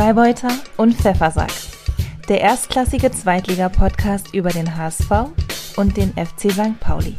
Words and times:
Freibeuter 0.00 0.48
und 0.78 0.94
Pfeffersack. 0.94 1.52
Der 2.26 2.40
erstklassige 2.40 3.12
Zweitliga-Podcast 3.12 4.32
über 4.32 4.48
den 4.48 4.74
HSV 4.74 5.10
und 5.76 5.94
den 5.94 6.14
FC 6.14 6.50
St. 6.50 6.80
Pauli. 6.80 7.16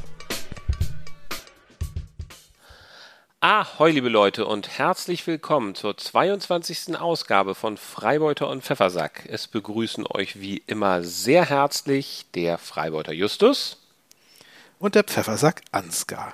Ahoi, 3.40 3.92
liebe 3.92 4.10
Leute, 4.10 4.48
und 4.48 4.80
herzlich 4.80 5.28
willkommen 5.28 5.76
zur 5.76 5.96
22. 5.96 7.00
Ausgabe 7.00 7.54
von 7.54 7.78
Freibeuter 7.78 8.50
und 8.50 8.64
Pfeffersack. 8.64 9.28
Es 9.28 9.48
begrüßen 9.48 10.08
euch 10.08 10.42
wie 10.42 10.64
immer 10.66 11.04
sehr 11.04 11.48
herzlich 11.48 12.26
der 12.34 12.58
Freibeuter 12.58 13.14
Justus 13.14 13.78
und 14.80 14.96
der 14.96 15.04
Pfeffersack 15.04 15.62
Ansgar. 15.72 16.34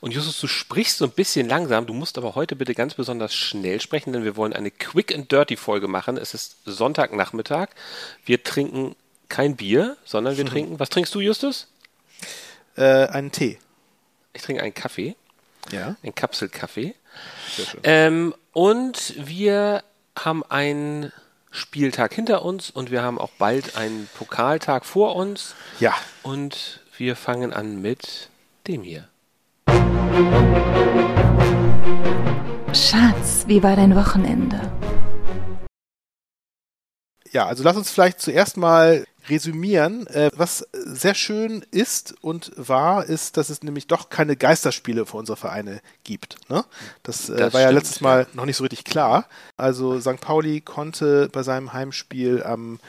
Und 0.00 0.12
Justus, 0.12 0.40
du 0.40 0.46
sprichst 0.46 0.98
so 0.98 1.04
ein 1.04 1.10
bisschen 1.10 1.48
langsam, 1.48 1.86
du 1.86 1.92
musst 1.92 2.18
aber 2.18 2.34
heute 2.34 2.56
bitte 2.56 2.74
ganz 2.74 2.94
besonders 2.94 3.34
schnell 3.34 3.80
sprechen, 3.80 4.12
denn 4.12 4.24
wir 4.24 4.36
wollen 4.36 4.52
eine 4.52 4.70
Quick 4.70 5.14
and 5.14 5.30
Dirty 5.30 5.56
Folge 5.56 5.88
machen. 5.88 6.16
Es 6.16 6.34
ist 6.34 6.56
Sonntagnachmittag. 6.64 7.68
Wir 8.24 8.42
trinken 8.42 8.96
kein 9.28 9.56
Bier, 9.56 9.96
sondern 10.04 10.36
wir 10.36 10.44
mhm. 10.44 10.48
trinken, 10.52 10.80
was 10.80 10.88
trinkst 10.88 11.14
du, 11.14 11.20
Justus? 11.20 11.68
Äh, 12.76 13.06
einen 13.08 13.32
Tee. 13.32 13.58
Ich 14.32 14.42
trinke 14.42 14.62
einen 14.62 14.74
Kaffee. 14.74 15.16
Ja. 15.70 15.96
Ein 16.02 16.14
Kapselkaffee. 16.14 16.94
Ähm, 17.82 18.34
und 18.52 19.14
wir 19.16 19.82
haben 20.16 20.42
einen 20.44 21.12
Spieltag 21.50 22.14
hinter 22.14 22.42
uns 22.42 22.70
und 22.70 22.90
wir 22.90 23.02
haben 23.02 23.18
auch 23.18 23.30
bald 23.38 23.76
einen 23.76 24.08
Pokaltag 24.16 24.84
vor 24.84 25.16
uns. 25.16 25.54
Ja. 25.80 25.94
Und 26.22 26.80
wir 26.96 27.16
fangen 27.16 27.52
an 27.52 27.80
mit 27.80 28.28
dem 28.66 28.82
hier. 28.82 29.08
Schatz, 32.74 33.44
wie 33.46 33.62
war 33.62 33.76
dein 33.76 33.94
Wochenende? 33.94 34.60
Ja, 37.30 37.46
also 37.46 37.62
lass 37.62 37.76
uns 37.76 37.90
vielleicht 37.90 38.20
zuerst 38.20 38.56
mal 38.56 39.04
resümieren. 39.28 40.06
Äh, 40.08 40.30
was 40.34 40.66
sehr 40.72 41.14
schön 41.14 41.64
ist 41.70 42.14
und 42.20 42.50
war, 42.56 43.04
ist, 43.04 43.36
dass 43.36 43.48
es 43.48 43.62
nämlich 43.62 43.86
doch 43.86 44.08
keine 44.08 44.34
Geisterspiele 44.34 45.06
für 45.06 45.18
unsere 45.18 45.36
Vereine 45.36 45.80
gibt. 46.02 46.36
Ne? 46.48 46.64
Das, 47.02 47.28
äh, 47.28 47.36
das 47.36 47.54
war 47.54 47.60
ja 47.60 47.70
letztes 47.70 48.00
Mal 48.00 48.26
noch 48.32 48.44
nicht 48.44 48.56
so 48.56 48.64
richtig 48.64 48.84
klar. 48.84 49.28
Also 49.56 50.00
St. 50.00 50.20
Pauli 50.20 50.60
konnte 50.60 51.28
bei 51.30 51.44
seinem 51.44 51.72
Heimspiel 51.72 52.42
am 52.42 52.80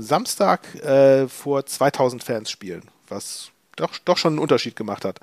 Samstag 0.00 0.74
äh, 0.84 1.28
vor 1.28 1.64
2000 1.64 2.22
Fans 2.22 2.50
spielen, 2.50 2.82
was 3.08 3.52
doch, 3.76 3.96
doch 4.04 4.18
schon 4.18 4.34
einen 4.34 4.40
Unterschied 4.40 4.76
gemacht 4.76 5.04
hat. 5.04 5.20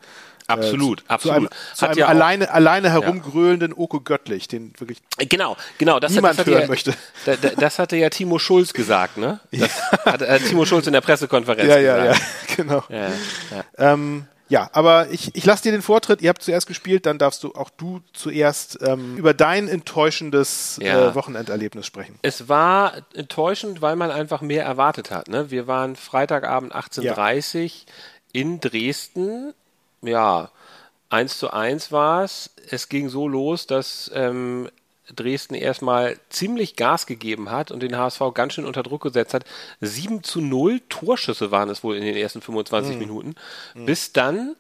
Absolut, 0.48 1.02
äh, 1.02 1.04
zu, 1.04 1.10
absolut. 1.10 1.50
Zu 1.74 1.86
einem, 1.86 1.96
zu 1.96 2.02
einem 2.04 2.10
alleine, 2.10 2.52
alleine 2.52 2.92
herumgröhlenden 2.92 3.72
ja. 3.72 3.78
Oko 3.78 4.00
Göttlich, 4.00 4.48
den 4.48 4.74
wirklich 4.78 5.00
genau, 5.30 5.58
genau, 5.78 6.00
das, 6.00 6.12
niemand 6.12 6.38
das 6.38 6.46
hören 6.46 6.62
ja, 6.62 6.68
möchte. 6.68 6.94
Da, 7.26 7.36
da, 7.36 7.50
das 7.50 7.80
hatte 7.80 7.96
ja 7.96 8.10
Timo 8.10 8.38
Schulz 8.40 8.74
gesagt, 8.74 9.18
ne? 9.18 9.40
Das 9.52 9.72
ja. 10.06 10.12
hat 10.12 10.22
äh, 10.22 10.40
Timo 10.40 10.66
Schulz 10.66 10.86
in 10.88 10.94
der 10.94 11.02
Pressekonferenz 11.02 11.68
ja, 11.68 11.78
gesagt. 11.78 12.06
Ja, 12.06 12.12
ja, 12.12 12.18
genau. 12.56 12.84
Ja. 12.90 13.64
Ähm, 13.78 14.28
ja, 14.48 14.70
aber 14.74 15.10
ich, 15.10 15.36
ich 15.36 15.46
lasse 15.46 15.64
dir 15.64 15.72
den 15.72 15.82
Vortritt. 15.82 16.22
Ihr 16.22 16.30
habt 16.30 16.44
zuerst 16.44 16.68
gespielt, 16.68 17.06
dann 17.08 17.18
darfst 17.18 17.44
du 17.44 17.54
auch 17.56 17.72
du 17.72 18.02
zuerst 18.14 18.78
ähm, 18.82 19.18
über 19.18 19.34
dein 19.34 19.68
enttäuschendes 19.68 20.78
äh, 20.80 21.16
Wochenenderlebnis 21.16 21.88
sprechen. 21.88 22.20
Es 22.22 22.48
war 22.48 22.94
enttäuschend, 23.16 23.82
weil 23.82 23.96
man 23.96 24.12
einfach 24.12 24.42
mehr 24.42 24.64
erwartet 24.64 25.10
hat. 25.10 25.30
Ne? 25.30 25.50
Wir 25.50 25.66
waren 25.66 25.96
Freitagabend 25.96 26.76
18.30 26.76 27.64
Uhr 27.64 27.72
in 28.34 28.60
Dresden. 28.60 29.54
Ja, 30.08 30.50
1 31.10 31.38
zu 31.38 31.52
1 31.52 31.92
war 31.92 32.24
es. 32.24 32.52
Es 32.70 32.90
ging 32.90 33.10
so 33.10 33.28
los, 33.28 33.68
dass 33.68 34.12
ähm, 34.14 34.70
Dresden 35.14 35.54
erstmal 35.54 36.18
ziemlich 36.30 36.76
Gas 36.76 37.06
gegeben 37.06 37.52
hat 37.52 37.72
und 37.72 37.82
den 37.82 37.98
HSV 37.98 38.22
ganz 38.34 38.54
schön 38.54 38.66
unter 38.66 38.84
Druck 38.84 39.04
gesetzt 39.04 39.34
hat. 39.34 39.46
7 39.82 40.24
zu 40.24 40.42
0 40.42 40.82
Torschüsse 40.90 41.52
waren 41.52 41.70
es 41.70 41.84
wohl 41.84 41.96
in 41.96 42.04
den 42.04 42.16
ersten 42.16 42.42
25 42.42 42.94
mhm. 42.94 43.00
Minuten, 43.00 43.36
mhm. 43.76 43.86
bis 43.86 44.14
dann 44.14 44.56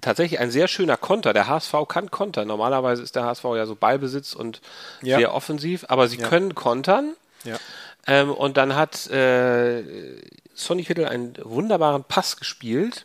tatsächlich 0.00 0.40
ein 0.40 0.50
sehr 0.50 0.68
schöner 0.68 0.96
Konter. 0.96 1.32
Der 1.32 1.46
HSV 1.46 1.74
kann 1.88 2.10
kontern. 2.10 2.48
Normalerweise 2.48 3.02
ist 3.02 3.16
der 3.16 3.24
HSV 3.24 3.44
ja 3.56 3.66
so 3.66 3.74
Ballbesitz 3.74 4.34
und 4.34 4.60
ja. 5.02 5.18
sehr 5.18 5.34
offensiv, 5.34 5.84
aber 5.88 6.08
sie 6.08 6.18
ja. 6.18 6.28
können 6.28 6.54
kontern. 6.54 7.14
Ja. 7.44 7.58
Ähm, 8.06 8.30
und 8.30 8.56
dann 8.56 8.76
hat 8.76 9.08
äh, 9.10 9.82
Sonny 10.54 10.84
Kittel 10.84 11.06
einen 11.06 11.36
wunderbaren 11.42 12.04
Pass 12.04 12.36
gespielt 12.36 13.04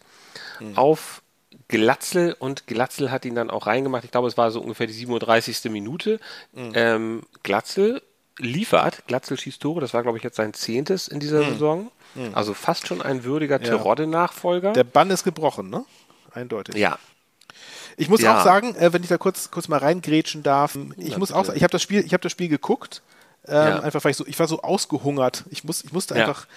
mhm. 0.59 0.77
auf 0.77 1.21
Glatzel 1.67 2.35
und 2.37 2.67
Glatzel 2.67 3.11
hat 3.11 3.25
ihn 3.25 3.35
dann 3.35 3.49
auch 3.49 3.65
reingemacht. 3.67 4.03
Ich 4.03 4.11
glaube, 4.11 4.27
es 4.27 4.37
war 4.37 4.51
so 4.51 4.61
ungefähr 4.61 4.87
die 4.87 4.93
37. 4.93 5.71
Minute. 5.71 6.19
Mhm. 6.53 6.71
Ähm, 6.75 7.23
Glatzel 7.43 8.01
liefert, 8.37 9.07
Glatzel 9.07 9.39
schießt 9.39 9.61
Tore, 9.61 9.81
das 9.81 9.93
war, 9.93 10.03
glaube 10.03 10.17
ich, 10.17 10.23
jetzt 10.23 10.35
sein 10.35 10.53
zehntes 10.53 11.07
in 11.07 11.19
dieser 11.19 11.43
mhm. 11.43 11.49
Saison. 11.51 11.91
Mhm. 12.15 12.31
Also 12.33 12.53
fast 12.53 12.87
schon 12.87 13.01
ein 13.01 13.23
würdiger 13.23 13.59
ja. 13.61 13.67
Terodde-Nachfolger. 13.69 14.73
Der 14.73 14.83
Bann 14.83 15.09
ist 15.09 15.23
gebrochen, 15.23 15.69
ne? 15.69 15.85
Eindeutig. 16.33 16.75
Ja. 16.75 16.99
Ich 17.97 18.09
muss 18.09 18.21
ja. 18.21 18.37
auch 18.37 18.43
sagen, 18.43 18.75
äh, 18.75 18.91
wenn 18.91 19.03
ich 19.03 19.09
da 19.09 19.17
kurz, 19.17 19.51
kurz 19.51 19.67
mal 19.67 19.79
reingrätschen 19.79 20.43
darf, 20.43 20.77
ich 20.97 21.13
ja, 21.13 21.17
muss 21.17 21.29
bitte. 21.29 21.39
auch 21.39 21.45
sagen, 21.45 21.57
ich 21.57 21.63
habe 21.63 21.71
das 21.71 21.81
Spiel, 21.81 22.05
ich 22.05 22.13
habe 22.13 22.21
das 22.21 22.31
Spiel 22.31 22.49
geguckt. 22.49 23.01
Ähm, 23.47 23.53
ja. 23.55 23.79
Einfach 23.79 24.03
weil 24.03 24.11
ich 24.11 24.17
so, 24.17 24.25
ich 24.25 24.37
war 24.39 24.47
so 24.47 24.61
ausgehungert. 24.61 25.45
Ich 25.49 25.63
muss, 25.63 25.83
ich 25.83 25.93
musste 25.93 26.15
einfach 26.15 26.47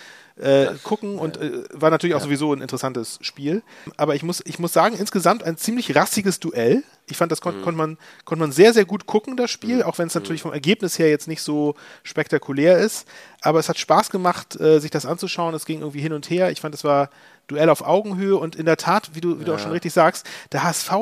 äh, 0.40 0.74
gucken 0.82 1.18
und 1.18 1.36
äh, 1.36 1.64
war 1.72 1.90
natürlich 1.90 2.14
auch 2.14 2.20
sowieso 2.20 2.52
ein 2.52 2.60
interessantes 2.60 3.18
Spiel. 3.20 3.62
Aber 3.96 4.14
ich 4.14 4.22
muss, 4.22 4.42
ich 4.44 4.58
muss 4.58 4.72
sagen, 4.72 4.96
insgesamt 4.96 5.42
ein 5.42 5.56
ziemlich 5.56 5.94
rassiges 5.94 6.40
Duell. 6.40 6.82
Ich 7.06 7.16
fand, 7.16 7.32
das 7.32 7.40
kon 7.40 7.58
mhm. 7.58 7.62
konnte 7.62 7.78
man, 7.78 7.98
konnte 8.24 8.40
man 8.40 8.52
sehr, 8.52 8.72
sehr 8.72 8.84
gut 8.84 9.06
gucken, 9.06 9.36
das 9.36 9.50
Spiel, 9.50 9.76
mhm. 9.76 9.82
auch 9.82 9.98
wenn 9.98 10.08
es 10.08 10.14
natürlich 10.14 10.42
vom 10.42 10.52
Ergebnis 10.52 10.98
her 10.98 11.08
jetzt 11.08 11.28
nicht 11.28 11.42
so 11.42 11.74
spektakulär 12.02 12.78
ist. 12.78 13.08
Aber 13.40 13.58
es 13.58 13.68
hat 13.68 13.78
Spaß 13.78 14.10
gemacht, 14.10 14.60
äh, 14.60 14.80
sich 14.80 14.90
das 14.90 15.06
anzuschauen. 15.06 15.54
Es 15.54 15.66
ging 15.66 15.80
irgendwie 15.80 16.00
hin 16.00 16.12
und 16.12 16.28
her. 16.30 16.50
Ich 16.50 16.60
fand, 16.60 16.74
es 16.74 16.84
war 16.84 17.10
Duell 17.48 17.70
auf 17.70 17.80
Augenhöhe 17.80 18.36
und 18.36 18.56
in 18.56 18.66
der 18.66 18.76
Tat, 18.76 19.10
wie 19.14 19.22
du, 19.22 19.40
wie 19.40 19.44
du 19.44 19.54
auch 19.54 19.58
schon 19.58 19.70
richtig 19.70 19.94
sagst, 19.94 20.26
der 20.52 20.64
HSV 20.64 20.92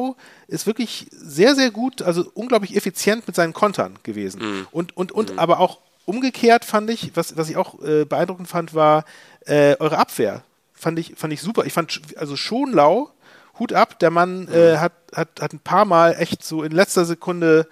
ist 0.47 0.65
wirklich 0.65 1.09
sehr, 1.11 1.57
sehr 1.57 1.73
gut, 1.73 2.03
also 2.03 2.25
unglaublich 2.35 2.77
effizient 2.77 3.27
mit 3.27 3.35
seinen 3.35 3.53
Kontern 3.53 3.99
gewesen. 4.05 4.41
Mhm. 4.41 4.67
Und, 4.71 4.97
und, 4.97 5.11
und 5.11 5.33
mhm. 5.33 5.39
aber 5.41 5.59
auch 5.59 5.81
umgekehrt 6.07 6.65
fand 6.65 6.89
ich, 6.89 7.15
was, 7.15 7.37
was 7.37 7.51
ich 7.51 7.57
auch 7.57 7.83
äh, 7.83 8.05
beeindruckend 8.07 8.49
fand, 8.49 8.75
war 8.75 9.05
äh, 9.45 9.77
eure 9.79 9.99
Abwehr. 9.99 10.43
Fand 10.73 10.99
ich, 10.99 11.15
fand 11.17 11.33
ich 11.33 11.43
super. 11.43 11.67
Ich 11.67 11.73
fand 11.73 12.01
also 12.17 12.37
schon 12.37 12.73
lau, 12.73 13.11
Hut 13.59 13.73
ab, 13.73 13.99
der 13.99 14.11
Mann 14.11 14.49
äh, 14.49 14.73
mhm. 14.73 14.81
hat, 14.81 14.93
hat, 15.15 15.29
hat 15.41 15.53
ein 15.53 15.61
paar 15.61 15.85
Mal 15.85 16.17
echt 16.19 16.45
so 16.45 16.63
in 16.63 16.73
letzter 16.73 17.05
Sekunde 17.05 17.69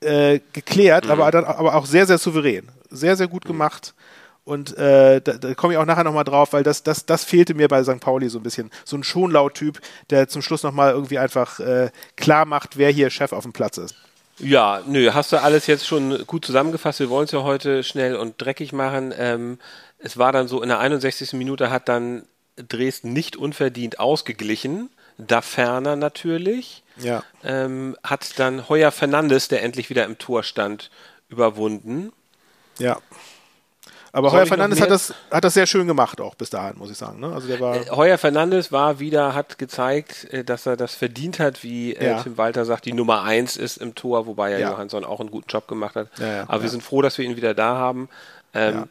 äh, 0.00 0.40
geklärt, 0.52 1.06
mhm. 1.06 1.10
aber 1.12 1.30
dann 1.30 1.44
aber 1.44 1.74
auch 1.74 1.86
sehr, 1.86 2.06
sehr 2.06 2.18
souverän. 2.18 2.68
Sehr, 2.90 3.16
sehr 3.16 3.28
gut 3.28 3.44
mhm. 3.44 3.48
gemacht. 3.48 3.94
Und 4.44 4.78
äh, 4.78 5.20
da, 5.20 5.32
da 5.32 5.54
komme 5.54 5.72
ich 5.74 5.78
auch 5.78 5.84
nachher 5.84 6.04
nochmal 6.04 6.22
drauf, 6.22 6.52
weil 6.52 6.62
das, 6.62 6.84
das, 6.84 7.04
das 7.04 7.24
fehlte 7.24 7.54
mir 7.54 7.66
bei 7.66 7.82
St. 7.82 7.98
Pauli 7.98 8.28
so 8.28 8.38
ein 8.38 8.44
bisschen. 8.44 8.70
So 8.84 8.96
ein 8.96 9.02
Schonlaut-Typ, 9.02 9.80
der 10.10 10.28
zum 10.28 10.40
Schluss 10.40 10.62
nochmal 10.62 10.92
irgendwie 10.92 11.18
einfach 11.18 11.58
äh, 11.58 11.90
klar 12.16 12.44
macht, 12.44 12.76
wer 12.78 12.90
hier 12.90 13.10
Chef 13.10 13.32
auf 13.32 13.42
dem 13.42 13.52
Platz 13.52 13.76
ist. 13.76 13.96
Ja, 14.38 14.82
nö, 14.86 15.12
hast 15.12 15.32
du 15.32 15.40
alles 15.40 15.66
jetzt 15.66 15.86
schon 15.86 16.26
gut 16.26 16.44
zusammengefasst. 16.44 17.00
Wir 17.00 17.08
wollen 17.08 17.24
es 17.24 17.32
ja 17.32 17.42
heute 17.42 17.82
schnell 17.82 18.16
und 18.16 18.40
dreckig 18.40 18.72
machen. 18.72 19.14
Ähm, 19.16 19.58
es 19.98 20.18
war 20.18 20.32
dann 20.32 20.46
so, 20.46 20.62
in 20.62 20.68
der 20.68 20.78
61. 20.78 21.32
Minute 21.32 21.70
hat 21.70 21.88
dann 21.88 22.24
Dresden 22.56 23.12
nicht 23.12 23.36
unverdient 23.36 23.98
ausgeglichen. 23.98 24.90
Da 25.18 25.40
ferner 25.40 25.96
natürlich. 25.96 26.82
Ja. 26.98 27.22
Ähm, 27.42 27.96
hat 28.02 28.38
dann 28.38 28.68
Heuer 28.68 28.90
Fernandes, 28.90 29.48
der 29.48 29.62
endlich 29.62 29.88
wieder 29.88 30.04
im 30.04 30.18
Tor 30.18 30.42
stand, 30.42 30.90
überwunden. 31.28 32.12
Ja. 32.78 33.00
Aber 34.16 34.32
Heuer 34.32 34.46
Fernandes 34.46 34.80
hat 34.80 34.90
das, 34.90 35.12
hat 35.30 35.44
das 35.44 35.52
sehr 35.52 35.66
schön 35.66 35.86
gemacht, 35.86 36.22
auch 36.22 36.34
bis 36.34 36.48
dahin, 36.48 36.78
muss 36.78 36.90
ich 36.90 36.96
sagen. 36.96 37.20
Ne? 37.20 37.34
Also 37.34 37.48
der 37.48 37.60
war 37.60 37.76
äh, 37.76 37.90
Heuer 37.90 38.16
Fernandes 38.16 38.72
war 38.72 38.98
wieder, 38.98 39.34
hat 39.34 39.58
gezeigt, 39.58 40.32
äh, 40.32 40.42
dass 40.42 40.64
er 40.64 40.78
das 40.78 40.94
verdient 40.94 41.38
hat, 41.38 41.62
wie 41.62 41.92
äh, 41.92 42.06
ja. 42.06 42.22
Tim 42.22 42.38
Walter 42.38 42.64
sagt, 42.64 42.86
die 42.86 42.94
Nummer 42.94 43.24
eins 43.24 43.58
ist 43.58 43.76
im 43.76 43.94
Tor, 43.94 44.26
wobei 44.26 44.52
ja, 44.52 44.58
ja. 44.58 44.70
Johansson 44.70 45.04
auch 45.04 45.20
einen 45.20 45.30
guten 45.30 45.48
Job 45.50 45.68
gemacht 45.68 45.96
hat. 45.96 46.08
Ja, 46.18 46.44
Aber 46.48 46.62
wir 46.62 46.70
sind 46.70 46.82
froh, 46.82 47.02
dass 47.02 47.18
wir 47.18 47.26
ihn 47.26 47.36
wieder 47.36 47.52
da 47.52 47.76
haben. 47.76 48.08
Ähm, 48.54 48.84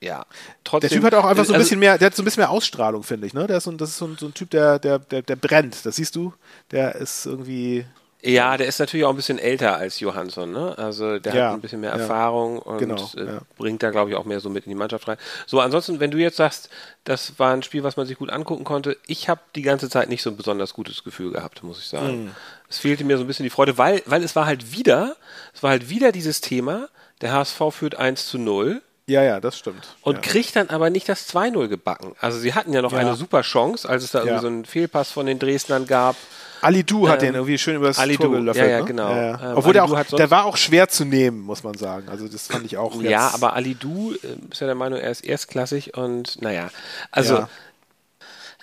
ja. 0.00 0.24
Trotzdem, 0.64 0.88
der 0.88 0.96
Typ 0.96 1.04
hat 1.04 1.14
auch 1.16 1.26
einfach 1.26 1.44
so 1.44 1.52
ein 1.52 1.56
also, 1.56 1.64
bisschen 1.64 1.78
mehr, 1.78 1.98
der 1.98 2.06
hat 2.06 2.16
so 2.16 2.22
ein 2.22 2.24
bisschen 2.24 2.40
mehr 2.40 2.50
Ausstrahlung, 2.50 3.02
finde 3.02 3.26
ich. 3.26 3.34
Ne? 3.34 3.46
Der 3.46 3.58
ist 3.58 3.64
so, 3.64 3.72
das 3.72 3.90
ist 3.90 3.98
so 3.98 4.06
ein, 4.06 4.16
so 4.18 4.24
ein 4.24 4.32
Typ, 4.32 4.48
der, 4.48 4.78
der, 4.78 5.00
der, 5.00 5.20
der 5.20 5.36
brennt. 5.36 5.84
Das 5.84 5.96
siehst 5.96 6.16
du. 6.16 6.32
Der 6.70 6.94
ist 6.94 7.26
irgendwie 7.26 7.84
ja, 8.24 8.56
der 8.56 8.68
ist 8.68 8.78
natürlich 8.78 9.04
auch 9.04 9.10
ein 9.10 9.16
bisschen 9.16 9.40
älter 9.40 9.76
als 9.76 9.98
Johansson, 9.98 10.52
ne? 10.52 10.78
Also 10.78 11.18
der 11.18 11.34
ja, 11.34 11.46
hat 11.46 11.54
ein 11.54 11.60
bisschen 11.60 11.80
mehr 11.80 11.90
Erfahrung 11.90 12.60
und 12.60 12.78
genau, 12.78 13.10
äh, 13.16 13.24
ja. 13.24 13.40
bringt 13.56 13.82
da, 13.82 13.90
glaube 13.90 14.10
ich, 14.10 14.16
auch 14.16 14.24
mehr 14.24 14.38
so 14.38 14.48
mit 14.48 14.64
in 14.64 14.70
die 14.70 14.76
Mannschaft 14.76 15.08
rein. 15.08 15.16
So, 15.44 15.58
ansonsten, 15.58 15.98
wenn 15.98 16.12
du 16.12 16.18
jetzt 16.18 16.36
sagst, 16.36 16.70
das 17.02 17.38
war 17.40 17.52
ein 17.52 17.64
Spiel, 17.64 17.82
was 17.82 17.96
man 17.96 18.06
sich 18.06 18.16
gut 18.16 18.30
angucken 18.30 18.62
konnte, 18.62 18.96
ich 19.08 19.28
habe 19.28 19.40
die 19.56 19.62
ganze 19.62 19.90
Zeit 19.90 20.08
nicht 20.08 20.22
so 20.22 20.30
ein 20.30 20.36
besonders 20.36 20.72
gutes 20.72 21.02
Gefühl 21.02 21.32
gehabt, 21.32 21.64
muss 21.64 21.80
ich 21.80 21.88
sagen. 21.88 22.26
Mhm. 22.26 22.30
Es 22.70 22.78
fehlte 22.78 23.02
mir 23.02 23.16
so 23.16 23.24
ein 23.24 23.26
bisschen 23.26 23.42
die 23.44 23.50
Freude, 23.50 23.76
weil, 23.76 24.02
weil 24.06 24.22
es 24.22 24.36
war 24.36 24.46
halt 24.46 24.72
wieder, 24.72 25.16
es 25.52 25.64
war 25.64 25.70
halt 25.70 25.88
wieder 25.90 26.12
dieses 26.12 26.40
Thema, 26.40 26.88
der 27.22 27.32
HSV 27.32 27.60
führt 27.70 27.96
1 27.96 28.28
zu 28.28 28.38
0 28.38 28.82
Ja, 29.06 29.24
ja, 29.24 29.40
das 29.40 29.58
stimmt. 29.58 29.96
Und 30.02 30.14
ja. 30.14 30.20
kriegt 30.20 30.54
dann 30.54 30.70
aber 30.70 30.90
nicht 30.90 31.08
das 31.08 31.28
2-0 31.28 31.66
gebacken. 31.66 32.14
Also 32.20 32.38
sie 32.38 32.54
hatten 32.54 32.72
ja 32.72 32.82
noch 32.82 32.92
ja. 32.92 32.98
eine 32.98 33.16
super 33.16 33.42
Chance, 33.42 33.88
als 33.88 34.04
es 34.04 34.12
da 34.12 34.20
irgendwie 34.20 34.40
so 34.40 34.46
einen 34.46 34.64
Fehlpass 34.64 35.10
von 35.10 35.26
den 35.26 35.40
Dresdnern 35.40 35.88
gab. 35.88 36.14
Ali 36.62 36.84
Du 36.84 37.08
hat 37.08 37.22
ähm, 37.22 37.28
den 37.28 37.34
irgendwie 37.34 37.58
schön 37.58 37.76
übers 37.76 37.98
Ali 37.98 38.16
Tor 38.16 38.30
gelöffelt. 38.30 38.64
Ja, 38.64 38.70
ja, 38.70 38.80
ne? 38.80 38.84
genau. 38.84 39.10
Ja, 39.10 39.22
ja. 39.22 39.50
Ähm, 39.50 39.56
Obwohl 39.56 39.72
der 39.72 39.84
auch, 39.84 40.02
der 40.04 40.30
war 40.30 40.44
auch 40.44 40.56
schwer 40.56 40.88
zu 40.88 41.04
nehmen, 41.04 41.40
muss 41.40 41.64
man 41.64 41.74
sagen. 41.74 42.08
Also 42.08 42.28
das 42.28 42.46
fand 42.46 42.64
ich 42.64 42.76
auch. 42.76 43.00
Ja, 43.02 43.30
aber 43.34 43.54
Ali 43.54 43.74
Du 43.74 44.12
äh, 44.12 44.50
ist 44.50 44.60
ja 44.60 44.66
der 44.66 44.76
Meinung, 44.76 44.98
er 44.98 45.10
ist 45.10 45.24
erstklassig 45.24 45.96
und 45.96 46.40
naja. 46.40 46.70
Also 47.10 47.34
ja. 47.34 47.48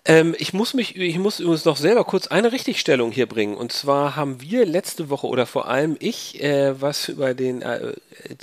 ähm, 0.06 0.34
ich 0.40 0.54
muss 0.54 0.74
mich, 0.74 0.96
ich 0.96 1.20
muss 1.20 1.42
übrigens 1.42 1.66
noch 1.66 1.78
selber 1.78 2.06
kurz 2.06 2.28
eine 2.28 2.54
Richtigstellung 2.54 3.12
hier 3.12 3.28
bringen. 3.28 3.56
Und 3.56 3.74
zwar 3.74 4.16
haben 4.16 4.40
wir 4.40 4.66
letzte 4.66 5.10
Woche 5.10 5.28
oder 5.28 5.46
vor 5.46 5.68
allem 5.68 5.98
ich 6.00 6.42
äh, 6.42 6.82
was 6.82 7.10
über 7.10 7.34
den 7.34 7.62
äh, 7.62 7.94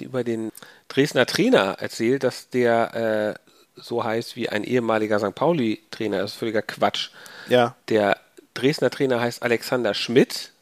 über 0.00 0.22
den 0.22 0.52
Dresdner 0.88 1.24
Trainer 1.24 1.76
erzählt, 1.80 2.24
dass 2.24 2.50
der 2.50 3.34
äh, 3.34 3.46
so 3.76 4.04
heißt 4.04 4.36
wie 4.36 4.48
ein 4.48 4.64
ehemaliger 4.64 5.18
St. 5.18 5.34
Pauli-Trainer. 5.34 6.18
Das 6.18 6.32
ist 6.32 6.38
völliger 6.38 6.62
Quatsch. 6.62 7.10
Ja. 7.48 7.74
Der 7.88 8.18
Dresdner 8.56 8.90
Trainer 8.90 9.20
heißt 9.20 9.42
Alexander 9.42 9.94
Schmidt. 9.94 10.52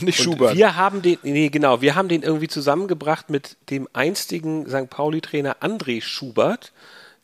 Nicht 0.00 0.20
und 0.20 0.24
Schubert. 0.24 0.56
Wir 0.56 0.76
haben 0.76 1.02
den, 1.02 1.18
nee, 1.22 1.48
genau, 1.48 1.80
wir 1.80 1.94
haben 1.94 2.08
den 2.08 2.22
irgendwie 2.22 2.48
zusammengebracht 2.48 3.30
mit 3.30 3.56
dem 3.70 3.88
einstigen 3.92 4.66
St. 4.68 4.88
Pauli-Trainer 4.88 5.56
André 5.60 6.00
Schubert, 6.00 6.72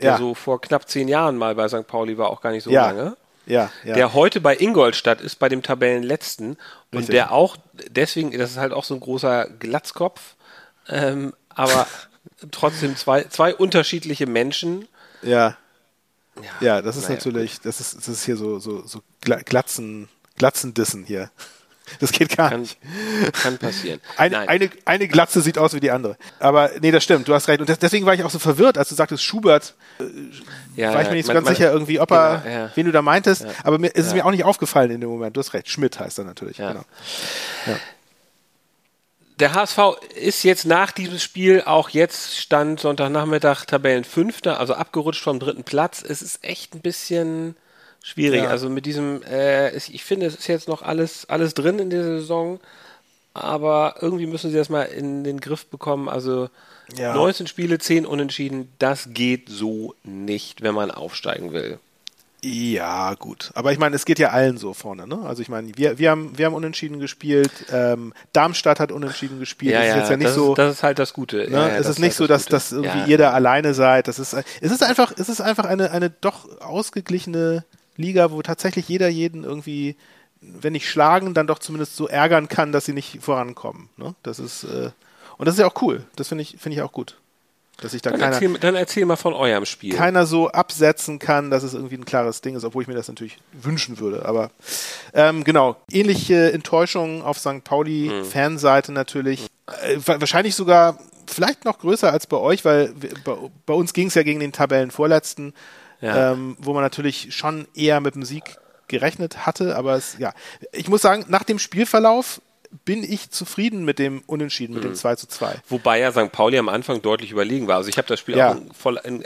der 0.01 0.13
ja. 0.13 0.19
so 0.19 0.35
vor 0.35 0.61
knapp 0.61 0.89
zehn 0.89 1.09
Jahren 1.09 1.37
mal 1.37 1.55
bei 1.55 1.69
St. 1.69 1.87
Pauli 1.87 2.19
war, 2.19 2.31
auch 2.31 2.41
gar 2.41 2.51
nicht 2.51 2.65
so 2.65 2.71
ja. 2.71 2.87
lange. 2.87 3.17
Ja, 3.47 3.71
ja. 3.83 3.95
Der 3.95 4.13
heute 4.13 4.43
bei 4.43 4.55
Ingolstadt 4.57 5.23
ist, 5.23 5.37
bei 5.37 5.49
dem 5.49 5.63
Tabellenletzten. 5.63 6.59
Und 6.93 6.99
Richtig. 6.99 7.15
der 7.15 7.33
auch, 7.33 7.57
deswegen, 7.89 8.37
das 8.37 8.51
ist 8.51 8.59
halt 8.59 8.75
auch 8.75 8.85
so 8.85 8.95
ein 8.95 9.01
großer 9.01 9.49
Glatzkopf, 9.59 10.35
ähm, 10.89 11.33
aber 11.49 11.87
trotzdem 12.51 12.97
zwei, 12.97 13.25
zwei 13.25 13.55
unterschiedliche 13.55 14.27
Menschen. 14.27 14.87
Ja. 15.23 15.57
Ja, 16.43 16.67
ja 16.67 16.83
das 16.83 16.97
ist 16.97 17.05
naja, 17.05 17.17
natürlich, 17.17 17.61
das 17.61 17.81
ist, 17.81 17.97
das 17.97 18.09
ist 18.09 18.25
hier 18.25 18.37
so, 18.37 18.59
so, 18.59 18.87
so 18.87 19.03
Glatzen, 19.21 20.09
Glatzendissen 20.37 21.05
hier. 21.05 21.31
Das 22.01 22.13
geht 22.13 22.37
gar 22.37 22.51
kann, 22.51 22.61
nicht. 22.61 22.79
Kann 23.43 23.57
passieren. 23.57 23.99
Eine, 24.19 24.47
eine, 24.47 24.69
eine 24.85 25.09
Glatze 25.09 25.41
sieht 25.41 25.57
aus 25.57 25.73
wie 25.73 25.81
die 25.81 25.91
andere. 25.91 26.19
Aber 26.39 26.71
nee, 26.83 26.91
das 26.91 27.03
stimmt, 27.03 27.27
du 27.27 27.33
hast 27.33 27.49
recht. 27.49 27.61
Und 27.61 27.69
das, 27.71 27.79
deswegen 27.79 28.05
war 28.05 28.13
ich 28.13 28.23
auch 28.23 28.31
so 28.31 28.39
verwirrt, 28.39 28.77
als 28.77 28.91
du 28.91 28.95
sagtest 28.95 29.25
Schubert. 29.25 29.75
Äh, 29.99 30.05
ja, 30.77 30.93
war 30.93 31.01
ich 31.01 31.09
mir 31.09 31.15
nicht 31.15 31.27
so 31.27 31.33
ganz 31.33 31.47
man, 31.47 31.55
sicher 31.55 31.73
irgendwie, 31.73 31.99
ob 31.99 32.11
er, 32.11 32.43
genau, 32.45 32.55
ja. 32.55 32.71
wen 32.75 32.85
du 32.85 32.93
da 32.93 33.01
meintest. 33.01 33.45
Ja. 33.45 33.51
Aber 33.65 33.79
mir 33.79 33.89
ist 33.89 34.07
es 34.07 34.13
mir 34.13 34.27
auch 34.27 34.31
nicht 34.31 34.45
aufgefallen 34.45 34.91
in 34.91 35.01
dem 35.01 35.09
Moment. 35.09 35.35
Du 35.35 35.41
hast 35.41 35.55
recht. 35.55 35.71
Schmidt 35.71 35.99
heißt 35.99 36.19
er 36.19 36.25
natürlich. 36.25 36.59
Genau. 36.59 36.85
Der 39.39 39.55
HSV 39.55 39.79
ist 40.17 40.43
jetzt 40.43 40.65
nach 40.65 40.91
diesem 40.91 41.21
Spiel 41.21 41.63
auch 41.65 41.91
jetzt 41.91 42.37
Stand 42.37 42.81
Sonntagnachmittag 42.81 43.67
Tabellenfünfter, 43.67 44.59
also 44.59 44.75
abgerutscht 44.75 45.23
vom 45.23 45.39
dritten 45.39 45.63
Platz. 45.63 46.03
Es 46.03 46.23
ist 46.23 46.43
echt 46.43 46.75
ein 46.75 46.81
bisschen 46.81 47.55
schwierig. 48.03 48.43
Ja. 48.43 48.49
Also 48.49 48.69
mit 48.69 48.85
diesem, 48.85 49.23
äh, 49.23 49.77
ich 49.77 50.03
finde, 50.03 50.27
es 50.27 50.35
ist 50.35 50.49
jetzt 50.49 50.67
noch 50.67 50.83
alles, 50.83 51.29
alles 51.29 51.55
drin 51.55 51.79
in 51.79 51.91
der 51.91 52.03
Saison, 52.03 52.59
aber 53.33 53.95
irgendwie 54.01 54.27
müssen 54.27 54.51
sie 54.51 54.57
das 54.57 54.71
mal 54.71 54.83
in 54.83 55.23
den 55.23 55.41
Griff 55.41 55.67
bekommen. 55.67 56.09
Also 56.09 56.51
ja. 56.97 57.15
19 57.15 57.47
Spiele, 57.47 57.79
10 57.79 58.07
Unentschieden, 58.07 58.73
das 58.81 59.11
geht 59.11 59.49
so 59.49 59.95
nicht, 60.03 60.63
wenn 60.63 60.75
man 60.75 60.91
aufsteigen 60.91 61.53
will. 61.53 61.79
Ja, 62.45 63.15
gut. 63.15 63.51
Aber 63.55 63.73
ich 63.73 63.79
meine, 63.79 63.97
es 63.97 64.05
geht 64.05 64.21
ja 64.21 64.31
allen 64.31 64.59
so 64.59 64.73
vorne, 64.73 65.09
ne? 65.09 65.19
Also 65.25 65.43
ich 65.43 65.49
meine, 65.49 65.77
wir, 65.77 65.99
wir, 65.99 66.11
haben, 66.11 66.39
wir 66.39 66.47
haben 66.47 66.55
unentschieden 66.55 67.01
gespielt, 67.01 67.51
ähm, 67.73 68.13
Darmstadt 68.33 68.79
hat 68.79 68.93
unentschieden 68.93 69.41
gespielt. 69.41 69.73
Ja, 69.73 69.83
ja, 69.83 69.97
ja, 70.09 70.17
das, 70.17 70.35
so, 70.35 70.53
ist, 70.53 70.59
das 70.59 70.75
ist 70.75 70.83
halt 70.85 71.01
das 71.01 71.13
Gute. 71.15 71.39
Ne? 71.39 71.49
Ja, 71.51 71.69
ja, 71.69 71.77
es 71.77 71.89
ist 71.89 71.99
nicht 71.99 72.11
halt 72.11 72.17
so, 72.17 72.27
dass, 72.29 72.47
dass 72.47 72.71
irgendwie 72.71 73.11
ihr 73.11 73.19
da 73.19 73.33
alleine 73.33 73.75
seid. 73.75 74.07
Das 74.07 74.21
ist, 74.21 74.35
es 74.35 74.71
ist 74.71 74.85
einfach, 74.85 75.13
es 75.17 75.29
ist 75.29 75.41
einfach 75.41 75.65
eine, 75.65 75.91
eine 75.91 76.11
doch 76.11 76.61
ausgeglichene 76.61 77.65
Liga, 77.97 78.31
wo 78.31 78.41
tatsächlich 78.43 78.89
jeder 78.89 79.09
jeden 79.09 79.43
irgendwie, 79.43 79.97
wenn 80.41 80.75
nicht 80.75 80.89
schlagen, 80.89 81.35
dann 81.35 81.49
doch 81.49 81.59
zumindest 81.59 81.97
so 81.97 82.07
ärgern 82.07 82.49
kann, 82.49 82.71
dass 82.71 82.85
sie 82.85 82.93
nicht 82.93 83.21
vorankommen. 83.21 83.89
Ne? 83.97 84.15
Das 84.23 84.39
ist, 84.39 84.63
äh, 84.63 84.91
und 85.39 85.47
das 85.47 85.57
ist 85.57 85.61
ja 85.61 85.67
auch 85.67 85.83
cool. 85.83 86.05
Das 86.15 86.29
finde 86.29 86.43
ich, 86.43 86.57
finde 86.59 86.77
ich 86.77 86.83
auch 86.83 86.93
gut. 86.93 87.17
Dass 87.81 87.93
sich 87.93 88.03
da 88.03 88.11
dann, 88.11 88.19
keiner, 88.19 88.35
erzähl, 88.35 88.59
dann 88.59 88.75
erzähl 88.75 89.07
mal 89.07 89.17
von 89.17 89.35
eurem 89.35 89.65
Spiel. 89.65 89.95
Keiner 89.95 90.27
so 90.27 90.49
absetzen 90.49 91.21
kann, 91.21 91.51
dass 91.51 91.63
es 91.63 91.75
irgendwie 91.75 91.95
ein 91.95 92.05
klares 92.05 92.41
Ding 92.41 92.57
ist, 92.57 92.65
obwohl 92.65 92.83
ich 92.83 92.89
mir 92.89 92.95
das 92.95 93.07
natürlich 93.07 93.39
wünschen 93.53 94.01
würde. 94.01 94.27
Aber 94.27 94.51
ähm, 95.15 95.45
genau, 95.45 95.77
ähnliche 95.91 96.53
Enttäuschungen 96.53 97.23
auf 97.23 97.39
St. 97.39 97.63
Pauli, 97.63 98.11
mhm. 98.13 98.25
Fanseite 98.25 98.91
natürlich. 98.91 99.47
Äh, 99.85 99.99
wahrscheinlich 100.05 100.57
sogar 100.57 100.99
vielleicht 101.29 101.65
noch 101.65 101.79
größer 101.79 102.13
als 102.13 102.27
bei 102.27 102.39
euch, 102.39 102.65
weil 102.65 102.93
bei, 103.25 103.37
bei 103.65 103.75
uns 103.75 103.93
ging 103.93 104.09
es 104.09 104.15
ja 104.15 104.25
gegen 104.25 104.41
den 104.41 104.51
Tabellenvorletzten, 104.51 105.55
ja. 106.01 106.33
ähm, 106.33 106.57
wo 106.59 106.73
man 106.73 106.83
natürlich 106.83 107.35
schon 107.37 107.69
eher 107.75 108.01
mit 108.01 108.17
dem 108.17 108.25
Sieg 108.25 108.57
gerechnet 108.89 109.47
hatte. 109.47 109.77
Aber 109.77 109.95
es, 109.95 110.19
ja, 110.19 110.33
ich 110.73 110.89
muss 110.89 111.03
sagen, 111.03 111.27
nach 111.29 111.45
dem 111.45 111.61
Spielverlauf 111.61 112.41
bin 112.85 113.03
ich 113.03 113.31
zufrieden 113.31 113.85
mit 113.85 113.99
dem 113.99 114.23
Unentschieden, 114.27 114.75
mit 114.75 114.85
mhm. 114.85 114.89
dem 114.89 114.95
2 114.95 115.17
zu 115.17 115.27
2. 115.29 115.57
Wobei 115.69 116.01
ja 116.01 116.13
St. 116.13 116.33
Pauli 116.33 116.59
am 116.59 116.69
Anfang 116.69 117.03
deutlich 117.03 117.31
überlegen 117.31 117.67
war. 117.67 117.77
Also 117.77 117.89
ich 117.89 117.99
habe 117.99 118.09
das 118.09 118.21
Spiel 118.21 118.37
ja. 118.37 118.53
auch 118.53 118.75
voll 118.75 119.01
in, 119.05 119.23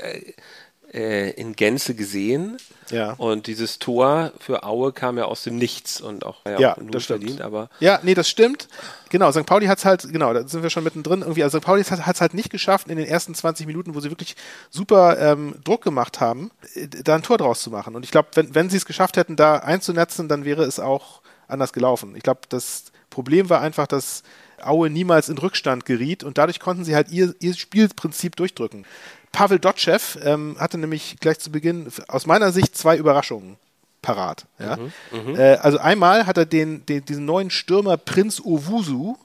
äh, 0.92 1.30
in, 1.30 1.56
Gänze 1.56 1.94
gesehen. 1.94 2.58
Ja. 2.90 3.14
Und 3.14 3.46
dieses 3.46 3.78
Tor 3.78 4.32
für 4.38 4.62
Aue 4.64 4.92
kam 4.92 5.16
ja 5.16 5.24
aus 5.24 5.42
dem 5.42 5.56
Nichts 5.56 6.00
und 6.00 6.26
auch 6.26 6.44
ja, 6.44 6.58
ja 6.58 6.76
das 6.90 7.04
stimmt. 7.04 7.20
verdient, 7.20 7.40
aber. 7.40 7.70
Ja, 7.80 8.00
nee, 8.02 8.14
das 8.14 8.28
stimmt. 8.28 8.68
Genau, 9.08 9.32
St. 9.32 9.46
Pauli 9.46 9.66
hat 9.66 9.78
es 9.78 9.84
halt, 9.84 10.12
genau, 10.12 10.32
da 10.34 10.46
sind 10.46 10.62
wir 10.62 10.70
schon 10.70 10.84
mittendrin 10.84 11.22
irgendwie. 11.22 11.42
Also 11.42 11.58
St. 11.58 11.64
Pauli 11.64 11.82
hat 11.82 12.14
es 12.14 12.20
halt 12.20 12.34
nicht 12.34 12.50
geschafft, 12.50 12.88
in 12.88 12.96
den 12.96 13.06
ersten 13.06 13.34
20 13.34 13.66
Minuten, 13.66 13.94
wo 13.94 14.00
sie 14.00 14.10
wirklich 14.10 14.36
super 14.70 15.18
ähm, 15.18 15.54
Druck 15.64 15.82
gemacht 15.82 16.20
haben, 16.20 16.50
äh, 16.74 16.86
da 16.86 17.14
ein 17.14 17.22
Tor 17.22 17.38
draus 17.38 17.62
zu 17.62 17.70
machen. 17.70 17.96
Und 17.96 18.04
ich 18.04 18.10
glaube, 18.10 18.28
wenn, 18.34 18.54
wenn 18.54 18.70
sie 18.70 18.76
es 18.76 18.84
geschafft 18.84 19.16
hätten, 19.16 19.36
da 19.36 19.56
einzunetzen, 19.56 20.28
dann 20.28 20.44
wäre 20.44 20.64
es 20.64 20.78
auch 20.78 21.22
anders 21.48 21.72
gelaufen. 21.72 22.14
Ich 22.16 22.22
glaube, 22.22 22.40
das 22.48 22.91
Problem 23.12 23.48
war 23.50 23.60
einfach, 23.60 23.86
dass 23.86 24.22
Aue 24.60 24.90
niemals 24.90 25.28
in 25.28 25.38
Rückstand 25.38 25.84
geriet 25.84 26.24
und 26.24 26.38
dadurch 26.38 26.60
konnten 26.60 26.84
sie 26.84 26.94
halt 26.94 27.10
ihr, 27.10 27.34
ihr 27.40 27.54
Spielprinzip 27.54 28.36
durchdrücken. 28.36 28.86
Pavel 29.32 29.58
Dotschew 29.58 29.98
ähm, 30.22 30.56
hatte 30.58 30.78
nämlich 30.78 31.16
gleich 31.20 31.38
zu 31.38 31.50
Beginn 31.50 31.88
aus 32.08 32.26
meiner 32.26 32.52
Sicht 32.52 32.76
zwei 32.76 32.96
Überraschungen 32.96 33.56
parat. 34.02 34.46
Ja? 34.58 34.76
Mhm, 34.76 34.92
mhm. 35.12 35.36
äh, 35.36 35.54
also 35.54 35.78
einmal 35.78 36.26
hat 36.26 36.36
er 36.36 36.46
den, 36.46 36.84
den, 36.86 37.04
diesen 37.04 37.24
neuen 37.24 37.50
Stürmer 37.50 37.96
Prinz 37.96 38.40
Owusu, 38.40 39.16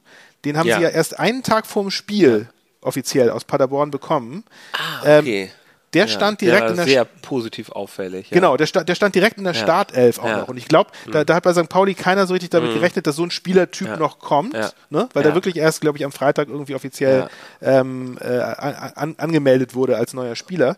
den 0.46 0.58
haben 0.58 0.68
ja. 0.68 0.78
sie 0.78 0.84
ja 0.84 0.90
erst 0.90 1.20
einen 1.20 1.44
Tag 1.44 1.66
vorm 1.66 1.92
Spiel 1.92 2.50
offiziell 2.82 3.30
aus 3.30 3.44
Paderborn 3.44 3.92
bekommen. 3.92 4.44
Ah, 4.74 5.20
okay. 5.20 5.44
Ähm, 5.44 5.50
der 5.94 6.06
ja, 6.06 6.08
stand 6.10 6.42
direkt 6.42 6.64
der 6.64 6.70
in 6.72 6.76
der 6.76 6.86
sehr 6.86 7.06
positiv 7.06 7.72
auffällig. 7.72 8.30
Ja. 8.30 8.36
Genau, 8.36 8.58
der, 8.58 8.66
sta 8.66 8.84
der 8.84 8.94
stand 8.94 9.16
direkt 9.16 9.38
in 9.38 9.46
der 9.46 9.54
ja. 9.54 9.60
Startelf 9.60 10.20
auch 10.20 10.30
noch. 10.30 10.48
Und 10.50 10.58
ich 10.58 10.68
glaube, 10.68 10.92
da, 11.12 11.20
mhm. 11.20 11.26
da, 11.26 11.36
hat 11.36 11.44
bei 11.44 11.54
St. 11.54 11.70
Pauli 11.70 11.94
keiner 11.94 12.28
so 12.28 12.34
richtig 12.34 12.50
damit 12.50 12.72
mhm. 12.72 12.76
gerechnet, 12.76 13.08
dass 13.08 13.16
so 13.16 13.24
ein 13.24 13.32
Spielertyp 13.32 13.98
noch 13.98 14.20
kommt, 14.20 14.54
ne? 14.90 15.08
weil 15.14 15.24
der 15.24 15.34
wirklich 15.34 15.56
erst, 15.56 15.82
glaube 15.82 15.98
ich, 15.98 16.04
am 16.04 16.12
Freitag 16.12 16.50
irgendwie 16.50 16.76
offiziell 16.76 17.30
ähm, 17.62 18.18
äh, 18.20 18.28
an, 18.28 19.16
angemeldet 19.18 19.76
wurde 19.76 19.98
als 19.98 20.14
neuer 20.14 20.36
Spieler. 20.36 20.78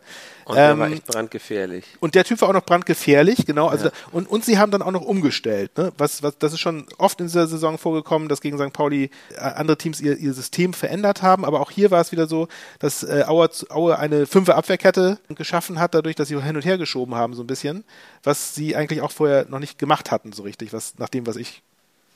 Und 0.50 0.56
der 0.56 0.72
ähm, 0.72 0.80
war 0.80 0.90
echt 0.90 1.06
brandgefährlich. 1.06 1.86
Und 2.00 2.16
der 2.16 2.24
Typ 2.24 2.42
war 2.42 2.50
auch 2.50 2.54
noch 2.54 2.66
brandgefährlich, 2.66 3.46
genau. 3.46 3.68
Also 3.68 3.86
ja. 3.86 3.92
und, 4.12 4.28
und 4.28 4.44
sie 4.44 4.58
haben 4.58 4.72
dann 4.72 4.82
auch 4.82 4.90
noch 4.90 5.04
umgestellt. 5.04 5.78
Ne? 5.78 5.92
Was, 6.00 6.24
was, 6.24 6.40
das 6.40 6.54
ist 6.54 6.60
schon 6.60 6.88
oft 6.98 7.20
in 7.20 7.28
dieser 7.28 7.46
Saison 7.46 7.78
vorgekommen, 7.78 8.30
dass 8.30 8.42
gegen 8.42 8.58
St. 8.58 8.74
Pauli 8.74 9.12
äh, 9.36 9.40
andere 9.42 9.78
Teams 9.78 10.02
ihr, 10.02 10.18
ihr 10.18 10.34
System 10.34 10.74
verändert 10.74 11.22
haben. 11.22 11.46
Aber 11.46 11.62
auch 11.62 11.70
hier 11.70 11.92
war 11.92 12.02
es 12.02 12.12
wieder 12.12 12.26
so, 12.26 12.48
dass 12.80 13.04
äh, 13.04 13.26
Aue, 13.28 13.48
Aue 13.70 14.00
eine 14.00 14.26
fünfe 14.26 14.56
Abwehrkette 14.56 15.20
geschaffen 15.30 15.80
hat, 15.80 15.94
dadurch, 15.94 16.16
dass 16.16 16.30
sie 16.30 16.42
hin 16.42 16.56
und 16.56 16.66
her 16.66 16.80
geschoben 16.80 17.14
haben, 17.14 17.36
so 17.36 17.44
ein 17.44 17.48
bisschen, 17.48 17.84
was 18.24 18.56
sie 18.56 18.76
eigentlich 18.76 19.02
auch 19.02 19.12
vorher 19.12 19.46
noch 19.50 19.60
nicht 19.60 19.78
gemacht 19.78 20.10
hatten, 20.10 20.32
so 20.32 20.42
richtig, 20.42 20.74
was 20.74 20.98
nach 20.98 21.10
dem, 21.10 21.28
was 21.28 21.36
ich 21.36 21.62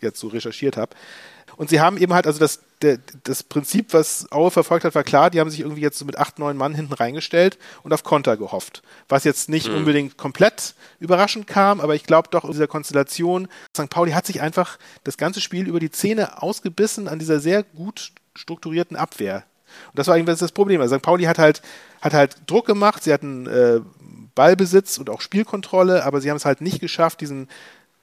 jetzt 0.03 0.19
so 0.19 0.27
recherchiert 0.27 0.77
habe. 0.77 0.95
Und 1.55 1.69
sie 1.69 1.79
haben 1.79 1.97
eben 1.97 2.13
halt, 2.13 2.25
also 2.25 2.39
das, 2.39 2.61
der, 2.81 2.97
das 3.23 3.43
Prinzip, 3.43 3.93
was 3.93 4.31
Aue 4.31 4.51
verfolgt 4.51 4.85
hat, 4.85 4.95
war 4.95 5.03
klar, 5.03 5.29
die 5.29 5.39
haben 5.39 5.49
sich 5.49 5.59
irgendwie 5.59 5.81
jetzt 5.81 5.99
so 5.99 6.05
mit 6.05 6.17
acht, 6.17 6.39
neun 6.39 6.57
Mann 6.57 6.73
hinten 6.73 6.93
reingestellt 6.93 7.57
und 7.83 7.93
auf 7.93 8.03
Konter 8.03 8.37
gehofft. 8.37 8.81
Was 9.07 9.23
jetzt 9.23 9.49
nicht 9.49 9.69
mhm. 9.69 9.77
unbedingt 9.77 10.17
komplett 10.17 10.73
überraschend 10.99 11.47
kam, 11.47 11.79
aber 11.79 11.95
ich 11.95 12.03
glaube 12.03 12.29
doch 12.31 12.43
in 12.43 12.51
dieser 12.51 12.67
Konstellation, 12.67 13.47
St. 13.77 13.89
Pauli 13.89 14.11
hat 14.11 14.25
sich 14.25 14.41
einfach 14.41 14.77
das 15.03 15.17
ganze 15.17 15.41
Spiel 15.41 15.67
über 15.67 15.79
die 15.79 15.91
Zähne 15.91 16.41
ausgebissen 16.41 17.07
an 17.07 17.19
dieser 17.19 17.39
sehr 17.39 17.63
gut 17.63 18.11
strukturierten 18.35 18.97
Abwehr. 18.97 19.43
Und 19.87 19.99
das 19.99 20.07
war 20.07 20.17
irgendwie 20.17 20.35
das 20.35 20.51
Problem. 20.51 20.81
Also 20.81 20.95
St. 20.95 21.03
Pauli 21.03 21.25
hat 21.25 21.39
halt, 21.39 21.61
hat 22.01 22.13
halt 22.13 22.37
Druck 22.47 22.65
gemacht, 22.65 23.03
sie 23.03 23.13
hatten 23.13 23.47
äh, 23.47 23.79
Ballbesitz 24.35 24.97
und 24.97 25.09
auch 25.09 25.21
Spielkontrolle, 25.21 26.03
aber 26.03 26.21
sie 26.21 26.29
haben 26.29 26.37
es 26.37 26.45
halt 26.45 26.61
nicht 26.61 26.79
geschafft, 26.79 27.21
diesen 27.21 27.47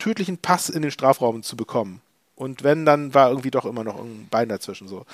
tödlichen 0.01 0.39
Pass 0.39 0.69
in 0.69 0.83
den 0.83 0.91
Strafraum 0.91 1.45
zu 1.45 1.57
bekommen. 1.57 2.01
Und 2.35 2.65
wenn, 2.65 2.85
dann 2.85 3.15
war 3.15 3.29
irgendwie 3.29 3.51
doch 3.51 3.67
immer 3.67 3.85
noch 3.85 4.01
ein 4.01 4.27
Bein 4.31 4.49
dazwischen 4.49 4.89
so. 4.89 5.05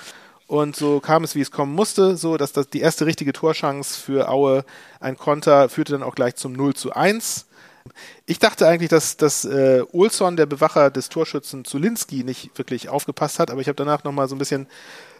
Und 0.47 0.77
so 0.77 1.01
kam 1.01 1.25
es, 1.25 1.35
wie 1.35 1.41
es 1.41 1.51
kommen 1.51 1.75
musste, 1.75 2.15
so 2.15 2.37
dass 2.37 2.53
das 2.53 2.69
die 2.69 2.79
erste 2.79 3.05
richtige 3.05 3.33
Torchance 3.33 3.99
für 3.99 4.29
Aue 4.29 4.63
ein 5.01 5.17
Konter 5.17 5.67
führte 5.67 5.91
dann 5.91 6.03
auch 6.03 6.15
gleich 6.15 6.35
zum 6.37 6.53
0 6.53 6.73
zu 6.73 6.93
1. 6.93 7.45
Ich 8.25 8.39
dachte 8.39 8.67
eigentlich, 8.67 8.89
dass, 8.89 9.17
dass 9.17 9.43
äh, 9.45 9.83
Olson, 9.91 10.37
der 10.37 10.45
Bewacher 10.45 10.89
des 10.89 11.09
Torschützen 11.09 11.65
Zulinski, 11.65 12.23
nicht 12.23 12.57
wirklich 12.57 12.89
aufgepasst 12.89 13.39
hat, 13.39 13.51
aber 13.51 13.61
ich 13.61 13.67
habe 13.67 13.75
danach 13.75 14.03
nochmal 14.05 14.29
so 14.29 14.35
ein 14.35 14.39
bisschen 14.39 14.67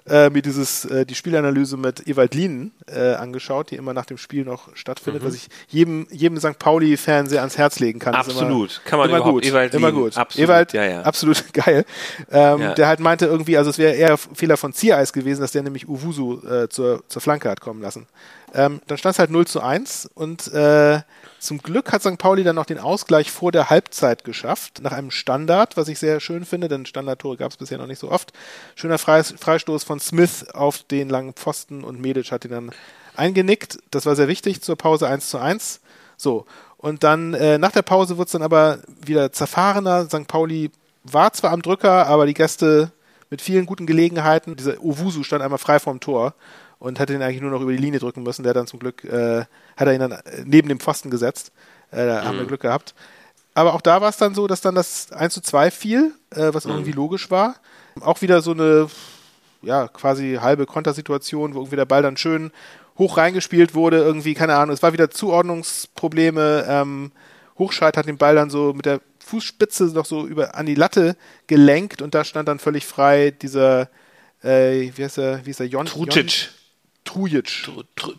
äh, 0.07 0.29
mir 0.29 0.41
dieses, 0.41 0.85
äh, 0.85 1.05
die 1.05 1.15
Spielanalyse 1.15 1.77
mit 1.77 2.07
Ewald 2.07 2.33
Lienen 2.33 2.71
äh, 2.87 3.13
angeschaut, 3.13 3.71
die 3.71 3.75
immer 3.75 3.93
nach 3.93 4.05
dem 4.05 4.17
Spiel 4.17 4.45
noch 4.45 4.75
stattfindet, 4.75 5.23
mhm. 5.23 5.27
was 5.27 5.35
ich 5.35 5.47
jedem, 5.67 6.07
jedem 6.11 6.39
St. 6.39 6.59
Pauli-Fan 6.59 7.27
sehr 7.27 7.39
ans 7.41 7.57
Herz 7.57 7.79
legen 7.79 7.99
kann. 7.99 8.15
Absolut. 8.15 8.71
Immer, 8.71 8.89
kann 8.89 8.99
man 8.99 9.09
immer 9.09 9.21
gut. 9.21 9.45
Ewald 9.45 9.73
immer 9.73 9.91
gut. 9.91 10.17
Absolut. 10.17 10.49
Ewald, 10.49 10.73
ja, 10.73 10.83
ja. 10.83 11.01
absolut 11.01 11.43
geil. 11.53 11.85
Ähm, 12.31 12.61
ja. 12.61 12.73
Der 12.73 12.87
halt 12.87 12.99
meinte 12.99 13.25
irgendwie, 13.25 13.57
also 13.57 13.69
es 13.69 13.77
wäre 13.77 13.93
eher 13.93 14.17
Fehler 14.17 14.57
von 14.57 14.73
Ziereis 14.73 15.13
gewesen, 15.13 15.41
dass 15.41 15.51
der 15.51 15.63
nämlich 15.63 15.87
Uwusu 15.87 16.39
äh, 16.47 16.69
zur, 16.69 17.03
zur 17.07 17.21
Flanke 17.21 17.49
hat 17.49 17.61
kommen 17.61 17.81
lassen. 17.81 18.07
Ähm, 18.53 18.81
dann 18.87 18.97
stand 18.97 19.13
es 19.13 19.19
halt 19.19 19.29
0 19.29 19.45
zu 19.45 19.61
1 19.61 20.09
und 20.13 20.47
äh, 20.53 21.01
zum 21.39 21.60
Glück 21.60 21.91
hat 21.91 22.01
St. 22.01 22.17
Pauli 22.17 22.44
dann 22.44 22.56
noch 22.56 22.65
den 22.65 22.79
Ausgleich 22.79 23.32
vor 23.32 23.51
der 23.51 23.70
Halbzeit 23.70 24.24
geschafft, 24.24 24.82
nach 24.82 24.91
einem 24.91 25.12
Standard, 25.12 25.77
was 25.77 25.88
ich 25.88 26.00
sehr 26.00 26.20
schön 26.20 26.46
finde, 26.46 26.67
denn 26.67 26.86
Standardtore 26.86 27.38
gab 27.38 27.51
es 27.51 27.58
bisher 27.58 27.77
noch 27.77 27.88
nicht 27.88 28.00
so 28.00 28.12
oft. 28.12 28.34
Schöner 28.75 28.98
Freistoß 28.98 29.84
von 29.84 30.00
Smith 30.00 30.50
auf 30.53 30.84
den 30.84 31.10
langen 31.10 31.34
Pfosten 31.34 31.84
und 31.84 32.01
Medic 32.01 32.32
hat 32.32 32.46
ihn 32.46 32.51
dann 32.51 32.72
eingenickt. 33.15 33.77
Das 33.91 34.06
war 34.06 34.15
sehr 34.15 34.27
wichtig 34.27 34.62
zur 34.62 34.77
Pause 34.77 35.08
1 35.08 35.29
zu 35.29 35.38
1. 35.38 35.82
So, 36.17 36.46
und 36.77 37.03
dann 37.03 37.34
äh, 37.36 37.58
nach 37.58 37.72
der 37.72 37.84
Pause 37.84 38.17
wird 38.17 38.27
es 38.27 38.32
dann 38.32 38.41
aber 38.41 38.79
wieder 39.06 39.32
zerfahrener. 39.32 40.06
St. 40.06 40.27
Pauli 40.27 40.72
war 41.03 41.34
zwar 41.34 41.51
am 41.51 41.62
Drücker, 41.62 42.08
aber 42.08 42.25
die 42.25 42.34
Gäste 42.34 42.91
mit 43.29 43.41
vielen 43.41 43.65
guten 43.65 43.86
Gelegenheiten. 43.86 44.56
Dieser 44.56 44.79
Owusu 44.84 45.24
stand 45.24 45.44
einmal 45.44 45.60
frei 45.60 45.79
vorm 45.79 46.00
Tor 46.00 46.34
und 46.79 47.00
hätte 47.00 47.13
ihn 47.13 47.22
eigentlich 47.22 47.41
nur 47.41 47.51
noch 47.51 47.62
über 47.62 47.72
die 47.72 47.77
Linie 47.77 48.00
drücken 48.00 48.24
müssen. 48.24 48.43
Der 48.43 48.53
dann 48.53 48.67
zum 48.67 48.79
Glück, 48.79 49.03
äh, 49.03 49.46
hat 49.75 49.88
er 49.88 49.93
ihn 49.93 50.00
dann 50.00 50.12
äh, 50.12 50.43
neben 50.46 50.69
dem 50.69 50.79
Pfosten 50.79 51.10
gesetzt. 51.10 51.51
Äh, 51.91 52.05
da 52.05 52.22
mhm. 52.22 52.25
haben 52.25 52.36
wir 52.38 52.43
mhm. 52.43 52.48
Glück 52.48 52.62
gehabt. 52.62 52.93
Aber 53.53 53.74
auch 53.74 53.81
da 53.81 54.01
war 54.01 54.10
es 54.10 54.17
dann 54.17 54.36
so, 54.36 54.46
dass 54.48 54.62
dann 54.62 54.75
das 54.75 55.12
1 55.12 55.34
zu 55.34 55.41
2 55.41 55.72
fiel, 55.72 56.13
äh, 56.29 56.53
was 56.53 56.65
mhm. 56.65 56.74
irgendwie 56.74 56.91
logisch 56.91 57.31
war. 57.31 57.55
Auch 58.01 58.22
wieder 58.22 58.41
so 58.41 58.51
eine, 58.51 58.88
ja, 59.63 59.88
quasi 59.88 60.38
halbe 60.39 60.67
Kontersituation, 60.67 61.55
wo 61.55 61.60
irgendwie 61.60 61.75
der 61.75 61.86
Ball 61.86 62.03
dann 62.03 62.17
schön 62.17 62.51
hoch 62.98 63.17
reingespielt 63.17 63.75
wurde, 63.75 63.98
irgendwie, 63.98 64.34
keine 64.34 64.55
Ahnung, 64.55 64.74
es 64.74 64.84
war 64.84 64.93
wieder 64.93 65.10
Zuordnungsprobleme. 65.10 66.65
Ähm, 66.67 67.12
Hochscheid 67.57 67.98
hat 67.98 68.07
den 68.07 68.17
Ball 68.17 68.36
dann 68.36 68.50
so 68.50 68.74
mit 68.74 68.86
der 68.86 69.01
Fußspitze 69.19 69.86
noch 69.86 70.05
so 70.05 70.25
über 70.25 70.55
an 70.55 70.65
die 70.65 70.75
Latte 70.75 71.15
gelenkt 71.48 72.01
und 72.01 72.15
da 72.15 72.24
stand 72.24 72.48
dann 72.48 72.60
völlig 72.60 72.86
frei 72.86 73.31
dieser, 73.31 73.89
äh, 74.43 74.91
wie 74.96 75.03
heißt 75.03 75.17
er, 75.17 75.46
wie 75.46 75.50
ist 75.51 75.60
der, 75.60 75.67
Jon? 75.67 75.86
Trucic. 75.86 76.50
Trujic. 77.07 77.67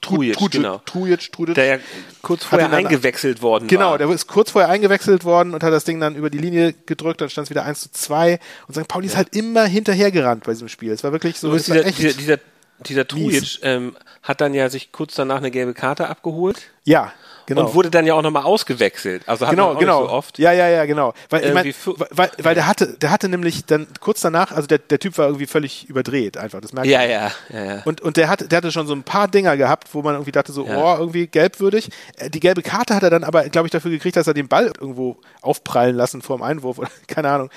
Trujic, 0.00 0.50
genau. 0.50 0.80
Trujic, 0.86 1.30
Trujic. 1.30 1.54
Der 1.54 1.64
ja 1.64 1.78
kurz 2.22 2.44
vorher 2.44 2.72
eingewechselt 2.72 3.42
worden 3.42 3.68
genau, 3.68 3.90
war. 3.90 3.98
Genau, 3.98 4.08
der 4.08 4.14
ist 4.14 4.26
kurz 4.26 4.50
vorher 4.50 4.70
eingewechselt 4.70 5.24
worden 5.24 5.52
und 5.54 5.62
hat 5.62 5.72
das 5.72 5.84
Ding 5.84 6.00
dann 6.00 6.16
über 6.16 6.30
die 6.30 6.38
Linie 6.38 6.74
gedrückt, 6.86 7.20
dann 7.20 7.28
stand 7.28 7.46
es 7.46 7.50
wieder 7.50 7.64
1 7.64 7.80
zu 7.80 7.92
2 7.92 8.40
und 8.66 8.74
St. 8.74 8.88
Pauli 8.88 9.06
ja. 9.06 9.12
ist 9.12 9.16
halt 9.16 9.36
immer 9.36 9.66
hinterhergerannt 9.66 10.44
bei 10.44 10.52
diesem 10.52 10.68
Spiel. 10.68 10.90
Es 10.90 11.04
war 11.04 11.12
wirklich 11.12 11.38
so, 11.38 11.52
dieser, 11.52 11.84
dieser, 11.84 12.12
dieser, 12.14 12.38
dieser 12.80 13.06
Trujic 13.06 13.58
ähm, 13.62 13.94
hat 14.22 14.40
dann 14.40 14.54
ja 14.54 14.70
sich 14.70 14.90
kurz 14.90 15.14
danach 15.14 15.36
eine 15.36 15.50
gelbe 15.50 15.74
Karte 15.74 16.08
abgeholt. 16.08 16.62
Ja. 16.84 17.12
Genau. 17.48 17.64
Und 17.64 17.74
wurde 17.74 17.90
dann 17.90 18.04
ja 18.04 18.12
auch 18.12 18.20
nochmal 18.20 18.42
ausgewechselt. 18.42 19.22
Also 19.26 19.46
hat 19.46 19.52
genau, 19.52 19.68
man 19.68 19.76
auch 19.76 19.80
genau. 19.80 20.00
nicht 20.02 20.10
so 20.10 20.14
oft. 20.14 20.38
Ja, 20.38 20.52
ja, 20.52 20.68
ja, 20.68 20.84
genau. 20.84 21.14
Weil, 21.30 21.46
ich 21.46 21.54
mein, 21.54 21.74
weil, 22.10 22.30
weil 22.42 22.54
der 22.54 22.66
hatte, 22.66 22.88
der 22.98 23.10
hatte 23.10 23.30
nämlich 23.30 23.64
dann 23.64 23.86
kurz 24.00 24.20
danach, 24.20 24.52
also 24.52 24.66
der, 24.66 24.76
der 24.76 24.98
Typ 24.98 25.16
war 25.16 25.28
irgendwie 25.28 25.46
völlig 25.46 25.88
überdreht 25.88 26.36
einfach. 26.36 26.60
Das 26.60 26.74
merkt 26.74 26.90
ja, 26.90 26.98
man. 26.98 27.08
Ja, 27.08 27.32
ja, 27.48 27.64
ja. 27.64 27.82
Und, 27.86 28.02
und 28.02 28.18
der, 28.18 28.28
hat, 28.28 28.52
der 28.52 28.58
hatte 28.58 28.70
schon 28.70 28.86
so 28.86 28.92
ein 28.92 29.02
paar 29.02 29.28
Dinger 29.28 29.56
gehabt, 29.56 29.88
wo 29.94 30.02
man 30.02 30.14
irgendwie 30.14 30.30
dachte 30.30 30.52
so, 30.52 30.66
ja. 30.66 30.76
oh, 30.76 30.98
irgendwie 30.98 31.26
gelbwürdig. 31.26 31.88
Äh, 32.18 32.28
die 32.28 32.40
gelbe 32.40 32.60
Karte 32.60 32.94
hat 32.94 33.02
er 33.02 33.08
dann 33.08 33.24
aber, 33.24 33.48
glaube 33.48 33.66
ich, 33.66 33.72
dafür 33.72 33.90
gekriegt, 33.90 34.16
dass 34.16 34.26
er 34.26 34.34
den 34.34 34.48
Ball 34.48 34.66
irgendwo 34.78 35.16
aufprallen 35.40 35.96
lassen 35.96 36.20
vor 36.20 36.36
dem 36.36 36.42
Einwurf 36.42 36.76
oder 36.76 36.90
keine 37.06 37.30
Ahnung. 37.30 37.48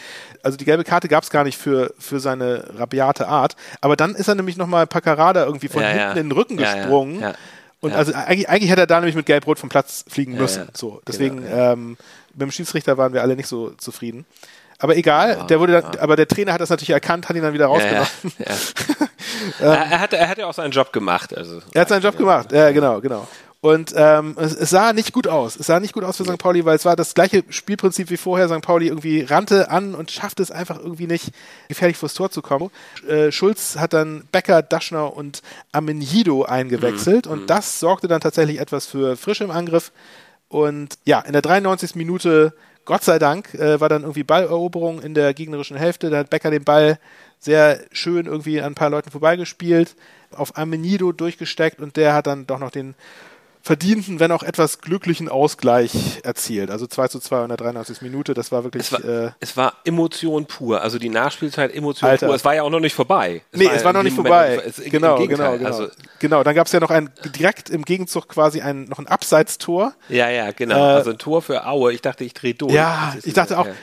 Also 0.42 0.58
die 0.58 0.64
gelbe 0.64 0.86
Karte 0.86 1.10
gab 1.10 1.26
es 1.26 1.30
gar 1.30 1.44
nicht 1.44 1.58
für, 1.58 1.94
für 2.00 2.22
seine 2.22 2.64
rabiate 2.78 3.28
Art. 3.28 3.58
Aber 3.82 3.98
dann 3.98 4.16
ist 4.16 4.30
er 4.30 4.36
nämlich 4.36 4.56
nochmal 4.56 4.88
Paccarada 4.88 5.44
irgendwie 5.44 5.68
von 5.68 5.84
ja, 5.84 5.90
hinten 5.90 6.18
in 6.18 6.30
den 6.30 6.32
Rücken 6.32 6.56
gesprungen. 6.56 7.20
Ja, 7.20 7.34
und 7.82 7.92
ja. 7.92 7.98
also 7.98 8.14
eigentlich, 8.14 8.48
eigentlich 8.48 8.70
hätte 8.70 8.82
er 8.82 8.88
da 8.88 9.00
nämlich 9.00 9.16
mit 9.16 9.26
Gelb-Rot 9.26 9.60
vom 9.60 9.70
Platz 9.70 10.06
fliegen 10.08 10.36
müssen. 10.36 10.60
Ja, 10.60 10.66
ja. 10.66 10.72
So, 10.74 11.02
deswegen 11.08 11.42
genau, 11.42 11.74
ähm, 11.74 11.98
mit 12.34 12.42
dem 12.42 12.52
Schiedsrichter 12.52 12.98
waren 12.98 13.14
wir 13.14 13.22
alle 13.22 13.36
nicht 13.36 13.48
so 13.48 13.72
zufrieden. 13.72 14.26
Aber 14.78 14.96
egal, 14.96 15.46
der 15.48 15.60
wurde 15.60 15.82
dann, 15.82 16.00
aber 16.00 16.16
der 16.16 16.28
Trainer 16.28 16.54
hat 16.54 16.62
das 16.62 16.70
natürlich 16.70 16.90
erkannt, 16.90 17.30
hat 17.30 17.36
ihn 17.36 17.44
dann 17.44 17.54
wieder 17.54 17.68
rausgenommen. 17.68 18.08
ähm, 18.24 18.46
er, 19.60 20.00
hat, 20.00 20.14
er 20.14 20.28
hat 20.28 20.38
ja 20.38 20.48
auch 20.48 20.54
seinen 20.54 20.72
Job 20.72 20.92
gemacht. 20.92 21.38
Also. 21.38 21.60
Er 21.74 21.82
hat 21.82 21.90
seinen 21.90 22.02
Job 22.02 22.18
gemacht, 22.18 22.52
ja, 22.52 22.72
genau, 22.72 23.00
genau. 23.00 23.28
Und 23.62 23.94
ähm, 23.96 24.36
es, 24.40 24.56
es, 24.56 24.72
sah 24.72 24.92
nicht 24.92 25.14
gut 25.14 25.28
aus. 25.28 25.56
Es 25.56 25.68
sah 25.68 25.80
nicht 25.80 25.94
gut 25.94 26.04
aus 26.04 26.18
für 26.18 26.26
St. 26.26 26.40
Pauli, 26.40 26.66
weil 26.66 26.76
es 26.76 26.84
war 26.84 26.96
das 26.96 27.14
gleiche 27.14 27.44
Spielprinzip 27.50 28.10
wie 28.10 28.18
vorher. 28.18 28.50
St. 28.50 28.62
Pauli 28.62 28.88
irgendwie 28.88 29.22
rannte 29.22 29.70
an 29.70 29.94
und 29.94 30.10
schaffte 30.10 30.42
es 30.42 30.50
einfach 30.50 30.80
irgendwie 30.80 31.06
nicht, 31.06 31.32
gefährlich 31.68 31.96
vors 31.96 32.16
Tor 32.16 32.32
zu 32.32 32.42
kommen. 32.42 32.72
Äh, 33.08 33.32
Schulz 33.32 33.78
hat 33.78 33.94
dann 33.94 34.24
Becker, 34.32 34.64
Daschner 34.64 35.16
und 35.16 35.44
Amenido 35.72 36.44
eingewechselt 36.44 37.28
mhm. 37.28 37.32
und 37.34 37.50
das 37.52 37.80
sorgte 37.80 38.08
dann 38.08 38.20
tatsächlich 38.20 38.60
etwas 38.60 38.88
für 38.88 39.16
Frische 39.16 39.44
im 39.44 39.52
Angriff. 39.52 39.92
Und 40.50 40.98
ja, 41.06 41.20
in 41.20 41.34
der 41.34 41.44
93. 41.44 41.94
Minute, 41.94 42.54
Gott 42.86 43.04
sei 43.04 43.20
Dank, 43.20 43.54
äh, 43.54 43.80
war 43.80 43.90
dann 43.90 44.02
irgendwie 44.02 44.24
Balleroberung 44.24 45.04
in 45.04 45.14
der 45.14 45.36
gegnerischen 45.36 45.78
Hälfte. 45.78 46.10
Da 46.10 46.18
hat 46.18 46.32
Becker 46.32 46.50
den 46.50 46.64
Ball 46.64 46.98
sehr 47.38 47.80
schön 47.92 48.26
irgendwie 48.26 48.60
an 48.60 48.72
ein 48.72 48.76
paar 48.76 48.90
Leuten 48.90 49.12
vorbeigespielt, 49.12 49.96
auf 50.32 50.58
Amenido 50.58 51.12
durchgesteckt 51.12 51.80
und 51.80 51.96
der 51.96 52.16
hat 52.16 52.26
dann 52.26 52.48
doch 52.48 52.60
noch 52.60 52.72
den 52.72 52.96
verdienten, 53.62 54.20
wenn 54.20 54.32
auch 54.32 54.44
etwas 54.44 54.80
glücklichen 54.80 55.30
Ausgleich 55.30 56.20
erzielt. 56.24 56.72
Also 56.72 56.88
2 56.88 57.08
zu 57.10 57.20
2 57.20 57.44
in 57.44 57.48
der 57.50 57.58
93. 57.58 58.02
Minute, 58.02 58.34
das 58.34 58.52
war 58.52 58.64
wirklich. 58.64 58.84
Es 58.84 58.92
war, 58.92 59.04
äh, 59.04 59.32
es 59.40 59.56
war 59.56 59.74
Emotion 59.86 60.46
pur, 60.46 60.82
also 60.82 60.98
die 60.98 61.10
Nachspielzeit 61.10 61.74
Emotion 61.74 62.10
Alter. 62.10 62.28
pur. 62.28 62.36
Es 62.36 62.44
war 62.44 62.56
ja 62.56 62.64
auch 62.64 62.70
noch 62.70 62.80
nicht 62.80 62.96
vorbei. 62.96 63.42
Es 63.52 63.60
nee, 63.60 63.66
war 63.66 63.74
es 63.74 63.84
war 63.84 63.94
noch 63.94 64.04
nicht 64.04 64.16
vorbei. 64.16 64.56
Moment, 64.56 64.78
es, 64.78 64.84
genau, 64.92 65.18
genau, 65.28 65.58
genau. 65.58 65.68
Also, 65.68 65.88
genau, 66.20 66.44
dann 66.44 66.56
gab 66.56 66.68
es 66.68 66.74
ja 66.74 66.80
noch 66.80 66.90
ein, 66.90 67.10
direkt 67.36 67.70
im 67.70 67.84
Gegenzug 67.86 68.28
quasi 68.28 68.62
ein, 68.62 68.86
noch 68.86 69.00
ein 69.00 69.08
Abseitstor. 69.08 69.94
Ja, 70.10 70.30
ja, 70.30 70.52
genau. 70.52 70.76
Äh, 70.76 70.96
also 70.96 71.12
ein 71.12 71.18
Tor 71.18 71.42
für 71.42 71.66
Aue. 71.68 71.94
Ich 71.94 72.02
dachte, 72.02 72.24
ich 72.24 72.34
drehe 72.34 72.54
durch. 72.54 72.74
Ja, 72.74 73.16
ich 73.24 73.34
dachte 73.34 73.60
auch, 73.60 73.68
ja, 73.68 73.74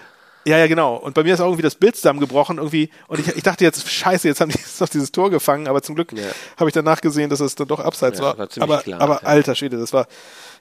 ja, 0.57 0.67
genau. 0.67 0.97
Und 0.97 1.15
bei 1.15 1.25
mir 1.25 1.35
ist 1.35 1.41
auch 1.41 1.47
irgendwie 1.47 1.63
das 1.63 1.75
Bild 1.75 1.97
zusammengebrochen 1.97 2.59
irgendwie. 2.59 2.91
Und 3.09 3.21
ich, 3.21 3.29
ich 3.37 3.43
dachte 3.43 3.65
jetzt, 3.65 3.89
scheiße, 3.89 4.29
jetzt 4.29 4.41
haben 4.41 4.51
die 4.51 4.59
jetzt 4.59 4.81
noch 4.81 4.89
dieses 4.89 5.13
Tor 5.13 5.31
gefangen. 5.31 5.69
Aber 5.69 5.83
zum 5.83 5.95
Glück 5.95 6.13
ja. 6.13 6.25
habe 6.57 6.71
ich 6.71 6.75
danach 6.75 7.01
gesehen, 7.01 7.29
dass 7.29 7.41
es 7.41 7.55
dann 7.55 7.69
doch 7.69 7.81
abseits 7.81 8.19
ja, 8.19 8.25
war. 8.25 8.39
war 8.39 8.49
aber, 8.61 8.79
klar, 8.79 9.01
aber 9.01 9.21
ja. 9.23 9.29
alter 9.29 9.55
Schwede, 9.55 9.77
das 9.77 9.93
war 9.93 10.07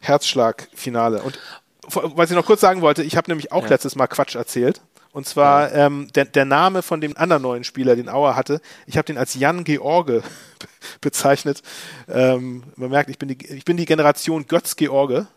Herzschlag-Finale. 0.01 1.22
Und 1.22 1.39
was 1.88 2.29
ich 2.29 2.36
noch 2.36 2.46
kurz 2.46 2.62
sagen 2.62 2.82
wollte, 2.82 3.03
ich 3.03 3.15
habe 3.15 3.32
nämlich 3.32 3.51
auch 3.51 3.70
letztes 3.70 3.96
Mal 3.96 4.08
Quatsch 4.08 4.36
erzählt. 4.36 4.82
Und 5.13 5.27
zwar 5.27 5.74
ähm, 5.74 6.10
der, 6.13 6.25
der 6.25 6.46
Name 6.46 6.82
von 6.82 7.01
dem 7.01 7.17
anderen 7.17 7.41
neuen 7.41 7.63
Spieler, 7.63 7.96
den 7.96 8.10
Auer 8.10 8.36
hatte, 8.36 8.62
ich 8.86 8.98
habe 8.98 9.06
den 9.06 9.17
als 9.17 9.34
Jan 9.36 9.63
George 9.63 10.22
bezeichnet. 11.01 11.63
Ähm, 12.08 12.63
man 12.75 12.89
merkt, 12.89 13.10
ich 13.10 13.17
bin 13.17 13.29
die, 13.29 13.38
ich 13.48 13.65
bin 13.65 13.77
die 13.77 13.86
Generation 13.86 14.46
Götz 14.46 14.75
George. 14.75 15.27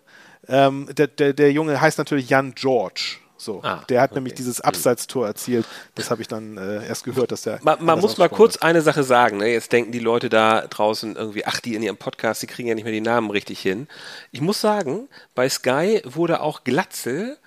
Ähm, 0.48 0.88
der, 0.96 1.06
der, 1.06 1.32
der 1.32 1.52
Junge 1.52 1.80
heißt 1.80 1.98
natürlich 1.98 2.28
Jan 2.28 2.54
George. 2.54 3.18
So, 3.40 3.62
ah, 3.62 3.82
der 3.88 4.02
hat 4.02 4.10
okay. 4.10 4.18
nämlich 4.18 4.34
dieses 4.34 4.60
Abseitstor 4.60 5.26
erzielt. 5.26 5.64
Das 5.94 6.10
habe 6.10 6.20
ich 6.20 6.28
dann 6.28 6.58
äh, 6.58 6.86
erst 6.86 7.04
gehört, 7.04 7.32
dass 7.32 7.42
der. 7.42 7.58
Man, 7.62 7.82
man 7.82 7.98
muss 7.98 8.18
mal 8.18 8.28
kurz 8.28 8.56
ist. 8.56 8.62
eine 8.62 8.82
Sache 8.82 9.02
sagen. 9.02 9.38
Ne? 9.38 9.48
Jetzt 9.48 9.72
denken 9.72 9.92
die 9.92 9.98
Leute 9.98 10.28
da 10.28 10.66
draußen 10.66 11.16
irgendwie, 11.16 11.46
ach, 11.46 11.60
die 11.60 11.74
in 11.74 11.82
ihrem 11.82 11.96
Podcast, 11.96 12.42
die 12.42 12.46
kriegen 12.46 12.68
ja 12.68 12.74
nicht 12.74 12.84
mehr 12.84 12.92
die 12.92 13.00
Namen 13.00 13.30
richtig 13.30 13.60
hin. 13.60 13.88
Ich 14.30 14.42
muss 14.42 14.60
sagen, 14.60 15.08
bei 15.34 15.48
Sky 15.48 16.02
wurde 16.04 16.42
auch 16.42 16.64
Glatzel 16.64 17.38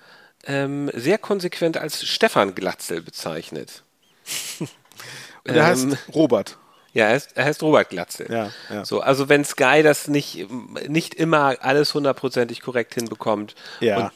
ähm, 0.46 0.90
sehr 0.94 1.18
konsequent 1.18 1.76
als 1.76 2.04
Stefan 2.04 2.56
Glatzel 2.56 3.00
bezeichnet. 3.00 3.84
Und 5.46 5.54
er 5.54 5.66
heißt 5.66 5.84
ähm, 5.84 5.96
Robert. 6.12 6.58
Ja, 6.92 7.06
er 7.06 7.14
heißt, 7.14 7.36
er 7.36 7.44
heißt 7.44 7.62
Robert 7.62 7.90
Glatzel. 7.90 8.30
Ja, 8.30 8.50
ja. 8.68 8.84
So, 8.84 9.00
also 9.00 9.28
wenn 9.28 9.44
Sky 9.44 9.82
das 9.82 10.08
nicht, 10.08 10.46
nicht 10.88 11.14
immer 11.14 11.56
alles 11.60 11.94
hundertprozentig 11.94 12.60
korrekt 12.60 12.94
hinbekommt 12.94 13.54
ja. 13.80 13.96
und 13.98 14.12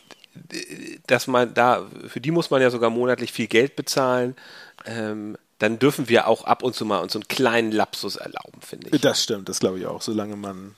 dass 1.07 1.27
man 1.27 1.55
da, 1.55 1.87
für 2.07 2.21
die 2.21 2.31
muss 2.31 2.51
man 2.51 2.63
ja 2.63 2.71
sogar 2.71 2.91
monatlich 2.91 3.33
viel 3.33 3.47
Geld 3.47 3.77
bezahlen. 3.77 4.37
Ähm, 4.87 5.37
dann 5.59 5.79
dürfen 5.79 6.09
wir 6.09 6.29
auch 6.29 6.45
ab 6.45 6.63
und 6.63 6.75
zu 6.75 6.85
mal 6.85 6.99
uns 6.99 7.15
einen 7.17 7.27
kleinen 7.27 7.73
Lapsus 7.73 8.17
erlauben, 8.17 8.61
finde 8.61 8.91
ich. 8.93 9.01
Das 9.01 9.23
stimmt, 9.23 9.49
das 9.49 9.59
glaube 9.59 9.79
ich 9.79 9.87
auch, 9.87 10.03
solange 10.03 10.37
man 10.37 10.77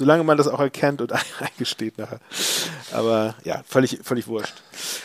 solange 0.00 0.24
man 0.24 0.38
das 0.38 0.48
auch 0.48 0.60
erkennt 0.60 1.02
und 1.02 1.12
eingesteht 1.40 1.98
nachher. 1.98 2.20
Aber 2.90 3.34
ja, 3.44 3.60
völlig, 3.68 4.00
völlig 4.02 4.26
wurscht. 4.26 4.54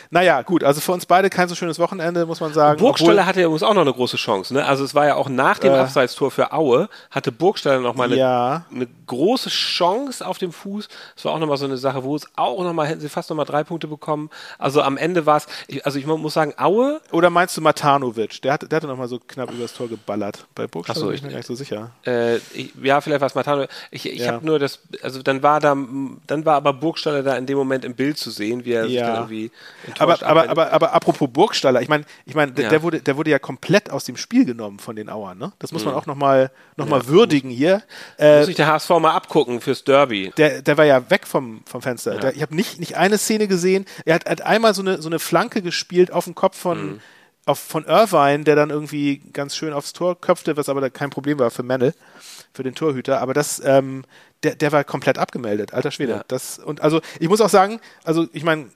Naja, 0.09 0.41
gut, 0.41 0.63
also 0.63 0.79
für 0.79 0.93
uns 0.93 1.05
beide 1.05 1.29
kein 1.29 1.49
so 1.49 1.55
schönes 1.55 1.79
Wochenende, 1.79 2.25
muss 2.25 2.39
man 2.39 2.53
sagen. 2.53 2.79
Burgstaller 2.79 3.25
hatte 3.25 3.41
ja 3.41 3.47
übrigens 3.47 3.63
auch 3.63 3.73
noch 3.73 3.81
eine 3.81 3.91
große 3.91 4.15
Chance. 4.15 4.53
Ne? 4.53 4.65
Also 4.65 4.85
es 4.85 4.95
war 4.95 5.05
ja 5.05 5.15
auch 5.15 5.27
nach 5.27 5.59
dem 5.59 5.73
äh, 5.73 5.77
Abseitstor 5.77 6.31
für 6.31 6.53
Aue, 6.53 6.87
hatte 7.11 7.33
Burgstaller 7.33 7.81
noch 7.81 7.95
mal 7.95 8.05
eine, 8.05 8.15
ja. 8.15 8.65
eine 8.71 8.87
große 9.07 9.49
Chance 9.49 10.25
auf 10.25 10.37
dem 10.37 10.53
Fuß. 10.53 10.87
Das 11.15 11.25
war 11.25 11.33
auch 11.33 11.39
nochmal 11.39 11.57
so 11.57 11.65
eine 11.65 11.75
Sache, 11.75 12.05
wo 12.05 12.15
es 12.15 12.25
auch 12.37 12.63
nochmal, 12.63 12.87
hätten 12.87 13.01
sie 13.01 13.09
fast 13.09 13.29
nochmal 13.29 13.45
drei 13.45 13.65
Punkte 13.65 13.87
bekommen. 13.87 14.29
Also 14.57 14.81
am 14.81 14.95
Ende 14.95 15.25
war 15.25 15.37
es, 15.37 15.47
also 15.83 15.99
ich 15.99 16.05
muss 16.05 16.33
sagen, 16.33 16.53
Aue. 16.57 17.01
Oder 17.11 17.29
meinst 17.29 17.57
du 17.57 17.61
Matanovic? 17.61 18.41
Der, 18.43 18.53
hat, 18.53 18.71
der 18.71 18.77
hatte 18.77 18.87
nochmal 18.87 19.09
so 19.09 19.19
knapp 19.19 19.51
übers 19.51 19.73
Tor 19.73 19.89
geballert. 19.89 20.45
Bei 20.55 20.67
Burgstaller 20.67 20.99
so, 20.99 21.07
bin 21.07 21.15
ich 21.15 21.23
mir 21.23 21.29
gar 21.31 21.37
nicht 21.37 21.47
so 21.47 21.55
sicher. 21.55 21.91
Äh, 22.05 22.37
ich, 22.53 22.71
ja, 22.81 23.01
vielleicht 23.01 23.19
war 23.19 23.27
es 23.27 23.35
Matanovic. 23.35 23.69
Ich, 23.91 24.05
ich 24.05 24.21
ja. 24.21 24.33
habe 24.33 24.45
nur 24.45 24.59
das 24.59 24.79
also 25.01 25.21
dann 25.21 25.43
war 25.43 25.59
da, 25.59 25.75
dann 26.27 26.45
war 26.45 26.55
aber 26.55 26.73
Burgstaller 26.73 27.23
da 27.23 27.35
in 27.35 27.45
dem 27.45 27.57
Moment 27.57 27.85
im 27.85 27.95
Bild 27.95 28.17
zu 28.17 28.31
sehen, 28.31 28.65
wie 28.65 28.71
er 28.71 28.85
ja. 28.85 28.87
sich 28.87 28.99
dann 28.99 29.15
irgendwie 29.15 29.51
aber, 29.99 30.23
aber, 30.23 30.49
aber, 30.49 30.71
aber 30.71 30.93
apropos 30.93 31.29
Burgstaller, 31.31 31.81
ich 31.81 31.89
meine, 31.89 32.05
ich 32.25 32.35
meine, 32.35 32.53
ja. 32.57 32.69
der, 32.69 32.81
wurde, 32.81 33.01
der 33.01 33.17
wurde 33.17 33.29
ja 33.29 33.39
komplett 33.39 33.89
aus 33.89 34.05
dem 34.05 34.17
Spiel 34.17 34.45
genommen 34.45 34.79
von 34.79 34.95
den 34.95 35.09
Auern, 35.09 35.37
ne? 35.37 35.51
Das 35.59 35.71
muss 35.71 35.85
man 35.85 35.93
mhm. 35.93 35.99
auch 35.99 36.05
nochmal 36.05 36.51
noch 36.77 36.87
mal 36.87 37.07
würdigen 37.07 37.49
hier. 37.49 37.83
Äh, 38.17 38.39
muss 38.39 38.47
sich 38.47 38.55
der 38.55 38.67
HSV 38.67 38.89
mal 38.89 39.13
abgucken 39.13 39.61
fürs 39.61 39.83
Derby. 39.83 40.31
Der, 40.37 40.61
der 40.61 40.77
war 40.77 40.85
ja 40.85 41.09
weg 41.09 41.27
vom, 41.27 41.61
vom 41.65 41.81
Fenster. 41.81 42.33
Ich 42.33 42.41
habe 42.41 42.55
nicht, 42.55 42.79
nicht 42.79 42.97
eine 42.97 43.17
Szene 43.17 43.47
gesehen. 43.47 43.85
Er 44.05 44.15
hat, 44.15 44.29
hat 44.29 44.41
einmal 44.41 44.73
so 44.73 44.81
eine, 44.81 45.01
so 45.01 45.09
eine 45.09 45.19
Flanke 45.19 45.61
gespielt 45.61 46.11
auf 46.11 46.25
dem 46.25 46.35
Kopf 46.35 46.57
von, 46.57 46.85
mhm. 46.85 46.99
Auf, 47.45 47.59
von 47.59 47.85
Irvine, 47.85 48.43
der 48.43 48.55
dann 48.55 48.69
irgendwie 48.69 49.19
ganz 49.31 49.55
schön 49.55 49.73
aufs 49.73 49.93
Tor 49.93 50.19
köpfte, 50.19 50.57
was 50.57 50.69
aber 50.69 50.89
kein 50.89 51.09
Problem 51.09 51.39
war 51.39 51.51
für 51.51 51.63
Mendel, 51.63 51.93
für 52.53 52.63
den 52.63 52.75
Torhüter. 52.75 53.21
Aber 53.21 53.33
das, 53.33 53.61
ähm, 53.63 54.03
der, 54.43 54.55
der 54.55 54.71
war 54.71 54.83
komplett 54.83 55.17
abgemeldet, 55.17 55.73
alter 55.73 55.91
Schwede. 55.91 56.13
Ja. 56.13 56.23
Das, 56.27 56.59
und 56.59 56.81
also 56.81 57.01
ich 57.19 57.29
muss 57.29 57.41
auch 57.41 57.49
sagen, 57.49 57.79
also 58.03 58.27
ich 58.33 58.43
meine, 58.43 58.69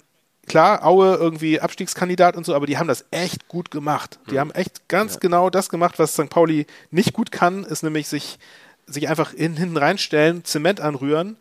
klar, 0.47 0.85
Aue 0.85 1.15
irgendwie 1.15 1.59
Abstiegskandidat 1.59 2.35
und 2.35 2.45
so, 2.45 2.53
aber 2.53 2.67
die 2.67 2.77
haben 2.77 2.88
das 2.88 3.05
echt 3.11 3.47
gut 3.47 3.71
gemacht. 3.71 4.19
Die 4.29 4.35
mhm. 4.35 4.39
haben 4.39 4.51
echt 4.51 4.88
ganz 4.88 5.15
ja. 5.15 5.19
genau 5.19 5.49
das 5.49 5.69
gemacht, 5.69 5.97
was 5.97 6.13
St. 6.13 6.29
Pauli 6.29 6.67
nicht 6.91 7.13
gut 7.13 7.31
kann, 7.31 7.63
ist 7.63 7.83
nämlich 7.83 8.07
sich, 8.07 8.38
sich 8.85 9.09
einfach 9.09 9.33
in, 9.33 9.57
hinten 9.57 9.77
reinstellen, 9.77 10.45
Zement 10.45 10.79
anrühren 10.79 11.38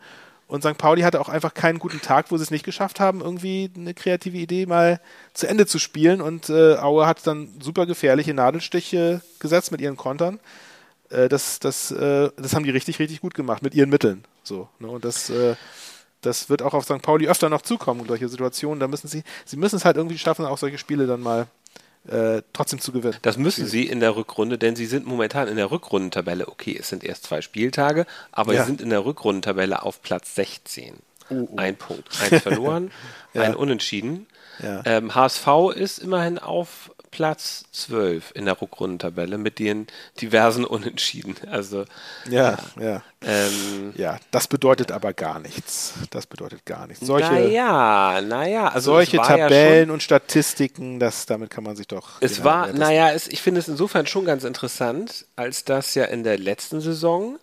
und 0.49 0.63
St. 0.63 0.79
Pauli 0.79 1.03
hatte 1.03 1.21
auch 1.21 1.29
einfach 1.29 1.53
keinen 1.53 1.79
guten 1.79 2.01
Tag, 2.01 2.31
wo 2.31 2.37
sie 2.39 2.43
es 2.43 2.51
nicht 2.51 2.65
geschafft 2.65 3.01
haben, 3.01 3.21
irgendwie 3.21 3.71
eine 3.77 3.93
kreative 3.93 4.39
Idee 4.39 4.65
mal 4.65 4.99
zu 5.35 5.47
Ende 5.47 5.67
zu 5.67 5.79
spielen. 5.79 6.23
Und 6.23 6.49
äh, 6.49 6.77
Aue 6.77 7.07
hat 7.07 7.25
dann 7.27 7.51
super 7.61 7.85
gefährliche 7.85 8.33
Nadelstiche 8.33 9.21
gesetzt 9.41 9.71
mit 9.73 9.83
ihren 9.83 9.99
Kontern. 9.99 10.41
Äh, 11.11 11.29
das, 11.29 11.59
das, 11.59 11.91
äh, 11.91 12.31
das 12.37 12.55
haben 12.55 12.65
die 12.65 12.71
richtig, 12.71 12.99
richtig 12.99 13.21
gut 13.21 13.35
gemacht 13.35 13.63
mit 13.63 13.75
ihren 13.75 13.91
Mitteln. 13.91 14.25
So, 14.43 14.69
ne? 14.79 14.89
Und 14.89 15.05
das, 15.05 15.29
äh, 15.29 15.55
das 16.23 16.49
wird 16.49 16.63
auch 16.63 16.73
auf 16.73 16.85
St. 16.85 17.03
Pauli 17.03 17.29
öfter 17.29 17.51
noch 17.51 17.63
zukommen, 17.63 18.07
solche 18.09 18.31
Situationen. 18.31 18.81
Da 18.81 18.89
müssen 18.89 19.07
sie, 19.07 19.25
sie 19.45 19.59
müssen 19.59 19.77
es 19.77 19.85
halt 19.85 19.99
irgendwie 19.99 20.19
schaffen, 20.19 20.47
auch 20.47 20.59
solche 20.59 20.79
Spiele 20.79 21.07
dann 21.07 21.21
mal 21.21 21.47
äh, 22.09 22.43
trotzdem 22.53 22.81
zu 22.81 22.93
gewinnen. 22.93 23.17
Das 23.23 23.37
müssen 23.37 23.67
sie 23.67 23.87
in 23.87 24.01
der 24.01 24.17
Rückrunde, 24.17 24.59
denn 24.59 24.77
sie 24.77 24.87
sind 24.87 25.07
momentan 25.07 25.49
in 25.49 25.57
der 25.57 25.71
Rückrundentabelle, 25.71 26.49
okay, 26.49 26.77
es 26.79 26.89
sind 26.89 27.05
erst 27.05 27.25
zwei 27.25 27.41
Spieltage, 27.41 28.07
aber 28.33 28.55
ja. 28.55 28.63
sie 28.63 28.67
sind 28.67 28.81
in 28.81 28.91
der 28.91 29.05
Rückrundentabelle 29.05 29.83
auf 29.83 30.03
Platz 30.03 30.35
16. 30.35 30.95
Uh, 31.31 31.35
uh. 31.35 31.57
Ein 31.57 31.77
Punkt. 31.77 32.09
Eins 32.21 32.43
verloren, 32.43 32.91
ja. 33.35 33.43
ein 33.43 33.55
Unentschieden. 33.55 34.27
Ja. 34.63 34.83
Ähm, 34.85 35.15
HSV 35.15 35.47
ist 35.75 35.99
immerhin 35.99 36.39
auf 36.39 36.91
Platz 37.11 37.65
12 37.73 38.33
in 38.35 38.45
der 38.45 38.61
Rückrundentabelle 38.61 39.39
mit 39.39 39.59
den 39.59 39.87
diversen 40.21 40.65
Unentschieden. 40.65 41.37
Also 41.51 41.85
ja, 42.29 42.59
ja. 42.81 42.89
Ja, 42.89 43.03
ähm, 43.23 43.93
ja 43.97 44.19
das 44.31 44.49
bedeutet 44.49 44.93
aber 44.93 45.13
gar 45.13 45.41
nichts. 45.41 45.95
Das 46.11 46.27
bedeutet 46.27 46.65
gar 46.65 46.87
nichts. 46.87 47.05
Solche, 47.07 47.33
naja, 47.33 48.21
naja, 48.21 48.69
also 48.69 48.93
solche 48.93 49.17
Tabellen 49.19 49.89
ja 49.89 49.93
und 49.93 50.03
Statistiken, 50.03 51.01
das, 51.01 51.27
damit 51.27 51.51
kann 51.51 51.65
man 51.65 51.77
sich 51.77 51.87
doch. 51.87 52.21
Es 52.21 52.45
war, 52.45 52.73
naja, 52.73 53.11
es, 53.11 53.29
ich 53.29 53.43
finde 53.43 53.61
es 53.61 53.69
insofern 53.69 54.07
schon 54.07 54.25
ganz 54.25 54.45
interessant, 54.45 55.27
als 55.37 55.65
dass 55.65 55.95
ja 55.95 56.05
in 56.05 56.25
der 56.25 56.39
letzten 56.39 56.81
Saison 56.81 57.39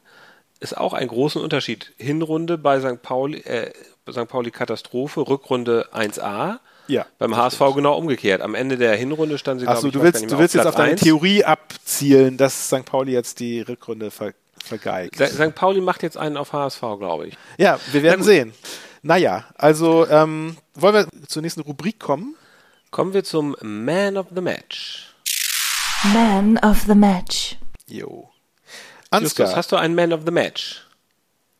ist 0.59 0.77
auch 0.77 0.93
einen 0.93 1.09
großen 1.09 1.41
Unterschied. 1.41 1.93
Hinrunde 1.97 2.57
bei 2.57 2.79
St. 2.79 3.01
Pauli, 3.01 3.39
äh, 3.39 3.71
St. 4.09 4.27
Pauli 4.27 4.51
Katastrophe, 4.51 5.27
Rückrunde 5.27 5.89
1a 5.93 6.59
ja. 6.87 7.05
Beim 7.17 7.35
HSV 7.35 7.55
stimmt. 7.55 7.75
genau 7.75 7.97
umgekehrt. 7.97 8.41
Am 8.41 8.55
Ende 8.55 8.77
der 8.77 8.95
Hinrunde 8.95 9.37
stand 9.37 9.61
sie, 9.61 9.67
Achso, 9.67 9.89
du 9.89 10.01
willst, 10.01 10.29
du 10.29 10.37
willst 10.37 10.55
auf 10.55 10.63
jetzt 10.63 10.67
auf 10.67 10.75
deine 10.75 10.91
1. 10.91 11.01
Theorie 11.01 11.43
abzielen, 11.43 12.37
dass 12.37 12.67
St. 12.67 12.85
Pauli 12.85 13.11
jetzt 13.11 13.39
die 13.39 13.61
Rückrunde 13.61 14.11
ver 14.11 14.33
vergeigt. 14.63 15.15
St. 15.17 15.53
Pauli 15.53 15.79
macht 15.79 16.01
jetzt 16.01 16.17
einen 16.17 16.37
auf 16.37 16.51
HSV, 16.51 16.81
glaube 16.97 17.27
ich. 17.27 17.37
Ja, 17.57 17.79
wir 17.91 18.01
werden 18.01 18.23
sehen. 18.23 18.51
Naja, 19.03 19.45
also 19.55 20.07
ähm, 20.07 20.57
wollen 20.73 20.95
wir 20.95 21.27
zur 21.27 21.43
nächsten 21.43 21.61
Rubrik 21.61 21.99
kommen? 21.99 22.35
Kommen 22.89 23.13
wir 23.13 23.23
zum 23.23 23.55
Man 23.61 24.17
of 24.17 24.27
the 24.33 24.41
Match. 24.41 25.13
Man 26.13 26.57
of 26.59 26.83
the 26.87 26.95
Match. 26.95 27.57
Jo. 27.87 28.29
Ansgar. 29.11 29.47
Justus, 29.47 29.55
hast 29.55 29.71
du 29.71 29.75
einen 29.75 29.93
Man 29.93 30.13
of 30.13 30.21
the 30.25 30.31
Match? 30.31 30.87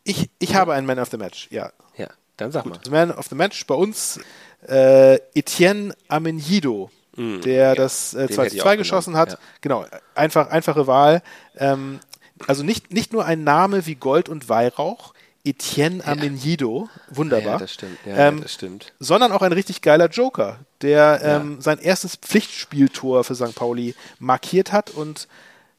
Ich, 0.02 0.28
ich 0.38 0.54
habe 0.54 0.72
einen 0.74 0.86
Man 0.86 0.98
of 0.98 1.08
the 1.10 1.16
Match, 1.16 1.48
ja. 1.50 1.72
Ja, 1.96 2.08
dann 2.36 2.52
sag 2.52 2.66
mal. 2.66 2.78
Man 2.90 3.10
of 3.10 3.26
the 3.28 3.34
Match 3.34 3.66
bei 3.66 3.74
uns 3.74 4.20
äh, 4.66 5.16
Etienne 5.34 5.94
Amenjido, 6.08 6.90
mm, 7.16 7.40
der 7.40 7.68
ja, 7.68 7.74
das 7.74 8.14
äh, 8.14 8.28
2 8.28 8.48
zu 8.48 8.58
2 8.58 8.76
geschossen 8.76 9.16
hat. 9.16 9.32
Ja. 9.32 9.38
Genau, 9.60 9.84
einfach, 10.14 10.50
einfache 10.50 10.86
Wahl. 10.86 11.22
Ähm, 11.56 12.00
also 12.46 12.62
nicht, 12.62 12.92
nicht 12.92 13.12
nur 13.12 13.24
ein 13.24 13.44
Name 13.44 13.86
wie 13.86 13.94
Gold 13.94 14.28
und 14.28 14.48
Weihrauch, 14.48 15.14
Etienne 15.46 15.98
ja. 15.98 16.12
Amenjido, 16.12 16.88
wunderbar. 17.08 17.54
Ja, 17.54 17.58
das 17.58 17.72
stimmt. 17.72 17.98
Ja, 18.04 18.16
ähm, 18.16 18.42
das 18.42 18.52
stimmt. 18.52 18.92
Sondern 18.98 19.32
auch 19.32 19.42
ein 19.42 19.52
richtig 19.52 19.80
geiler 19.80 20.08
Joker, 20.08 20.58
der 20.82 21.20
ähm, 21.22 21.60
sein 21.60 21.78
erstes 21.78 22.16
Pflichtspieltor 22.16 23.22
für 23.24 23.34
St. 23.34 23.54
Pauli 23.54 23.94
markiert 24.18 24.72
hat 24.72 24.90
und 24.90 25.28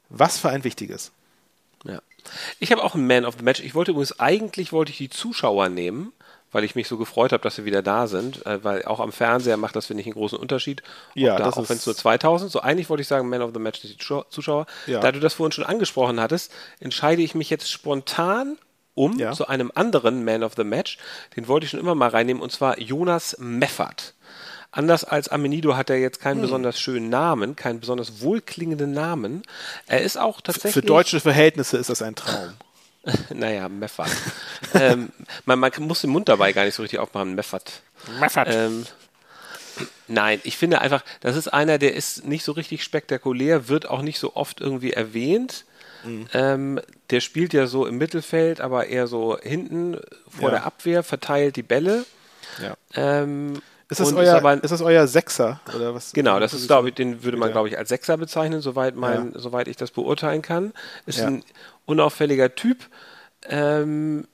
was 0.08 0.38
für 0.38 0.48
ein 0.48 0.64
wichtiges. 0.64 1.12
Ja. 1.84 2.00
Ich 2.58 2.72
habe 2.72 2.82
auch 2.82 2.94
einen 2.94 3.06
Man 3.06 3.24
of 3.24 3.36
the 3.38 3.44
Match. 3.44 3.60
Ich 3.60 3.74
wollte 3.74 3.90
übrigens, 3.90 4.18
eigentlich 4.18 4.72
wollte 4.72 4.90
ich 4.90 4.98
die 4.98 5.10
Zuschauer 5.10 5.68
nehmen, 5.68 6.12
weil 6.52 6.64
ich 6.64 6.74
mich 6.74 6.88
so 6.88 6.96
gefreut 6.96 7.32
habe, 7.32 7.42
dass 7.42 7.56
sie 7.56 7.64
wieder 7.64 7.82
da 7.82 8.06
sind, 8.06 8.44
äh, 8.46 8.62
weil 8.64 8.84
auch 8.84 9.00
am 9.00 9.12
Fernseher 9.12 9.56
macht 9.56 9.76
das, 9.76 9.86
finde 9.86 10.00
ich, 10.00 10.06
einen 10.06 10.14
großen 10.14 10.38
Unterschied. 10.38 10.82
Ja, 11.14 11.36
da, 11.36 11.50
auch 11.50 11.68
wenn 11.68 11.76
es 11.76 11.86
nur 11.86 11.94
2000, 11.94 12.50
so 12.50 12.60
eigentlich 12.60 12.88
wollte 12.88 13.02
ich 13.02 13.08
sagen, 13.08 13.28
Man 13.28 13.42
of 13.42 13.52
the 13.52 13.60
Match 13.60 13.80
die 13.80 13.96
Zuschauer. 13.96 14.66
Ja. 14.86 15.00
Da 15.00 15.12
du 15.12 15.20
das 15.20 15.34
vorhin 15.34 15.52
schon 15.52 15.64
angesprochen 15.64 16.20
hattest, 16.20 16.52
entscheide 16.80 17.22
ich 17.22 17.34
mich 17.34 17.50
jetzt 17.50 17.70
spontan 17.70 18.58
um 18.94 19.16
ja. 19.16 19.32
zu 19.32 19.46
einem 19.46 19.70
anderen 19.76 20.24
Man 20.24 20.42
of 20.42 20.54
the 20.56 20.64
Match. 20.64 20.98
Den 21.36 21.46
wollte 21.46 21.64
ich 21.64 21.70
schon 21.70 21.78
immer 21.78 21.94
mal 21.94 22.08
reinnehmen, 22.08 22.42
und 22.42 22.50
zwar 22.50 22.80
Jonas 22.80 23.36
Meffert. 23.38 24.14
Anders 24.72 25.04
als 25.04 25.28
Amenido 25.28 25.76
hat 25.76 25.88
er 25.88 25.98
jetzt 25.98 26.20
keinen 26.20 26.36
hm. 26.36 26.42
besonders 26.42 26.80
schönen 26.80 27.08
Namen, 27.08 27.56
keinen 27.56 27.80
besonders 27.80 28.20
wohlklingenden 28.20 28.92
Namen. 28.92 29.42
Er 29.86 30.02
ist 30.02 30.18
auch 30.18 30.40
tatsächlich. 30.40 30.74
Für 30.74 30.82
deutsche 30.82 31.20
Verhältnisse 31.20 31.78
ist 31.78 31.88
das 31.90 32.02
ein 32.02 32.16
Traum. 32.16 32.54
naja, 33.34 33.68
Meffert. 33.68 34.10
ähm, 34.74 35.10
man, 35.44 35.58
man, 35.58 35.72
muss 35.78 36.00
den 36.00 36.10
Mund 36.10 36.28
dabei 36.28 36.52
gar 36.52 36.64
nicht 36.64 36.74
so 36.74 36.82
richtig 36.82 36.98
aufmachen. 36.98 37.34
Meffert. 37.34 37.82
Meffert. 38.20 38.48
Ähm, 38.50 38.86
nein, 40.06 40.40
ich 40.44 40.56
finde 40.56 40.80
einfach, 40.80 41.04
das 41.20 41.36
ist 41.36 41.48
einer, 41.48 41.78
der 41.78 41.94
ist 41.94 42.24
nicht 42.24 42.44
so 42.44 42.52
richtig 42.52 42.84
spektakulär, 42.84 43.68
wird 43.68 43.88
auch 43.88 44.02
nicht 44.02 44.18
so 44.18 44.36
oft 44.36 44.60
irgendwie 44.60 44.92
erwähnt. 44.92 45.64
Mhm. 46.04 46.26
Ähm, 46.32 46.80
der 47.10 47.20
spielt 47.20 47.52
ja 47.52 47.66
so 47.66 47.86
im 47.86 47.98
Mittelfeld, 47.98 48.60
aber 48.60 48.86
eher 48.86 49.06
so 49.06 49.38
hinten 49.40 49.98
vor 50.28 50.50
ja. 50.50 50.56
der 50.56 50.66
Abwehr, 50.66 51.02
verteilt 51.02 51.56
die 51.56 51.62
Bälle. 51.62 52.04
Ja. 52.62 52.76
Ähm, 52.94 53.60
ist 53.90 54.00
das, 54.00 54.12
euer, 54.12 54.22
ist, 54.22 54.28
aber, 54.28 54.62
ist 54.62 54.70
das 54.70 54.82
euer 54.82 55.06
Sechser? 55.06 55.60
Oder 55.74 55.94
was? 55.94 56.12
Genau, 56.12 56.38
das 56.38 56.52
ist, 56.52 56.66
glaube 56.66 56.90
ich, 56.90 56.94
den 56.94 57.24
würde 57.24 57.38
man, 57.38 57.50
glaube 57.52 57.68
ich, 57.68 57.78
als 57.78 57.88
Sechser 57.88 58.18
bezeichnen, 58.18 58.60
soweit, 58.60 58.96
mein, 58.96 59.32
ja. 59.32 59.40
soweit 59.40 59.66
ich 59.66 59.78
das 59.78 59.92
beurteilen 59.92 60.42
kann. 60.42 60.74
Ist 61.06 61.20
ja. 61.20 61.28
ein 61.28 61.42
unauffälliger 61.88 62.54
Typ. 62.54 62.88
Ähm, 63.48 64.26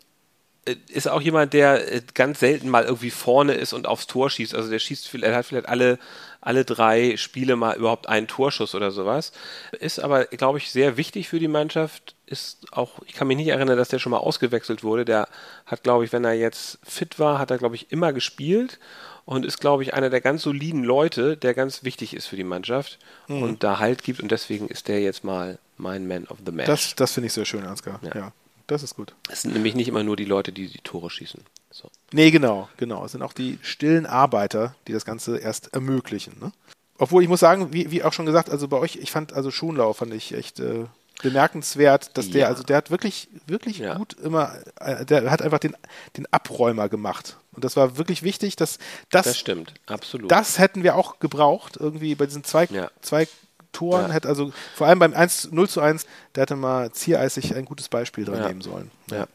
ist 0.88 1.08
auch 1.08 1.20
jemand, 1.20 1.52
der 1.52 1.92
äh, 1.92 2.02
ganz 2.14 2.40
selten 2.40 2.68
mal 2.68 2.84
irgendwie 2.84 3.10
vorne 3.10 3.52
ist 3.54 3.72
und 3.72 3.86
aufs 3.86 4.06
Tor 4.06 4.30
schießt. 4.30 4.54
Also 4.54 4.70
der 4.70 4.78
schießt, 4.78 5.14
er 5.14 5.36
hat 5.36 5.46
vielleicht 5.46 5.68
alle, 5.68 5.98
alle 6.40 6.64
drei 6.64 7.16
Spiele 7.16 7.56
mal 7.56 7.76
überhaupt 7.76 8.08
einen 8.08 8.26
Torschuss 8.26 8.74
oder 8.74 8.90
sowas. 8.90 9.32
Ist 9.78 10.00
aber, 10.00 10.24
glaube 10.24 10.58
ich, 10.58 10.70
sehr 10.70 10.96
wichtig 10.96 11.28
für 11.28 11.38
die 11.38 11.48
Mannschaft. 11.48 12.16
Ist 12.26 12.72
auch, 12.72 13.00
ich 13.06 13.12
kann 13.12 13.28
mich 13.28 13.36
nicht 13.36 13.48
erinnern, 13.48 13.76
dass 13.76 13.88
der 13.88 13.98
schon 13.98 14.10
mal 14.10 14.18
ausgewechselt 14.18 14.82
wurde. 14.82 15.04
Der 15.04 15.28
hat, 15.66 15.82
glaube 15.82 16.04
ich, 16.04 16.12
wenn 16.12 16.24
er 16.24 16.32
jetzt 16.32 16.78
fit 16.82 17.18
war, 17.18 17.38
hat 17.38 17.50
er, 17.50 17.58
glaube 17.58 17.74
ich, 17.74 17.92
immer 17.92 18.14
gespielt 18.14 18.78
und 19.26 19.44
ist, 19.44 19.60
glaube 19.60 19.82
ich, 19.82 19.92
einer 19.92 20.10
der 20.10 20.22
ganz 20.22 20.42
soliden 20.42 20.82
Leute, 20.82 21.36
der 21.36 21.54
ganz 21.54 21.84
wichtig 21.84 22.14
ist 22.14 22.26
für 22.26 22.36
die 22.36 22.44
Mannschaft 22.44 22.98
mhm. 23.28 23.42
und 23.42 23.62
da 23.62 23.78
Halt 23.78 24.02
gibt 24.02 24.20
und 24.20 24.30
deswegen 24.30 24.68
ist 24.68 24.88
der 24.88 25.00
jetzt 25.00 25.24
mal 25.24 25.58
mein 25.76 26.06
Man 26.06 26.26
of 26.26 26.38
the 26.44 26.52
Match. 26.52 26.66
Das, 26.66 26.94
das 26.94 27.12
finde 27.12 27.26
ich 27.26 27.32
sehr 27.32 27.44
schön, 27.44 27.64
Ansgar. 27.64 28.00
Ja. 28.02 28.14
ja. 28.14 28.32
das 28.66 28.82
ist 28.82 28.94
gut. 28.96 29.14
Es 29.28 29.42
sind 29.42 29.54
nämlich 29.54 29.74
nicht 29.74 29.88
immer 29.88 30.02
nur 30.02 30.16
die 30.16 30.24
Leute, 30.24 30.52
die 30.52 30.68
die 30.68 30.78
Tore 30.78 31.10
schießen. 31.10 31.40
So. 31.70 31.90
Nee, 32.12 32.30
genau, 32.30 32.68
genau. 32.76 33.04
Es 33.04 33.12
sind 33.12 33.22
auch 33.22 33.32
die 33.32 33.58
stillen 33.62 34.06
Arbeiter, 34.06 34.76
die 34.87 34.92
das 34.92 35.04
Ganze 35.04 35.38
erst 35.38 35.74
ermöglichen. 35.74 36.37
Ne? 36.40 36.52
Obwohl 36.98 37.22
ich 37.22 37.28
muss 37.28 37.40
sagen, 37.40 37.72
wie, 37.72 37.90
wie 37.90 38.04
auch 38.04 38.12
schon 38.12 38.26
gesagt, 38.26 38.50
also 38.50 38.68
bei 38.68 38.78
euch, 38.78 38.96
ich 38.96 39.10
fand 39.10 39.32
also 39.32 39.50
Schonlau 39.50 39.92
fand 39.92 40.14
ich 40.14 40.32
echt 40.32 40.60
äh, 40.60 40.84
bemerkenswert, 41.22 42.16
dass 42.16 42.30
der, 42.30 42.42
ja. 42.42 42.46
also 42.48 42.62
der 42.62 42.76
hat 42.76 42.90
wirklich, 42.90 43.28
wirklich 43.46 43.78
ja. 43.78 43.96
gut 43.96 44.14
immer, 44.14 44.56
äh, 44.80 45.04
der 45.04 45.30
hat 45.30 45.42
einfach 45.42 45.58
den, 45.58 45.76
den 46.16 46.26
Abräumer 46.32 46.88
gemacht. 46.88 47.38
Und 47.52 47.64
das 47.64 47.76
war 47.76 47.96
wirklich 47.96 48.22
wichtig, 48.22 48.56
dass 48.56 48.78
das. 49.10 49.26
Das 49.26 49.38
stimmt, 49.38 49.74
absolut. 49.87 50.30
Das 50.30 50.58
hätten 50.58 50.82
wir 50.82 50.96
auch 50.96 51.18
gebraucht, 51.18 51.76
irgendwie 51.78 52.14
bei 52.14 52.26
diesen 52.26 52.44
zwei, 52.44 52.66
ja. 52.66 52.90
zwei 53.00 53.26
Toren. 53.74 54.10
Hätte 54.10 54.28
also 54.28 54.52
vor 54.74 54.87
allem 54.87 54.98
beim 54.98 55.12
1 55.12 55.50
0 55.52 55.68
zu 55.68 55.80
1, 55.80 56.06
der 56.34 56.42
hätte 56.42 56.56
mal 56.56 56.90
ziereisig 56.92 57.54
ein 57.54 57.66
gutes 57.66 57.88
Beispiel 57.88 58.24
dran 58.24 58.46
nehmen 58.46 58.62
sollen. 58.62 58.90
Ja. 59.10 59.26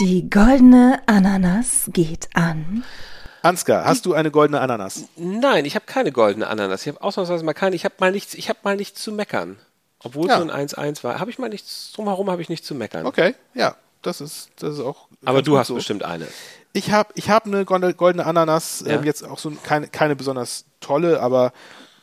Die 0.00 0.28
goldene 0.28 1.00
Ananas 1.06 1.88
geht 1.92 2.28
an. 2.34 2.82
Ansgar, 3.42 3.84
hast 3.84 4.06
du 4.06 4.14
eine 4.14 4.30
goldene 4.30 4.60
Ananas? 4.60 5.04
Nein, 5.16 5.64
ich 5.64 5.74
habe 5.74 5.84
keine 5.86 6.12
goldene 6.12 6.46
Ananas. 6.46 6.82
Ich 6.82 6.88
habe 6.88 7.02
ausnahmsweise 7.02 7.44
mal 7.44 7.54
keine. 7.54 7.76
Ich 7.76 7.84
habe 7.84 7.94
mal 7.98 8.10
nichts, 8.10 8.34
ich 8.34 8.48
habe 8.48 8.58
mal 8.62 8.76
nichts 8.76 9.02
zu 9.02 9.12
meckern. 9.12 9.58
Obwohl 10.04 10.28
ja. 10.28 10.38
es 10.38 10.44
nur 10.44 10.54
ein 10.54 10.68
1-1 10.68 11.04
war, 11.04 11.20
habe 11.20 11.30
ich 11.30 11.38
mal 11.38 11.48
nichts, 11.48 11.92
drumherum 11.94 12.30
habe 12.30 12.42
ich 12.42 12.48
nichts 12.48 12.66
zu 12.66 12.74
meckern. 12.74 13.06
Okay, 13.06 13.34
ja, 13.54 13.76
das 14.02 14.20
ist, 14.20 14.50
das 14.58 14.74
ist 14.74 14.80
auch. 14.80 15.08
Aber 15.24 15.42
du 15.42 15.58
hast 15.58 15.68
so. 15.68 15.74
bestimmt 15.74 16.02
eine. 16.02 16.26
Ich 16.72 16.90
habe 16.90 17.12
ich 17.14 17.30
hab 17.30 17.46
eine 17.46 17.64
goldene 17.64 18.24
Ananas, 18.24 18.82
ja? 18.86 18.94
ähm, 18.94 19.04
jetzt 19.04 19.24
auch 19.24 19.38
so 19.38 19.50
keine, 19.50 19.88
keine 19.88 20.16
besonders 20.16 20.64
tolle, 20.80 21.20
aber 21.20 21.52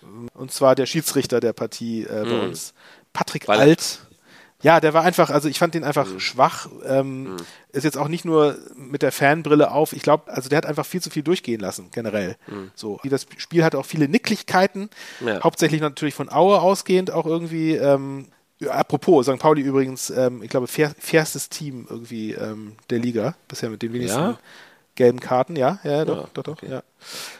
ähm, 0.04 0.30
und 0.34 0.52
zwar 0.52 0.76
der 0.76 0.86
Schiedsrichter 0.86 1.40
der 1.40 1.54
Partie 1.54 2.04
äh, 2.04 2.24
bei 2.24 2.38
mm. 2.38 2.50
uns, 2.50 2.74
Patrick 3.14 3.48
Weil 3.48 3.60
Alt. 3.60 4.00
Ja, 4.62 4.82
der 4.82 4.94
war 4.94 5.04
einfach, 5.04 5.30
also 5.30 5.48
ich 5.48 5.58
fand 5.58 5.74
den 5.74 5.86
einfach 5.86 6.06
mhm. 6.06 6.20
schwach. 6.20 6.68
Ähm, 6.86 7.24
mhm. 7.24 7.38
Ist 7.72 7.86
jetzt 7.86 7.98
auch 7.98 8.10
nicht 8.10 8.26
nur 8.26 8.58
mit 8.76 9.02
der 9.02 9.14
Fanbrille 9.14 9.72
auf. 9.72 9.94
Ich 9.94 10.02
glaube, 10.02 10.30
also 10.32 10.50
der 10.50 10.58
hat 10.58 10.66
einfach 10.66 10.86
viel 10.86 11.02
zu 11.02 11.10
viel 11.10 11.24
durchgehen 11.24 11.62
lassen, 11.62 11.92
generell. 11.94 12.36
Mhm. 12.48 12.72
So, 12.76 13.00
das 13.06 13.26
Spiel 13.38 13.64
hatte 13.64 13.80
auch 13.80 13.86
viele 13.86 14.10
Nicklichkeiten, 14.10 14.90
ja. 15.26 15.42
hauptsächlich 15.42 15.80
natürlich 15.80 16.14
von 16.14 16.30
Aue 16.30 16.60
ausgehend 16.60 17.12
auch 17.12 17.26
irgendwie. 17.26 17.76
Ähm, 17.76 18.28
apropos, 18.68 19.26
St. 19.26 19.40
Pauli 19.40 19.62
übrigens, 19.62 20.10
ähm, 20.10 20.44
ich 20.44 20.50
glaube, 20.50 20.68
fair, 20.68 20.94
fairstes 21.00 21.50
Team 21.50 21.88
irgendwie 21.90 22.34
ähm, 22.34 22.76
der 22.90 23.00
Liga, 23.00 23.36
bisher 23.48 23.70
mit 23.70 23.82
den 23.82 23.94
wenigsten 23.94 24.20
ja? 24.20 24.40
gelben 24.96 25.20
Karten, 25.20 25.56
ja, 25.56 25.80
ja, 25.84 26.04
doch, 26.06 26.18
ja, 26.18 26.30
doch, 26.34 26.44
doch, 26.44 26.54
okay. 26.54 26.70
ja. 26.70 26.84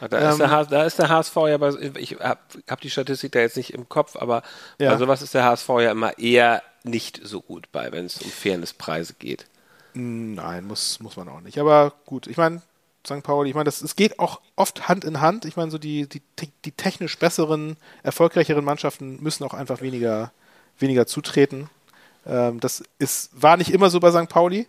Da, 0.08 0.30
ist 0.30 0.40
ähm, 0.40 0.66
da, 0.70 0.84
ist 0.84 0.98
der 0.98 1.08
HSV 1.10 1.36
ja, 1.48 1.58
bei, 1.58 1.70
ich 1.96 2.18
habe 2.18 2.40
hab 2.68 2.80
die 2.80 2.90
Statistik 2.90 3.32
da 3.32 3.40
jetzt 3.40 3.56
nicht 3.56 3.74
im 3.74 3.88
Kopf, 3.88 4.16
aber 4.16 4.42
ja. 4.78 4.92
bei 4.92 4.96
sowas 4.96 5.20
ist 5.20 5.34
der 5.34 5.44
HSV 5.44 5.68
ja 5.80 5.90
immer 5.90 6.18
eher 6.18 6.62
nicht 6.84 7.20
so 7.22 7.42
gut 7.42 7.70
bei, 7.72 7.92
wenn 7.92 8.06
es 8.06 8.22
um 8.22 8.30
Fairnesspreise 8.30 9.14
geht. 9.18 9.46
Nein, 9.92 10.66
muss, 10.66 11.00
muss 11.00 11.16
man 11.16 11.28
auch 11.28 11.40
nicht. 11.40 11.58
Aber 11.58 11.92
gut, 12.06 12.26
ich 12.26 12.36
meine, 12.36 12.62
St. 13.06 13.22
Pauli, 13.22 13.50
ich 13.50 13.56
meine, 13.56 13.68
es 13.68 13.96
geht 13.96 14.18
auch 14.18 14.40
oft 14.56 14.88
Hand 14.88 15.04
in 15.04 15.20
Hand. 15.20 15.44
Ich 15.44 15.56
meine, 15.56 15.70
so 15.70 15.78
die, 15.78 16.08
die, 16.08 16.22
die 16.64 16.72
technisch 16.72 17.18
besseren, 17.18 17.76
erfolgreicheren 18.02 18.64
Mannschaften 18.64 19.22
müssen 19.22 19.44
auch 19.44 19.54
einfach 19.54 19.80
weniger, 19.80 20.32
weniger 20.80 21.06
zutreten. 21.06 21.68
Ähm, 22.26 22.60
das 22.60 22.82
ist, 22.98 23.30
war 23.32 23.56
nicht 23.56 23.72
immer 23.72 23.90
so 23.90 24.00
bei 24.00 24.10
St. 24.10 24.28
Pauli. 24.28 24.66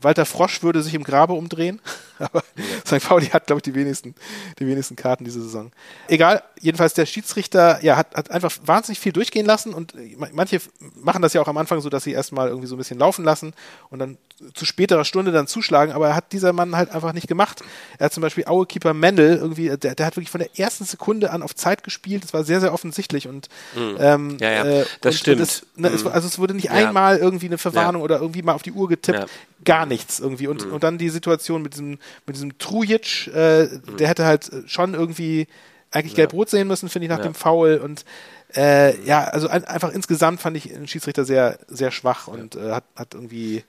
Walter 0.00 0.24
Frosch 0.24 0.62
würde 0.62 0.82
sich 0.82 0.94
im 0.94 1.04
Grabe 1.04 1.32
umdrehen, 1.32 1.80
aber. 2.18 2.42
St. 2.86 3.00
Pauli 3.06 3.26
hat, 3.26 3.46
glaube 3.46 3.58
ich, 3.58 3.62
die 3.62 3.74
wenigsten, 3.74 4.14
die 4.58 4.66
wenigsten 4.66 4.96
Karten 4.96 5.24
diese 5.24 5.42
Saison. 5.42 5.72
Egal, 6.08 6.42
jedenfalls 6.60 6.94
der 6.94 7.06
Schiedsrichter 7.06 7.82
ja, 7.82 7.96
hat, 7.96 8.14
hat 8.14 8.30
einfach 8.30 8.52
wahnsinnig 8.64 9.00
viel 9.00 9.12
durchgehen 9.12 9.46
lassen 9.46 9.74
und 9.74 9.94
manche 10.32 10.60
machen 10.94 11.22
das 11.22 11.32
ja 11.32 11.40
auch 11.40 11.48
am 11.48 11.58
Anfang 11.58 11.80
so, 11.80 11.88
dass 11.88 12.04
sie 12.04 12.12
erstmal 12.12 12.48
irgendwie 12.48 12.66
so 12.66 12.74
ein 12.74 12.78
bisschen 12.78 12.98
laufen 12.98 13.24
lassen 13.24 13.54
und 13.90 13.98
dann 13.98 14.18
zu 14.54 14.64
späterer 14.64 15.04
Stunde 15.04 15.32
dann 15.32 15.46
zuschlagen, 15.46 15.92
aber 15.92 16.08
er 16.08 16.14
hat 16.14 16.32
dieser 16.32 16.52
Mann 16.52 16.76
halt 16.76 16.90
einfach 16.90 17.12
nicht 17.12 17.26
gemacht. 17.26 17.60
Er 17.98 18.06
hat 18.06 18.12
zum 18.12 18.20
Beispiel 18.20 18.44
Aue-Keeper 18.46 18.94
Mendel 18.94 19.36
irgendwie, 19.36 19.76
der, 19.76 19.94
der, 19.94 20.06
hat 20.06 20.16
wirklich 20.16 20.30
von 20.30 20.40
der 20.40 20.58
ersten 20.58 20.84
Sekunde 20.84 21.30
an 21.30 21.42
auf 21.42 21.54
Zeit 21.54 21.82
gespielt, 21.82 22.22
das 22.22 22.32
war 22.32 22.44
sehr, 22.44 22.60
sehr 22.60 22.72
offensichtlich 22.72 23.26
und 23.26 23.48
mhm. 23.74 23.96
ähm, 23.98 24.36
ja, 24.40 24.50
ja, 24.50 24.64
äh, 24.64 24.86
das 25.00 25.14
und, 25.14 25.18
stimmt. 25.18 25.36
Und 25.38 25.42
es, 25.42 25.66
ne, 25.76 25.88
mhm. 25.90 25.94
es, 25.94 26.06
also 26.06 26.28
es 26.28 26.38
wurde 26.38 26.54
nicht 26.54 26.66
ja. 26.66 26.72
einmal 26.72 27.18
irgendwie 27.18 27.46
eine 27.46 27.58
Verwarnung 27.58 28.02
oder 28.02 28.20
irgendwie 28.20 28.42
mal 28.42 28.52
auf 28.52 28.62
die 28.62 28.72
Uhr 28.72 28.88
getippt, 28.88 29.28
gar 29.64 29.86
nichts 29.86 30.20
irgendwie 30.20 30.46
und, 30.46 30.66
mhm. 30.66 30.72
und 30.72 30.84
dann 30.84 30.98
die 30.98 31.08
Situation 31.08 31.62
mit 31.62 31.74
diesem, 31.74 31.98
mit 32.26 32.36
diesem 32.36 32.58
Trujic, 32.58 33.28
äh, 33.34 33.64
mhm. 33.64 33.96
der 33.98 34.08
hätte 34.08 34.24
halt 34.24 34.50
schon 34.66 34.94
irgendwie 34.94 35.46
eigentlich 35.90 36.14
gelb-rot 36.14 36.50
sehen 36.50 36.68
müssen, 36.68 36.88
finde 36.88 37.06
ich, 37.06 37.10
nach 37.10 37.22
dem 37.22 37.34
Foul 37.34 37.78
und 37.78 38.04
äh, 38.54 38.98
ja, 39.04 39.24
also 39.24 39.48
ein, 39.48 39.64
einfach 39.64 39.92
insgesamt 39.92 40.40
fand 40.40 40.56
ich 40.56 40.68
den 40.68 40.88
Schiedsrichter 40.88 41.24
sehr, 41.24 41.58
sehr 41.68 41.90
schwach 41.90 42.28
und 42.28 42.56
äh, 42.56 42.72
hat, 42.72 42.84
hat 42.96 43.14
irgendwie 43.14 43.64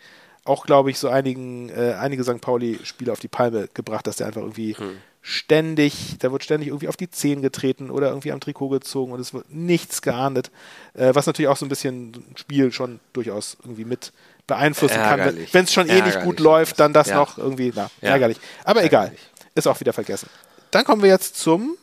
auch, 0.45 0.65
glaube 0.65 0.89
ich, 0.89 0.97
so 0.97 1.09
einigen, 1.09 1.69
äh, 1.69 1.95
einige 1.99 2.23
St. 2.23 2.41
Pauli-Spieler 2.41 3.13
auf 3.13 3.19
die 3.19 3.27
Palme 3.27 3.69
gebracht, 3.73 4.07
dass 4.07 4.15
der 4.15 4.27
einfach 4.27 4.41
irgendwie 4.41 4.75
hm. 4.75 4.97
ständig, 5.21 6.15
da 6.19 6.31
wird 6.31 6.43
ständig 6.43 6.69
irgendwie 6.69 6.87
auf 6.87 6.97
die 6.97 7.09
Zehen 7.09 7.41
getreten 7.41 7.91
oder 7.91 8.09
irgendwie 8.09 8.31
am 8.31 8.39
Trikot 8.39 8.69
gezogen 8.69 9.11
und 9.11 9.19
es 9.19 9.33
wird 9.33 9.53
nichts 9.53 10.01
geahndet, 10.01 10.49
äh, 10.93 11.13
was 11.13 11.27
natürlich 11.27 11.49
auch 11.49 11.57
so 11.57 11.65
ein 11.65 11.69
bisschen 11.69 12.11
ein 12.11 12.37
Spiel 12.37 12.71
schon 12.71 12.99
durchaus 13.13 13.57
irgendwie 13.63 13.85
mit 13.85 14.13
beeinflussen 14.49 14.97
ärgerlich. 14.97 15.45
kann. 15.45 15.53
Wenn 15.53 15.65
es 15.65 15.73
schon 15.73 15.87
eh 15.87 16.01
nicht 16.01 16.21
gut 16.21 16.39
läuft, 16.39 16.79
dann 16.79 16.93
das 16.93 17.07
ja. 17.07 17.15
noch 17.15 17.37
irgendwie, 17.37 17.71
na, 17.73 17.89
ja. 18.01 18.09
ärgerlich. 18.09 18.37
Aber 18.65 18.81
ärgerlich. 18.81 19.11
egal, 19.11 19.29
ist 19.55 19.67
auch 19.67 19.79
wieder 19.79 19.93
vergessen. 19.93 20.29
Dann 20.71 20.83
kommen 20.83 21.01
wir 21.01 21.09
jetzt 21.09 21.37
zum 21.37 21.77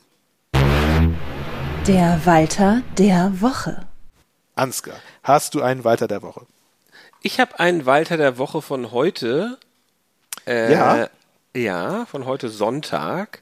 der 1.87 2.21
Walter 2.25 2.81
der 2.97 3.41
Woche. 3.41 3.87
Ansgar, 4.55 4.97
hast 5.23 5.55
du 5.55 5.61
einen 5.61 5.83
Walter 5.83 6.07
der 6.07 6.21
Woche? 6.21 6.45
Ich 7.21 7.39
habe 7.39 7.59
einen 7.59 7.85
Walter 7.85 8.17
der 8.17 8.37
Woche 8.37 8.61
von 8.61 8.91
heute. 8.91 9.57
Äh, 10.45 10.73
ja. 10.73 11.09
Ja, 11.55 12.05
von 12.05 12.25
heute 12.25 12.49
Sonntag. 12.49 13.41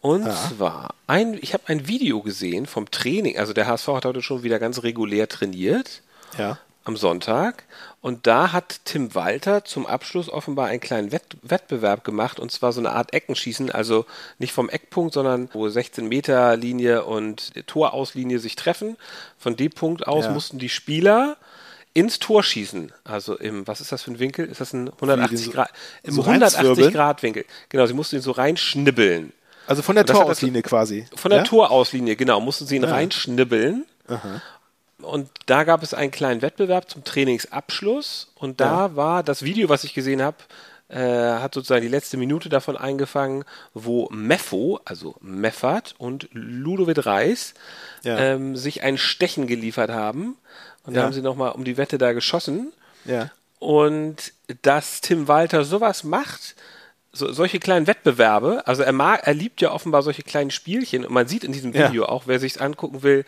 Und 0.00 0.26
ja. 0.26 0.34
zwar, 0.34 0.94
ein, 1.06 1.38
ich 1.40 1.54
habe 1.54 1.64
ein 1.66 1.88
Video 1.88 2.22
gesehen 2.22 2.66
vom 2.66 2.90
Training. 2.90 3.38
Also 3.38 3.52
der 3.52 3.66
HSV 3.66 3.88
hat 3.88 4.04
heute 4.04 4.22
schon 4.22 4.42
wieder 4.42 4.58
ganz 4.58 4.82
regulär 4.82 5.28
trainiert. 5.28 6.02
Ja. 6.36 6.58
Am 6.88 6.96
Sonntag. 6.96 7.64
Und 8.00 8.26
da 8.26 8.52
hat 8.52 8.80
Tim 8.86 9.14
Walter 9.14 9.62
zum 9.62 9.86
Abschluss 9.86 10.30
offenbar 10.30 10.68
einen 10.68 10.80
kleinen 10.80 11.12
Wett 11.12 11.36
Wettbewerb 11.42 12.02
gemacht. 12.02 12.40
Und 12.40 12.50
zwar 12.50 12.72
so 12.72 12.80
eine 12.80 12.92
Art 12.92 13.12
Eckenschießen. 13.12 13.70
Also 13.70 14.06
nicht 14.38 14.54
vom 14.54 14.70
Eckpunkt, 14.70 15.12
sondern 15.12 15.50
wo 15.52 15.68
16 15.68 16.08
Meter 16.08 16.56
Linie 16.56 17.04
und 17.04 17.52
Torauslinie 17.66 18.38
sich 18.38 18.56
treffen. 18.56 18.96
Von 19.38 19.54
dem 19.54 19.70
Punkt 19.70 20.06
aus 20.06 20.24
ja. 20.24 20.30
mussten 20.30 20.58
die 20.58 20.70
Spieler 20.70 21.36
ins 21.92 22.20
Tor 22.20 22.42
schießen. 22.42 22.90
Also 23.04 23.36
im, 23.36 23.66
was 23.66 23.82
ist 23.82 23.92
das 23.92 24.04
für 24.04 24.12
ein 24.12 24.18
Winkel? 24.18 24.46
Ist 24.46 24.62
das 24.62 24.72
ein 24.72 24.88
180 24.88 25.44
so, 25.44 25.50
Grad? 25.50 25.70
Im 26.04 26.14
so 26.14 26.22
180 26.22 26.92
Grad 26.94 27.22
Winkel. 27.22 27.44
Genau, 27.68 27.84
sie 27.84 27.92
mussten 27.92 28.16
ihn 28.16 28.22
so 28.22 28.30
reinschnibbeln. 28.30 29.34
Also 29.66 29.82
von 29.82 29.94
der 29.94 30.06
Torauslinie 30.06 30.62
quasi. 30.62 31.06
Von 31.14 31.32
der 31.32 31.40
ja? 31.40 31.44
Torauslinie, 31.44 32.16
genau, 32.16 32.40
mussten 32.40 32.64
sie 32.66 32.76
ihn 32.76 32.84
ja. 32.84 32.88
reinschnibbeln. 32.88 33.84
Aha. 34.08 34.40
Und 35.02 35.30
da 35.46 35.64
gab 35.64 35.82
es 35.82 35.94
einen 35.94 36.10
kleinen 36.10 36.42
Wettbewerb 36.42 36.90
zum 36.90 37.04
Trainingsabschluss. 37.04 38.32
Und 38.34 38.60
da 38.60 38.88
ja. 38.88 38.96
war 38.96 39.22
das 39.22 39.42
Video, 39.42 39.68
was 39.68 39.84
ich 39.84 39.94
gesehen 39.94 40.22
habe, 40.22 40.36
äh, 40.88 40.98
hat 40.98 41.54
sozusagen 41.54 41.82
die 41.82 41.88
letzte 41.88 42.16
Minute 42.16 42.48
davon 42.48 42.76
eingefangen, 42.76 43.44
wo 43.74 44.08
Meffo, 44.10 44.80
also 44.84 45.16
Meffert 45.20 45.94
und 45.98 46.28
Ludovic 46.32 47.04
Reis 47.04 47.54
ja. 48.02 48.18
ähm, 48.18 48.56
sich 48.56 48.82
ein 48.82 48.98
Stechen 48.98 49.46
geliefert 49.46 49.90
haben. 49.90 50.36
Und 50.84 50.94
ja. 50.94 51.00
da 51.00 51.06
haben 51.06 51.12
sie 51.12 51.22
nochmal 51.22 51.52
um 51.52 51.64
die 51.64 51.76
Wette 51.76 51.98
da 51.98 52.12
geschossen. 52.12 52.72
Und 53.58 54.32
dass 54.62 55.00
Tim 55.00 55.28
Walter 55.28 55.64
sowas 55.64 56.04
macht, 56.04 56.54
so, 57.12 57.32
solche 57.32 57.58
kleinen 57.58 57.86
Wettbewerbe, 57.86 58.66
also 58.66 58.82
er 58.82 58.92
mag, 58.92 59.26
er 59.26 59.34
liebt 59.34 59.60
ja 59.60 59.72
offenbar 59.72 60.02
solche 60.02 60.22
kleinen 60.22 60.50
Spielchen 60.50 61.04
und 61.04 61.12
man 61.12 61.26
sieht 61.26 61.42
in 61.42 61.52
diesem 61.52 61.74
Video 61.74 62.02
ja. 62.02 62.08
auch, 62.08 62.24
wer 62.26 62.38
sich's 62.38 62.58
angucken 62.58 63.02
will, 63.02 63.24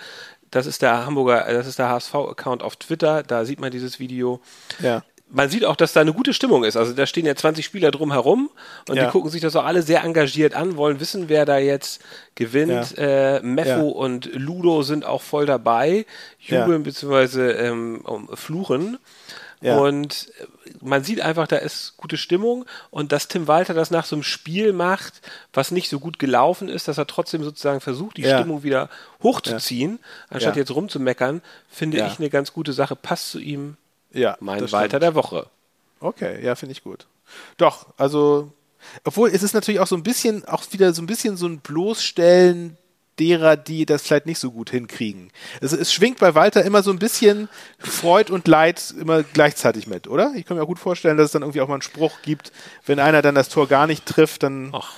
das 0.51 0.67
ist 0.67 0.83
der 0.83 1.07
Hamburger, 1.07 1.45
das 1.53 1.67
ist 1.67 1.79
der 1.79 1.89
HSV-Account 1.89 2.63
auf 2.63 2.77
Twitter, 2.77 3.23
da 3.23 3.45
sieht 3.45 3.61
man 3.61 3.71
dieses 3.71 3.99
Video. 3.99 4.41
Ja 4.81 5.03
man 5.33 5.49
sieht 5.49 5.65
auch, 5.65 5.77
dass 5.77 5.93
da 5.93 6.01
eine 6.01 6.13
gute 6.13 6.35
Stimmung 6.35 6.65
ist. 6.65 6.77
Also 6.77 6.93
da 6.93 7.07
stehen 7.07 7.27
ja 7.27 7.35
20 7.35 7.65
Spieler 7.65 7.91
drum 7.91 8.13
herum 8.13 8.51
und 8.89 8.97
ja. 8.97 9.05
die 9.05 9.11
gucken 9.11 9.31
sich 9.31 9.41
das 9.41 9.57
auch 9.57 9.65
alle 9.65 9.83
sehr 9.83 10.03
engagiert 10.03 10.55
an, 10.55 10.77
wollen 10.77 11.01
wissen, 11.01 11.29
wer 11.29 11.45
da 11.45 11.59
jetzt 11.59 12.03
gewinnt. 12.35 12.97
Ja. 12.97 13.37
Äh, 13.37 13.43
Meffo 13.43 13.69
ja. 13.69 13.95
und 13.95 14.31
Ludo 14.35 14.83
sind 14.83 15.05
auch 15.05 15.23
voll 15.23 15.47
dabei, 15.47 16.05
jubeln 16.39 16.83
bzw. 16.83 17.53
Ähm, 17.53 18.03
fluchen. 18.35 18.99
Und 19.63 20.33
man 20.81 21.05
sieht 21.05 21.21
einfach, 21.21 21.47
da 21.47 21.57
ist 21.57 21.97
gute 21.97 22.17
Stimmung. 22.17 22.65
Und 22.91 23.13
dass 23.13 23.29
Tim 23.29 23.47
Walter 23.47 23.75
das 23.75 23.91
nach 23.91 24.07
so 24.07 24.17
einem 24.17 24.23
Spiel 24.23 24.73
macht, 24.73 25.21
was 25.53 25.71
nicht 25.71 25.89
so 25.89 26.01
gut 26.01 26.19
gelaufen 26.19 26.69
ist, 26.69 26.89
dass 26.89 26.99
er 26.99 27.07
trotzdem 27.07 27.45
sozusagen 27.45 27.81
versucht, 27.81 28.17
die 28.17 28.25
Stimmung 28.25 28.63
wieder 28.63 28.89
hochzuziehen, 29.23 29.99
anstatt 30.29 30.57
jetzt 30.57 30.75
rumzumeckern, 30.75 31.43
finde 31.69 31.99
ich 32.07 32.19
eine 32.19 32.31
ganz 32.31 32.53
gute 32.53 32.73
Sache, 32.73 32.97
passt 32.97 33.31
zu 33.31 33.39
ihm 33.39 33.77
ja, 34.13 34.37
mein 34.41 34.71
Walter 34.73 34.99
der 34.99 35.15
Woche. 35.15 35.47
Okay, 36.01 36.45
ja, 36.45 36.55
finde 36.55 36.73
ich 36.73 36.83
gut. 36.83 37.07
Doch, 37.59 37.87
also, 37.97 38.51
obwohl 39.05 39.31
es 39.31 39.43
ist 39.43 39.55
natürlich 39.55 39.81
auch 39.81 39.87
so 39.87 39.97
ein 39.97 40.03
bisschen, 40.03 40.45
auch 40.47 40.65
wieder 40.71 40.93
so 40.93 41.03
ein 41.03 41.07
bisschen 41.07 41.37
so 41.37 41.47
ein 41.47 41.61
Bloßstellen 41.61 42.77
derer, 43.21 43.57
die 43.57 43.87
das 43.87 44.03
vielleicht 44.03 44.27
nicht 44.27 44.39
so 44.39 44.51
gut 44.51 44.71
hinkriegen. 44.71 45.31
Es, 45.61 45.73
es 45.73 45.93
schwingt 45.93 46.19
bei 46.19 46.35
Walter 46.35 46.65
immer 46.65 46.83
so 46.83 46.91
ein 46.91 46.99
bisschen 46.99 47.49
Freud 47.79 48.33
und 48.33 48.49
Leid 48.49 48.95
immer 48.99 49.23
gleichzeitig 49.23 49.87
mit, 49.87 50.09
oder? 50.09 50.33
Ich 50.35 50.47
kann 50.47 50.57
mir 50.57 50.63
auch 50.63 50.69
gut 50.69 50.79
vorstellen, 50.79 51.17
dass 51.17 51.27
es 51.27 51.33
dann 51.33 51.43
irgendwie 51.43 51.61
auch 51.61 51.69
mal 51.69 51.75
einen 51.75 51.83
Spruch 51.83 52.23
gibt, 52.23 52.51
wenn 52.87 52.99
einer 52.99 53.23
dann 53.23 53.35
das 53.35 53.51
Tor 53.51 53.69
gar 53.69 53.87
nicht 53.87 54.07
trifft, 54.07 54.43
dann. 54.43 54.71
Ach 54.73 54.95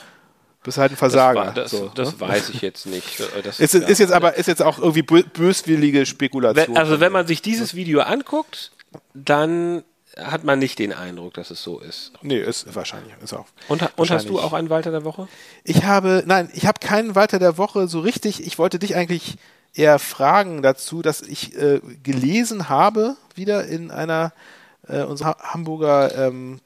bist 0.63 0.79
halt 0.79 0.93
ein 0.93 0.97
Versager. 0.97 1.47
Das, 1.47 1.55
war, 1.55 1.63
das, 1.63 1.71
so, 1.71 1.89
das 1.89 2.13
ne? 2.13 2.21
weiß 2.21 2.51
ich 2.51 2.63
jetzt 2.63 2.87
nicht. 2.87 3.21
Das 3.43 3.59
ist, 3.59 3.75
ist, 3.75 3.99
jetzt 3.99 4.13
aber 4.13 4.37
ist 4.37 4.47
jetzt 4.47 4.63
auch 4.63 4.79
irgendwie 4.79 5.03
böswillige 5.03 6.07
Spekulation. 6.07 6.69
Wenn, 6.69 6.77
also 6.77 7.01
wenn 7.01 7.13
man 7.13 7.27
sich 7.27 7.43
dieses 7.43 7.75
Video 7.75 8.01
anguckt, 8.01 8.71
dann 9.15 9.83
hat 10.17 10.45
man 10.45 10.59
nicht 10.59 10.79
den 10.79 10.93
Eindruck, 10.93 11.35
dass 11.35 11.51
es 11.51 11.63
so 11.63 11.79
ist. 11.79 12.13
Nee, 12.23 12.39
ist 12.39 12.75
wahrscheinlich. 12.75 13.15
Ist 13.23 13.33
auch 13.33 13.47
und, 13.69 13.83
und 13.97 14.11
hast 14.11 14.29
du 14.29 14.41
auch 14.41 14.53
einen 14.53 14.71
Walter 14.71 14.91
der 14.91 15.05
Woche? 15.05 15.29
Ich 15.65 15.85
habe, 15.85 16.23
nein, 16.27 16.51
ich 16.55 16.67
habe 16.67 16.81
keinen 16.81 17.15
Walter 17.15 17.39
der 17.39 17.59
Woche 17.59 17.89
so 17.89 18.01
richtig. 18.01 18.47
Ich 18.47 18.59
wollte 18.59 18.79
dich 18.79 18.95
eigentlich 18.95 19.37
eher 19.75 19.99
fragen 19.99 20.63
dazu, 20.63 21.03
dass 21.03 21.23
ich 21.23 21.57
äh, 21.57 21.81
gelesen 22.03 22.69
habe, 22.69 23.17
wieder 23.35 23.67
in 23.67 23.91
einer 23.91 24.33
äh, 24.87 25.03
unserer 25.03 25.37
Hamburger 25.39 26.15
ähm, 26.27 26.61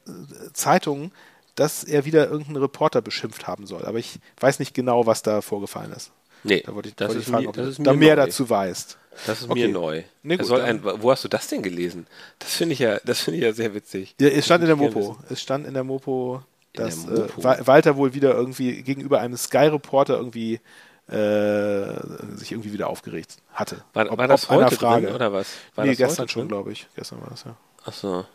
Zeitung, 0.53 1.11
dass 1.55 1.83
er 1.83 2.05
wieder 2.05 2.29
irgendeinen 2.29 2.57
Reporter 2.57 3.01
beschimpft 3.01 3.47
haben 3.47 3.65
soll. 3.65 3.85
Aber 3.85 3.97
ich 3.97 4.19
weiß 4.39 4.59
nicht 4.59 4.73
genau, 4.73 5.05
was 5.05 5.23
da 5.23 5.41
vorgefallen 5.41 5.91
ist. 5.93 6.11
Nee, 6.43 6.63
da 6.65 6.75
wollte 6.75 6.89
ich, 6.89 6.95
das 6.95 7.09
wollte 7.09 7.21
ich 7.21 7.27
fragen, 7.27 7.47
ob 7.47 7.55
du 7.55 7.71
da 7.79 7.93
mehr 7.93 8.15
dazu 8.15 8.49
weißt. 8.49 8.97
Das 9.25 9.41
ist 9.41 9.49
okay. 9.49 9.67
mir 9.67 9.73
neu. 9.73 10.03
Nee, 10.23 10.37
gut, 10.37 10.51
ein, 10.51 10.81
wo 10.83 11.11
hast 11.11 11.23
du 11.23 11.27
das 11.27 11.47
denn 11.47 11.61
gelesen? 11.61 12.07
Das 12.39 12.55
finde 12.55 12.73
ich 12.73 12.79
ja, 12.79 12.99
das 13.03 13.21
finde 13.21 13.39
ich 13.39 13.43
ja 13.43 13.53
sehr 13.53 13.73
witzig. 13.73 14.15
Ja, 14.19 14.27
es 14.27 14.45
stand 14.45 14.61
in 14.61 14.67
der 14.67 14.75
Mopo. 14.75 15.17
Es 15.29 15.41
stand 15.41 15.65
in 15.65 15.73
der 15.73 15.83
Mopo, 15.83 16.41
dass 16.73 17.05
der 17.05 17.21
Mopo. 17.21 17.41
Äh, 17.41 17.67
Walter 17.67 17.97
wohl 17.97 18.13
wieder 18.13 18.33
irgendwie 18.33 18.83
gegenüber 18.83 19.19
einem 19.19 19.37
Sky-Reporter 19.37 20.17
irgendwie 20.17 20.59
äh, 21.07 22.35
sich 22.35 22.51
irgendwie 22.51 22.73
wieder 22.73 22.87
aufgeregt 22.87 23.37
hatte. 23.53 23.83
War, 23.93 24.11
ob, 24.11 24.17
war 24.17 24.27
das 24.27 24.49
heute 24.49 24.75
Frage. 24.75 25.07
Drin, 25.07 25.15
oder 25.15 25.33
was? 25.33 25.47
War 25.75 25.85
nee, 25.85 25.95
gestern 25.95 26.27
schon, 26.27 26.47
glaube 26.47 26.71
ich. 26.71 26.87
Gestern 26.95 27.21
war 27.21 27.29
das, 27.29 27.43
ja. 27.45 27.55
Ach 27.85 27.93
so. 27.93 28.25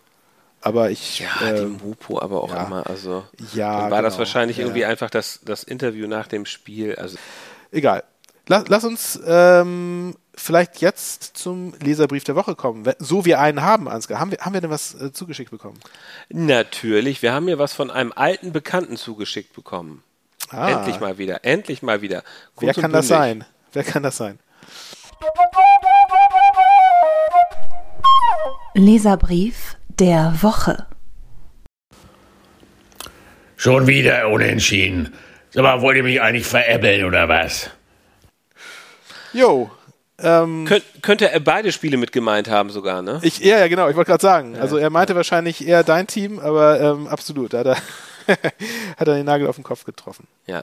Aber 0.62 0.90
ich. 0.90 1.20
Ja, 1.20 1.48
äh, 1.48 1.60
die 1.60 1.66
Mopo 1.66 2.20
aber 2.20 2.42
auch 2.42 2.54
ja. 2.54 2.64
immer. 2.64 2.86
Also 2.88 3.24
ja, 3.52 3.82
war 3.82 3.90
genau. 3.90 4.02
das 4.02 4.18
wahrscheinlich 4.18 4.58
ja. 4.58 4.64
irgendwie 4.64 4.84
einfach 4.84 5.10
das, 5.10 5.40
das 5.44 5.64
Interview 5.64 6.06
nach 6.06 6.28
dem 6.28 6.46
Spiel. 6.46 6.94
Also 6.96 7.18
Egal. 7.72 8.04
Lass, 8.46 8.68
lass 8.68 8.84
uns 8.84 9.20
ähm, 9.24 10.14
vielleicht 10.34 10.80
jetzt 10.80 11.36
zum 11.36 11.74
Leserbrief 11.80 12.24
der 12.24 12.36
Woche 12.36 12.54
kommen. 12.54 12.90
So 12.98 13.24
wir 13.24 13.40
einen 13.40 13.62
haben, 13.62 13.88
Ansgar. 13.88 14.18
Haben 14.18 14.30
wir, 14.30 14.38
haben 14.38 14.54
wir 14.54 14.60
denn 14.60 14.70
was 14.70 14.94
äh, 14.94 15.12
zugeschickt 15.12 15.50
bekommen? 15.50 15.78
Natürlich. 16.28 17.22
Wir 17.22 17.32
haben 17.32 17.46
hier 17.46 17.58
was 17.58 17.72
von 17.72 17.90
einem 17.90 18.12
alten 18.14 18.52
Bekannten 18.52 18.96
zugeschickt 18.96 19.54
bekommen. 19.54 20.02
Ah. 20.50 20.70
Endlich 20.70 21.00
mal 21.00 21.18
wieder. 21.18 21.44
Endlich 21.44 21.82
mal 21.82 22.02
wieder. 22.02 22.22
Kurz 22.54 22.76
Wer 22.76 22.82
kann 22.82 22.92
das 22.92 23.08
sein? 23.08 23.44
Wer 23.72 23.84
kann 23.84 24.02
das 24.02 24.16
sein? 24.16 24.38
Leserbrief 28.74 29.76
der 29.88 30.34
Woche. 30.40 30.86
Schon 33.56 33.86
wieder 33.86 34.28
unentschieden. 34.28 35.14
Sag 35.50 35.62
mal, 35.62 35.82
wollt 35.82 35.96
ihr 35.96 36.02
mich 36.02 36.20
eigentlich 36.20 36.46
veräppeln 36.46 37.04
oder 37.04 37.28
was? 37.28 37.70
Jo. 39.32 39.70
Ähm, 40.22 40.64
Kön 40.66 40.82
könnte 41.02 41.30
er 41.30 41.40
beide 41.40 41.72
Spiele 41.72 41.96
mit 41.96 42.12
gemeint 42.12 42.48
haben 42.48 42.70
sogar, 42.70 43.02
ne? 43.02 43.20
Ich, 43.22 43.38
ja, 43.38 43.58
ja, 43.58 43.68
genau. 43.68 43.88
Ich 43.88 43.96
wollte 43.96 44.10
gerade 44.10 44.22
sagen. 44.22 44.54
Ja. 44.54 44.60
Also 44.60 44.76
er 44.76 44.90
meinte 44.90 45.16
wahrscheinlich 45.16 45.66
eher 45.66 45.82
dein 45.84 46.06
Team, 46.06 46.38
aber 46.38 46.80
ähm, 46.80 47.06
absolut. 47.06 47.52
Da 47.52 47.58
hat 47.58 47.66
er, 47.66 47.76
hat 48.96 49.08
er 49.08 49.14
den 49.14 49.26
Nagel 49.26 49.48
auf 49.48 49.56
den 49.56 49.64
Kopf 49.64 49.84
getroffen. 49.84 50.26
Ja. 50.46 50.62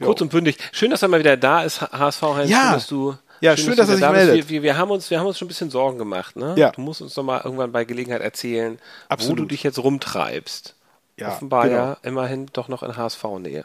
Kurz 0.00 0.20
jo. 0.20 0.24
und 0.24 0.30
bündig. 0.30 0.58
Schön, 0.72 0.90
dass 0.90 1.02
er 1.02 1.08
mal 1.08 1.20
wieder 1.20 1.36
da 1.36 1.62
ist, 1.62 1.80
HSV 1.80 2.22
Heinz. 2.22 2.50
Ja. 2.50 2.62
Schön, 2.62 2.72
dass 2.72 2.86
du 2.86 3.14
ja, 3.40 3.56
schön, 3.56 3.66
schön 3.66 3.76
dass, 3.76 3.86
dass 3.86 4.00
er 4.00 4.14
sich 4.14 4.26
meldet. 4.26 4.48
Wir, 4.48 4.62
wir, 4.62 4.76
haben 4.76 4.90
uns, 4.90 5.10
wir 5.10 5.20
haben 5.20 5.26
uns 5.26 5.38
schon 5.38 5.46
ein 5.46 5.48
bisschen 5.48 5.70
Sorgen 5.70 5.98
gemacht. 5.98 6.36
Ne? 6.36 6.54
Ja. 6.56 6.70
Du 6.70 6.80
musst 6.80 7.02
uns 7.02 7.14
doch 7.14 7.22
mal 7.22 7.40
irgendwann 7.44 7.72
bei 7.72 7.84
Gelegenheit 7.84 8.20
erzählen, 8.20 8.78
Absolut. 9.08 9.38
wo 9.38 9.42
du 9.42 9.48
dich 9.48 9.62
jetzt 9.62 9.78
rumtreibst. 9.78 10.74
Ja, 11.16 11.28
Offenbar 11.32 11.64
genau. 11.64 11.76
ja 11.76 11.96
immerhin 12.02 12.46
doch 12.52 12.68
noch 12.68 12.82
in 12.82 12.96
HSV-Nähe. 12.96 13.64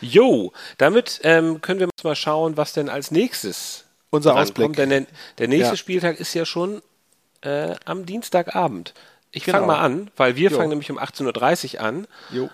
Jo, 0.00 0.52
damit 0.78 1.20
ähm, 1.24 1.60
können 1.60 1.80
wir 1.80 1.88
mal 2.04 2.14
schauen, 2.14 2.56
was 2.56 2.72
denn 2.72 2.88
als 2.88 3.10
nächstes 3.10 3.83
unser 4.14 4.36
Ausblick. 4.36 4.74
Denn 4.74 4.90
der, 4.90 5.06
der 5.38 5.48
nächste 5.48 5.72
ja. 5.72 5.76
Spieltag 5.76 6.20
ist 6.20 6.34
ja 6.34 6.44
schon 6.44 6.82
äh, 7.42 7.74
am 7.84 8.06
Dienstagabend. 8.06 8.94
Ich 9.32 9.44
genau. 9.44 9.58
fange 9.58 9.66
mal 9.66 9.80
an, 9.80 10.10
weil 10.16 10.36
wir 10.36 10.50
jo. 10.50 10.56
fangen 10.56 10.70
nämlich 10.70 10.90
um 10.90 10.98
18.30 10.98 11.74
Uhr 11.74 11.80
an. 11.80 12.06
Jo 12.30 12.48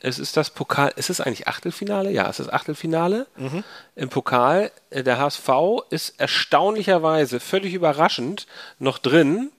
es 0.00 0.18
ist 0.18 0.36
das 0.36 0.50
Pokal, 0.50 0.92
ist 0.96 1.10
es 1.10 1.20
eigentlich 1.20 1.46
Achtelfinale? 1.46 2.10
Ja, 2.10 2.28
es 2.28 2.40
ist 2.40 2.52
Achtelfinale. 2.52 3.26
Mhm. 3.36 3.62
Im 3.96 4.08
Pokal, 4.08 4.72
äh, 4.88 5.02
der 5.02 5.18
HSV 5.18 5.48
ist 5.90 6.18
erstaunlicherweise, 6.18 7.38
völlig 7.38 7.74
überraschend, 7.74 8.46
noch 8.78 8.98
drin 8.98 9.50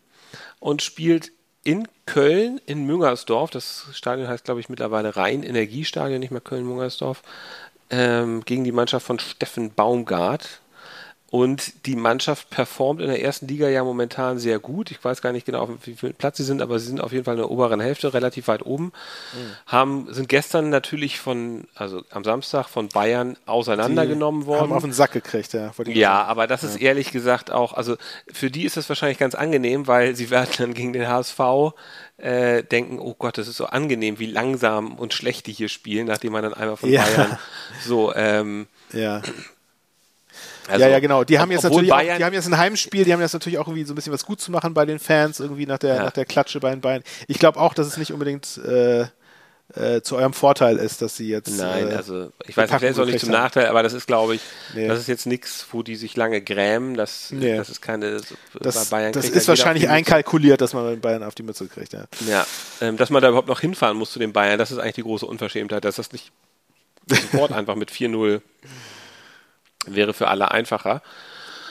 und 0.60 0.82
spielt 0.82 1.32
in 1.64 1.88
Köln, 2.08 2.60
in 2.66 2.86
Müngersdorf, 2.86 3.52
das 3.52 3.86
Stadion 3.94 4.28
heißt, 4.28 4.46
glaube 4.46 4.60
ich, 4.60 4.70
mittlerweile 4.70 5.16
Rhein-Energiestadion, 5.16 6.20
nicht 6.20 6.32
mehr 6.32 6.42
Köln-Müngersdorf, 6.42 7.22
ähm, 7.92 8.44
gegen 8.44 8.64
die 8.64 8.72
Mannschaft 8.72 9.06
von 9.06 9.20
Steffen 9.20 9.74
Baumgart. 9.74 10.61
Und 11.32 11.86
die 11.86 11.96
Mannschaft 11.96 12.50
performt 12.50 13.00
in 13.00 13.08
der 13.08 13.24
ersten 13.24 13.48
Liga 13.48 13.70
ja 13.70 13.86
momentan 13.86 14.38
sehr 14.38 14.60
gut. 14.60 14.92
Ich 14.92 15.02
weiß 15.02 15.22
gar 15.22 15.32
nicht 15.32 15.46
genau, 15.46 15.62
auf 15.62 15.70
wie 15.86 15.94
viel 15.94 16.12
Platz 16.12 16.36
sie 16.36 16.44
sind, 16.44 16.62
aber 16.62 16.78
sie 16.78 16.88
sind 16.88 17.00
auf 17.00 17.14
jeden 17.14 17.24
Fall 17.24 17.36
in 17.36 17.40
der 17.40 17.50
oberen 17.50 17.80
Hälfte, 17.80 18.14
relativ 18.14 18.50
weit 18.50 18.66
oben. 18.66 18.92
Mhm. 19.34 19.56
Haben, 19.66 20.08
sind 20.14 20.28
gestern 20.28 20.70
natürlich 20.70 21.22
von, 21.22 21.70
also 21.74 22.04
am 22.10 22.26
Samstag 22.26 22.68
von 22.68 22.90
Bayern 22.90 23.38
auseinandergenommen 23.46 24.42
die 24.42 24.48
worden. 24.48 24.62
Haben 24.64 24.74
auf 24.74 24.84
den 24.84 24.92
Sack 24.92 25.14
gekriegt, 25.14 25.54
ja. 25.54 25.72
Ja, 25.86 26.26
aber 26.26 26.48
das 26.48 26.66
ist 26.66 26.82
ja. 26.82 26.88
ehrlich 26.88 27.14
gesagt 27.14 27.50
auch, 27.50 27.72
also 27.72 27.96
für 28.30 28.52
die 28.52 28.66
ist 28.66 28.76
das 28.76 28.90
wahrscheinlich 28.90 29.18
ganz 29.18 29.34
angenehm, 29.34 29.88
weil 29.88 30.18
sie 30.18 30.32
werden 30.32 30.50
dann 30.58 30.74
gegen 30.74 30.92
den 30.92 31.08
HSV 31.08 31.40
äh, 32.18 32.62
denken, 32.62 33.00
oh 33.00 33.16
Gott, 33.18 33.38
das 33.38 33.48
ist 33.48 33.56
so 33.56 33.68
angenehm, 33.68 34.20
wie 34.20 34.30
langsam 34.30 34.96
und 34.96 35.14
schlecht 35.14 35.48
die 35.48 35.54
hier 35.54 35.70
spielen, 35.70 36.08
nachdem 36.08 36.34
man 36.34 36.44
dann 36.44 36.54
einmal 36.54 36.76
von 36.76 36.90
ja. 36.90 37.04
Bayern 37.04 37.38
so 37.86 38.14
ähm, 38.16 38.68
ja 38.92 39.22
also, 40.68 40.86
ja, 40.86 40.92
ja, 40.92 41.00
genau. 41.00 41.24
Die 41.24 41.40
haben 41.40 41.52
jetzt 41.52 41.64
natürlich 41.64 41.92
auch, 41.92 42.00
die 42.00 42.24
haben 42.24 42.34
jetzt 42.34 42.48
ein 42.48 42.58
Heimspiel, 42.58 43.04
die 43.04 43.14
haben 43.14 43.22
jetzt 43.22 43.34
natürlich 43.34 43.60
auch 43.60 43.68
irgendwie 43.68 43.86
so 43.86 43.94
ein 43.94 43.96
bisschen 43.96 44.14
was 44.14 44.26
gut 44.26 44.40
zu 44.40 44.52
machen 44.52 44.74
bei 44.74 44.86
den 44.86 45.00
Fans, 45.00 45.40
irgendwie 45.40 45.66
nach 45.66 45.80
der, 45.80 45.96
ja. 45.96 46.04
nach 46.04 46.12
der 46.12 46.26
Klatsche 46.26 46.60
bei 46.60 46.70
den 46.70 46.82
Beinen. 46.82 47.04
Ich 47.28 47.40
glaube 47.40 47.60
auch, 47.60 47.74
dass 47.74 47.88
es 47.88 47.98
nicht 47.98 48.14
unbedingt 48.14 48.58
äh, 48.58 49.08
äh, 49.76 50.02
zu 50.02 50.18
eurem 50.18 50.34
Vorteil 50.34 50.78
ist, 50.78 51.02
dass 51.02 51.16
sie 51.16 51.30
jetzt. 51.30 51.58
Nein, 51.58 51.90
äh, 51.90 51.94
also 51.94 52.32
ich 52.46 52.58
weiß 52.58 52.70
nicht, 52.70 52.84
das 52.84 52.92
ist 52.92 53.00
auch 53.00 53.06
nicht 53.06 53.20
zum 53.20 53.30
haben. 53.30 53.44
Nachteil, 53.44 53.68
aber 53.68 53.84
das 53.84 53.94
ist, 53.94 54.08
glaube 54.08 54.36
ich, 54.36 54.42
nee. 54.76 54.88
das 54.88 55.00
ist 55.00 55.08
jetzt 55.08 55.26
nichts, 55.26 55.68
wo 55.72 55.82
die 55.84 55.96
sich 55.96 56.16
lange 56.18 56.42
grämen. 56.42 56.96
Das, 56.96 57.32
nee. 57.32 57.56
das 57.56 57.70
ist 57.70 57.82
keine. 57.82 58.20
Das, 58.60 58.90
Bayern 58.90 59.14
das 59.14 59.30
ist 59.30 59.48
wahrscheinlich 59.48 59.90
einkalkuliert, 59.90 60.62
dass 60.62 60.74
man 60.74 60.84
bei 60.84 60.96
Bayern 60.98 61.24
auf 61.24 61.36
die 61.36 61.44
Mütze 61.44 61.68
kriegt. 61.68 61.94
Ja, 61.94 62.06
ja 62.28 62.46
ähm, 62.82 62.98
dass 62.98 63.10
man 63.10 63.22
da 63.22 63.30
überhaupt 63.30 63.48
noch 63.48 63.62
hinfahren 63.62 63.98
muss 63.98 64.12
zu 64.12 64.20
den 64.20 64.34
Bayern, 64.34 64.60
das 64.60 64.72
ist 64.72 64.78
eigentlich 64.78 64.96
die 64.96 65.04
große 65.04 65.26
Unverschämtheit, 65.26 65.86
dass 65.86 65.96
das 65.96 66.12
nicht 66.12 66.32
sofort 67.08 67.52
einfach 67.54 67.76
mit 67.76 67.92
4-0 67.92 68.42
Wäre 69.88 70.14
für 70.14 70.28
alle 70.28 70.52
einfacher. 70.52 71.02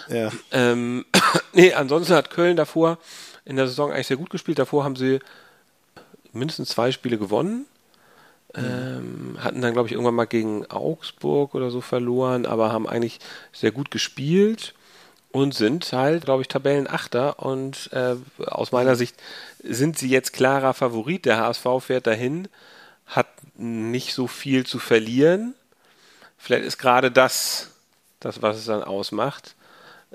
Ja. 0.09 0.31
Ähm, 0.51 1.05
nee, 1.53 1.73
ansonsten 1.73 2.14
hat 2.14 2.31
Köln 2.31 2.57
davor 2.57 2.99
in 3.44 3.57
der 3.57 3.66
Saison 3.66 3.92
eigentlich 3.92 4.09
sehr 4.09 4.16
gut 4.16 4.31
gespielt. 4.31 4.59
Davor 4.59 4.85
haben 4.85 4.96
sie 4.96 5.20
mindestens 6.33 6.70
zwei 6.70 6.92
Spiele 6.92 7.18
gewonnen. 7.18 7.66
Mhm. 8.55 8.64
Ähm, 8.64 9.37
hatten 9.40 9.61
dann, 9.61 9.73
glaube 9.73 9.88
ich, 9.88 9.92
irgendwann 9.92 10.14
mal 10.14 10.27
gegen 10.27 10.66
Augsburg 10.66 11.55
oder 11.55 11.70
so 11.70 11.81
verloren, 11.81 12.46
aber 12.46 12.73
haben 12.73 12.88
eigentlich 12.88 13.20
sehr 13.53 13.70
gut 13.70 13.90
gespielt 13.90 14.75
und 15.33 15.55
sind 15.55 15.92
halt, 15.92 16.25
glaube 16.25 16.42
ich, 16.42 16.49
Tabellenachter. 16.49 17.38
Und 17.38 17.90
äh, 17.92 18.16
aus 18.46 18.73
meiner 18.73 18.96
Sicht 18.96 19.16
sind 19.62 19.99
sie 19.99 20.09
jetzt 20.09 20.33
klarer 20.33 20.75
Favorit. 20.75 21.25
Der 21.25 21.38
HSV 21.38 21.66
fährt 21.81 22.07
dahin, 22.07 22.49
hat 23.07 23.29
nicht 23.57 24.14
so 24.14 24.27
viel 24.27 24.66
zu 24.66 24.79
verlieren. 24.79 25.55
Vielleicht 26.38 26.64
ist 26.64 26.79
gerade 26.79 27.11
das 27.11 27.69
das, 28.20 28.42
was 28.42 28.56
es 28.56 28.66
dann 28.66 28.83
ausmacht. 28.83 29.54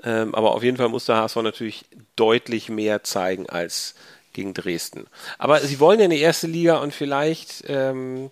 Ähm, 0.02 0.34
aber 0.34 0.54
auf 0.54 0.62
jeden 0.62 0.76
Fall 0.76 0.88
muss 0.88 1.06
der 1.06 1.16
HSV 1.16 1.36
natürlich 1.36 1.84
deutlich 2.16 2.68
mehr 2.68 3.02
zeigen 3.02 3.48
als 3.48 3.94
gegen 4.32 4.54
Dresden. 4.54 5.06
Aber 5.38 5.60
sie 5.60 5.80
wollen 5.80 5.98
ja 5.98 6.04
in 6.04 6.10
die 6.10 6.20
erste 6.20 6.46
Liga 6.46 6.76
und 6.78 6.92
vielleicht, 6.92 7.64
ähm, 7.68 8.30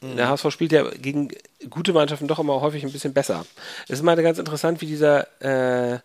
mhm. 0.00 0.16
der 0.16 0.28
HSV 0.28 0.50
spielt 0.50 0.72
ja 0.72 0.88
gegen 0.90 1.30
gute 1.70 1.92
Mannschaften 1.92 2.28
doch 2.28 2.38
immer 2.38 2.60
häufig 2.60 2.84
ein 2.84 2.92
bisschen 2.92 3.14
besser. 3.14 3.46
Es 3.88 3.98
ist 3.98 4.02
mal 4.02 4.20
ganz 4.22 4.38
interessant, 4.38 4.82
wie 4.82 4.86
dieser 4.86 5.26
äh, 5.40 5.98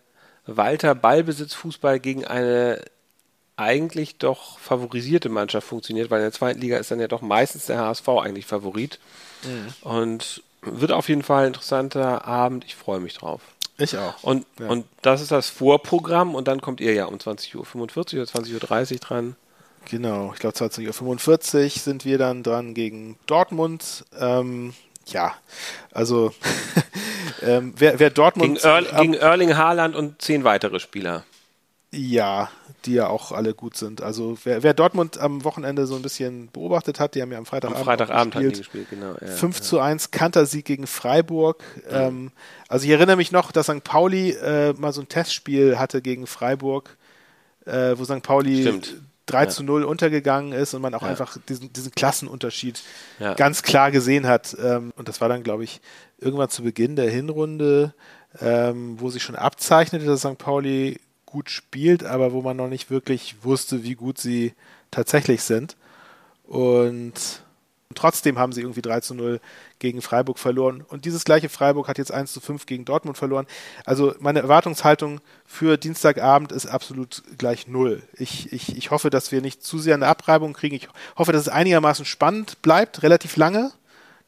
Walter 0.46 0.94
Ballbesitzfußball 0.94 2.00
gegen 2.00 2.24
eine 2.24 2.82
eigentlich 3.56 4.16
doch 4.16 4.58
favorisierte 4.58 5.28
Mannschaft 5.28 5.66
funktioniert, 5.66 6.10
weil 6.10 6.20
in 6.20 6.26
der 6.26 6.32
zweiten 6.32 6.60
Liga 6.60 6.78
ist 6.78 6.90
dann 6.90 7.00
ja 7.00 7.08
doch 7.08 7.20
meistens 7.20 7.66
der 7.66 7.78
HSV 7.78 8.08
eigentlich 8.08 8.46
Favorit. 8.46 8.98
Mhm. 9.44 9.74
Und 9.82 10.42
wird 10.62 10.92
auf 10.92 11.08
jeden 11.08 11.22
Fall 11.22 11.42
ein 11.42 11.48
interessanter 11.48 12.26
Abend. 12.26 12.64
Ich 12.64 12.74
freue 12.74 13.00
mich 13.00 13.14
drauf. 13.14 13.40
Ich 13.78 13.96
auch. 13.96 14.22
Und, 14.22 14.46
ja. 14.58 14.68
und 14.68 14.86
das 15.02 15.20
ist 15.20 15.32
das 15.32 15.48
Vorprogramm 15.48 16.34
und 16.34 16.48
dann 16.48 16.60
kommt 16.60 16.80
ihr 16.80 16.94
ja 16.94 17.06
um 17.06 17.16
20.45 17.16 17.56
Uhr 17.56 18.22
oder 18.22 18.30
20.30 18.30 18.92
Uhr 18.92 18.98
dran. 18.98 19.36
Genau, 19.90 20.30
ich 20.32 20.38
glaube 20.38 20.56
20.45 20.56 21.64
Uhr 21.64 21.70
sind 21.70 22.04
wir 22.04 22.18
dann 22.18 22.42
dran 22.42 22.74
gegen 22.74 23.18
Dortmund. 23.26 24.04
Ähm, 24.18 24.74
ja, 25.06 25.34
also 25.90 26.32
ähm, 27.42 27.74
wer, 27.76 27.98
wer 27.98 28.10
Dortmund. 28.10 28.60
Gegen, 28.60 28.68
Erl, 28.68 28.84
gegen 28.84 29.14
Erling 29.14 29.56
Haaland 29.56 29.96
und 29.96 30.22
zehn 30.22 30.44
weitere 30.44 30.78
Spieler. 30.78 31.24
Ja, 31.90 32.50
die 32.86 32.94
ja 32.94 33.08
auch 33.08 33.32
alle 33.32 33.54
gut 33.54 33.76
sind. 33.76 34.02
Also 34.02 34.36
wer, 34.44 34.62
wer, 34.62 34.74
Dortmund 34.74 35.18
am 35.18 35.44
Wochenende 35.44 35.86
so 35.86 35.96
ein 35.96 36.02
bisschen 36.02 36.50
beobachtet 36.52 37.00
hat, 37.00 37.14
die 37.14 37.22
haben 37.22 37.32
ja 37.32 37.38
am 37.38 37.46
Freitagabend, 37.46 37.80
am 37.80 37.84
Freitagabend 37.84 38.34
gespielt. 38.34 38.58
gespielt 38.58 38.90
genau, 38.90 39.14
ja, 39.20 39.28
5 39.28 39.56
ja. 39.56 39.62
zu 39.62 39.80
1 39.80 40.10
Kantersieg 40.10 40.64
gegen 40.64 40.86
Freiburg. 40.86 41.62
Ja. 41.90 42.08
Ähm, 42.08 42.32
also 42.68 42.84
ich 42.84 42.90
erinnere 42.90 43.16
mich 43.16 43.32
noch, 43.32 43.52
dass 43.52 43.66
St. 43.66 43.84
Pauli 43.84 44.30
äh, 44.30 44.72
mal 44.74 44.92
so 44.92 45.00
ein 45.00 45.08
Testspiel 45.08 45.78
hatte 45.78 46.02
gegen 46.02 46.26
Freiburg, 46.26 46.96
äh, 47.66 47.94
wo 47.96 48.04
St. 48.04 48.22
Pauli 48.22 48.62
Stimmt. 48.62 48.96
3 49.26 49.46
zu 49.46 49.62
0 49.62 49.84
untergegangen 49.84 50.52
ist 50.52 50.74
und 50.74 50.82
man 50.82 50.94
auch 50.94 51.02
einfach 51.02 51.38
diesen, 51.48 51.72
diesen 51.72 51.92
Klassenunterschied 51.92 52.82
ganz 53.36 53.62
klar 53.62 53.90
gesehen 53.90 54.26
hat. 54.26 54.56
Ähm, 54.62 54.92
und 54.96 55.08
das 55.08 55.20
war 55.20 55.28
dann, 55.28 55.42
glaube 55.42 55.64
ich, 55.64 55.80
irgendwann 56.18 56.50
zu 56.50 56.62
Beginn 56.62 56.96
der 56.96 57.10
Hinrunde, 57.10 57.94
ähm, 58.40 59.00
wo 59.00 59.10
sich 59.10 59.22
schon 59.22 59.36
abzeichnete, 59.36 60.06
dass 60.06 60.20
St. 60.20 60.38
Pauli 60.38 61.00
gut 61.32 61.50
spielt, 61.50 62.04
aber 62.04 62.32
wo 62.32 62.42
man 62.42 62.56
noch 62.56 62.68
nicht 62.68 62.90
wirklich 62.90 63.36
wusste, 63.42 63.82
wie 63.82 63.94
gut 63.94 64.18
sie 64.18 64.52
tatsächlich 64.90 65.42
sind. 65.42 65.76
Und 66.44 67.42
trotzdem 67.94 68.38
haben 68.38 68.52
sie 68.52 68.60
irgendwie 68.60 68.82
3 68.82 69.00
zu 69.00 69.14
0 69.14 69.40
gegen 69.78 70.02
Freiburg 70.02 70.38
verloren. 70.38 70.84
Und 70.86 71.06
dieses 71.06 71.24
gleiche 71.24 71.48
Freiburg 71.48 71.88
hat 71.88 71.98
jetzt 71.98 72.12
1 72.12 72.32
zu 72.32 72.40
5 72.40 72.66
gegen 72.66 72.84
Dortmund 72.84 73.16
verloren. 73.16 73.46
Also 73.84 74.14
meine 74.20 74.40
Erwartungshaltung 74.40 75.20
für 75.46 75.78
Dienstagabend 75.78 76.52
ist 76.52 76.66
absolut 76.66 77.22
gleich 77.38 77.66
null. 77.66 78.02
Ich, 78.14 78.52
ich, 78.52 78.76
ich 78.76 78.90
hoffe, 78.90 79.10
dass 79.10 79.32
wir 79.32 79.40
nicht 79.40 79.62
zu 79.62 79.78
sehr 79.78 79.94
eine 79.94 80.06
Abreibung 80.06 80.52
kriegen. 80.52 80.76
Ich 80.76 80.88
hoffe, 81.16 81.32
dass 81.32 81.42
es 81.42 81.48
einigermaßen 81.48 82.04
spannend 82.04 82.60
bleibt, 82.62 83.02
relativ 83.02 83.36
lange, 83.36 83.72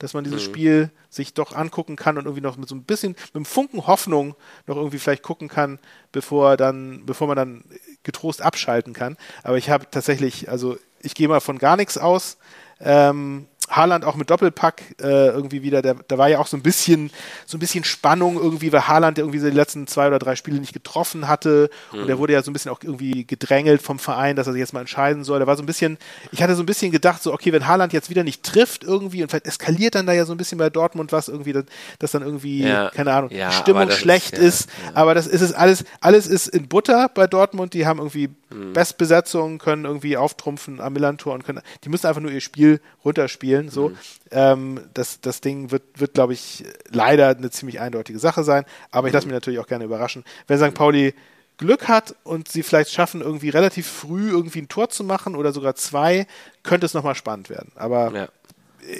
dass 0.04 0.12
man 0.12 0.22
dieses 0.22 0.42
mhm. 0.42 0.52
Spiel 0.52 0.90
sich 1.08 1.32
doch 1.32 1.56
angucken 1.56 1.96
kann 1.96 2.18
und 2.18 2.26
irgendwie 2.26 2.42
noch 2.42 2.58
mit 2.58 2.68
so 2.68 2.74
ein 2.74 2.84
bisschen, 2.84 3.12
mit 3.12 3.34
einem 3.34 3.46
Funken 3.46 3.86
Hoffnung 3.86 4.36
noch 4.66 4.76
irgendwie 4.76 4.98
vielleicht 4.98 5.22
gucken 5.22 5.48
kann, 5.48 5.78
bevor 6.12 6.58
dann, 6.58 7.06
bevor 7.06 7.26
man 7.26 7.36
dann 7.36 7.64
getrost 8.02 8.42
abschalten 8.42 8.92
kann. 8.92 9.16
Aber 9.42 9.56
ich 9.56 9.70
habe 9.70 9.86
tatsächlich, 9.90 10.50
also 10.50 10.76
ich 11.00 11.14
gehe 11.14 11.26
mal 11.26 11.40
von 11.40 11.58
gar 11.58 11.78
nichts 11.78 11.96
aus. 11.96 12.36
Ähm, 12.80 13.46
Haaland 13.70 14.04
auch 14.04 14.14
mit 14.14 14.30
Doppelpack 14.30 14.82
äh, 15.00 15.28
irgendwie 15.28 15.62
wieder, 15.62 15.80
der, 15.82 15.96
da 16.06 16.18
war 16.18 16.28
ja 16.28 16.38
auch 16.38 16.46
so 16.46 16.56
ein 16.56 16.62
bisschen, 16.62 17.10
so 17.46 17.56
ein 17.56 17.60
bisschen 17.60 17.84
Spannung 17.84 18.36
irgendwie, 18.36 18.72
weil 18.72 18.86
Haaland 18.86 19.18
irgendwie 19.18 19.40
die 19.40 19.50
letzten 19.50 19.86
zwei 19.86 20.06
oder 20.06 20.18
drei 20.18 20.36
Spiele 20.36 20.60
nicht 20.60 20.72
getroffen 20.72 21.28
hatte 21.28 21.70
mhm. 21.92 22.00
und 22.00 22.06
der 22.06 22.18
wurde 22.18 22.34
ja 22.34 22.42
so 22.42 22.50
ein 22.50 22.52
bisschen 22.52 22.70
auch 22.70 22.80
irgendwie 22.82 23.26
gedrängelt 23.26 23.80
vom 23.80 23.98
Verein, 23.98 24.36
dass 24.36 24.46
er 24.46 24.52
sich 24.52 24.60
jetzt 24.60 24.72
mal 24.72 24.80
entscheiden 24.80 25.24
soll. 25.24 25.40
Da 25.40 25.46
war 25.46 25.56
so 25.56 25.62
ein 25.62 25.66
bisschen, 25.66 25.98
ich 26.30 26.42
hatte 26.42 26.54
so 26.54 26.62
ein 26.62 26.66
bisschen 26.66 26.92
gedacht, 26.92 27.22
so 27.22 27.32
okay, 27.32 27.52
wenn 27.52 27.66
Haaland 27.66 27.92
jetzt 27.92 28.10
wieder 28.10 28.22
nicht 28.22 28.42
trifft 28.42 28.84
irgendwie 28.84 29.22
und 29.22 29.30
vielleicht 29.30 29.46
eskaliert 29.46 29.94
dann 29.94 30.06
da 30.06 30.12
ja 30.12 30.26
so 30.26 30.32
ein 30.32 30.38
bisschen 30.38 30.58
bei 30.58 30.70
Dortmund 30.70 31.12
was 31.12 31.28
irgendwie, 31.28 31.52
dass, 31.52 31.64
dass 31.98 32.10
dann 32.12 32.22
irgendwie, 32.22 32.64
ja. 32.64 32.90
keine 32.90 33.12
Ahnung, 33.12 33.30
ja, 33.30 33.50
Stimmung 33.50 33.90
schlecht 33.90 34.34
ist, 34.34 34.68
ja, 34.82 34.88
ist 34.88 34.96
aber 34.96 35.14
das 35.14 35.26
ist 35.26 35.40
es 35.40 35.52
alles, 35.52 35.84
alles 36.00 36.26
ist 36.26 36.48
in 36.48 36.68
Butter 36.68 37.10
bei 37.14 37.26
Dortmund, 37.26 37.72
die 37.74 37.86
haben 37.86 37.98
irgendwie 37.98 38.28
mhm. 38.50 38.72
Bestbesetzungen, 38.72 39.58
können 39.58 39.84
irgendwie 39.84 40.16
auftrumpfen 40.16 40.80
am 40.80 40.92
Millantor 40.92 41.34
und 41.34 41.44
können, 41.44 41.60
die 41.82 41.88
müssen 41.88 42.06
einfach 42.06 42.20
nur 42.20 42.30
ihr 42.30 42.40
Spiel 42.40 42.80
runterspielen, 43.04 43.53
so. 43.70 43.90
Mhm. 43.90 43.96
Ähm, 44.30 44.80
das, 44.94 45.20
das 45.20 45.40
Ding 45.40 45.70
wird, 45.70 45.82
wird 45.96 46.14
glaube 46.14 46.32
ich, 46.32 46.64
leider 46.90 47.28
eine 47.28 47.50
ziemlich 47.50 47.80
eindeutige 47.80 48.18
Sache 48.18 48.44
sein, 48.44 48.64
aber 48.90 49.08
ich 49.08 49.14
lasse 49.14 49.26
mhm. 49.26 49.32
mich 49.32 49.36
natürlich 49.36 49.58
auch 49.60 49.66
gerne 49.66 49.84
überraschen. 49.84 50.24
Wenn 50.46 50.58
St. 50.58 50.74
Pauli 50.74 51.14
Glück 51.56 51.88
hat 51.88 52.16
und 52.24 52.48
sie 52.48 52.62
vielleicht 52.62 52.90
schaffen, 52.90 53.20
irgendwie 53.20 53.48
relativ 53.48 53.86
früh 53.86 54.30
irgendwie 54.30 54.60
ein 54.60 54.68
Tor 54.68 54.88
zu 54.88 55.04
machen 55.04 55.36
oder 55.36 55.52
sogar 55.52 55.76
zwei, 55.76 56.26
könnte 56.62 56.86
es 56.86 56.94
nochmal 56.94 57.14
spannend 57.14 57.48
werden. 57.48 57.70
Aber 57.76 58.12
ja. 58.12 58.28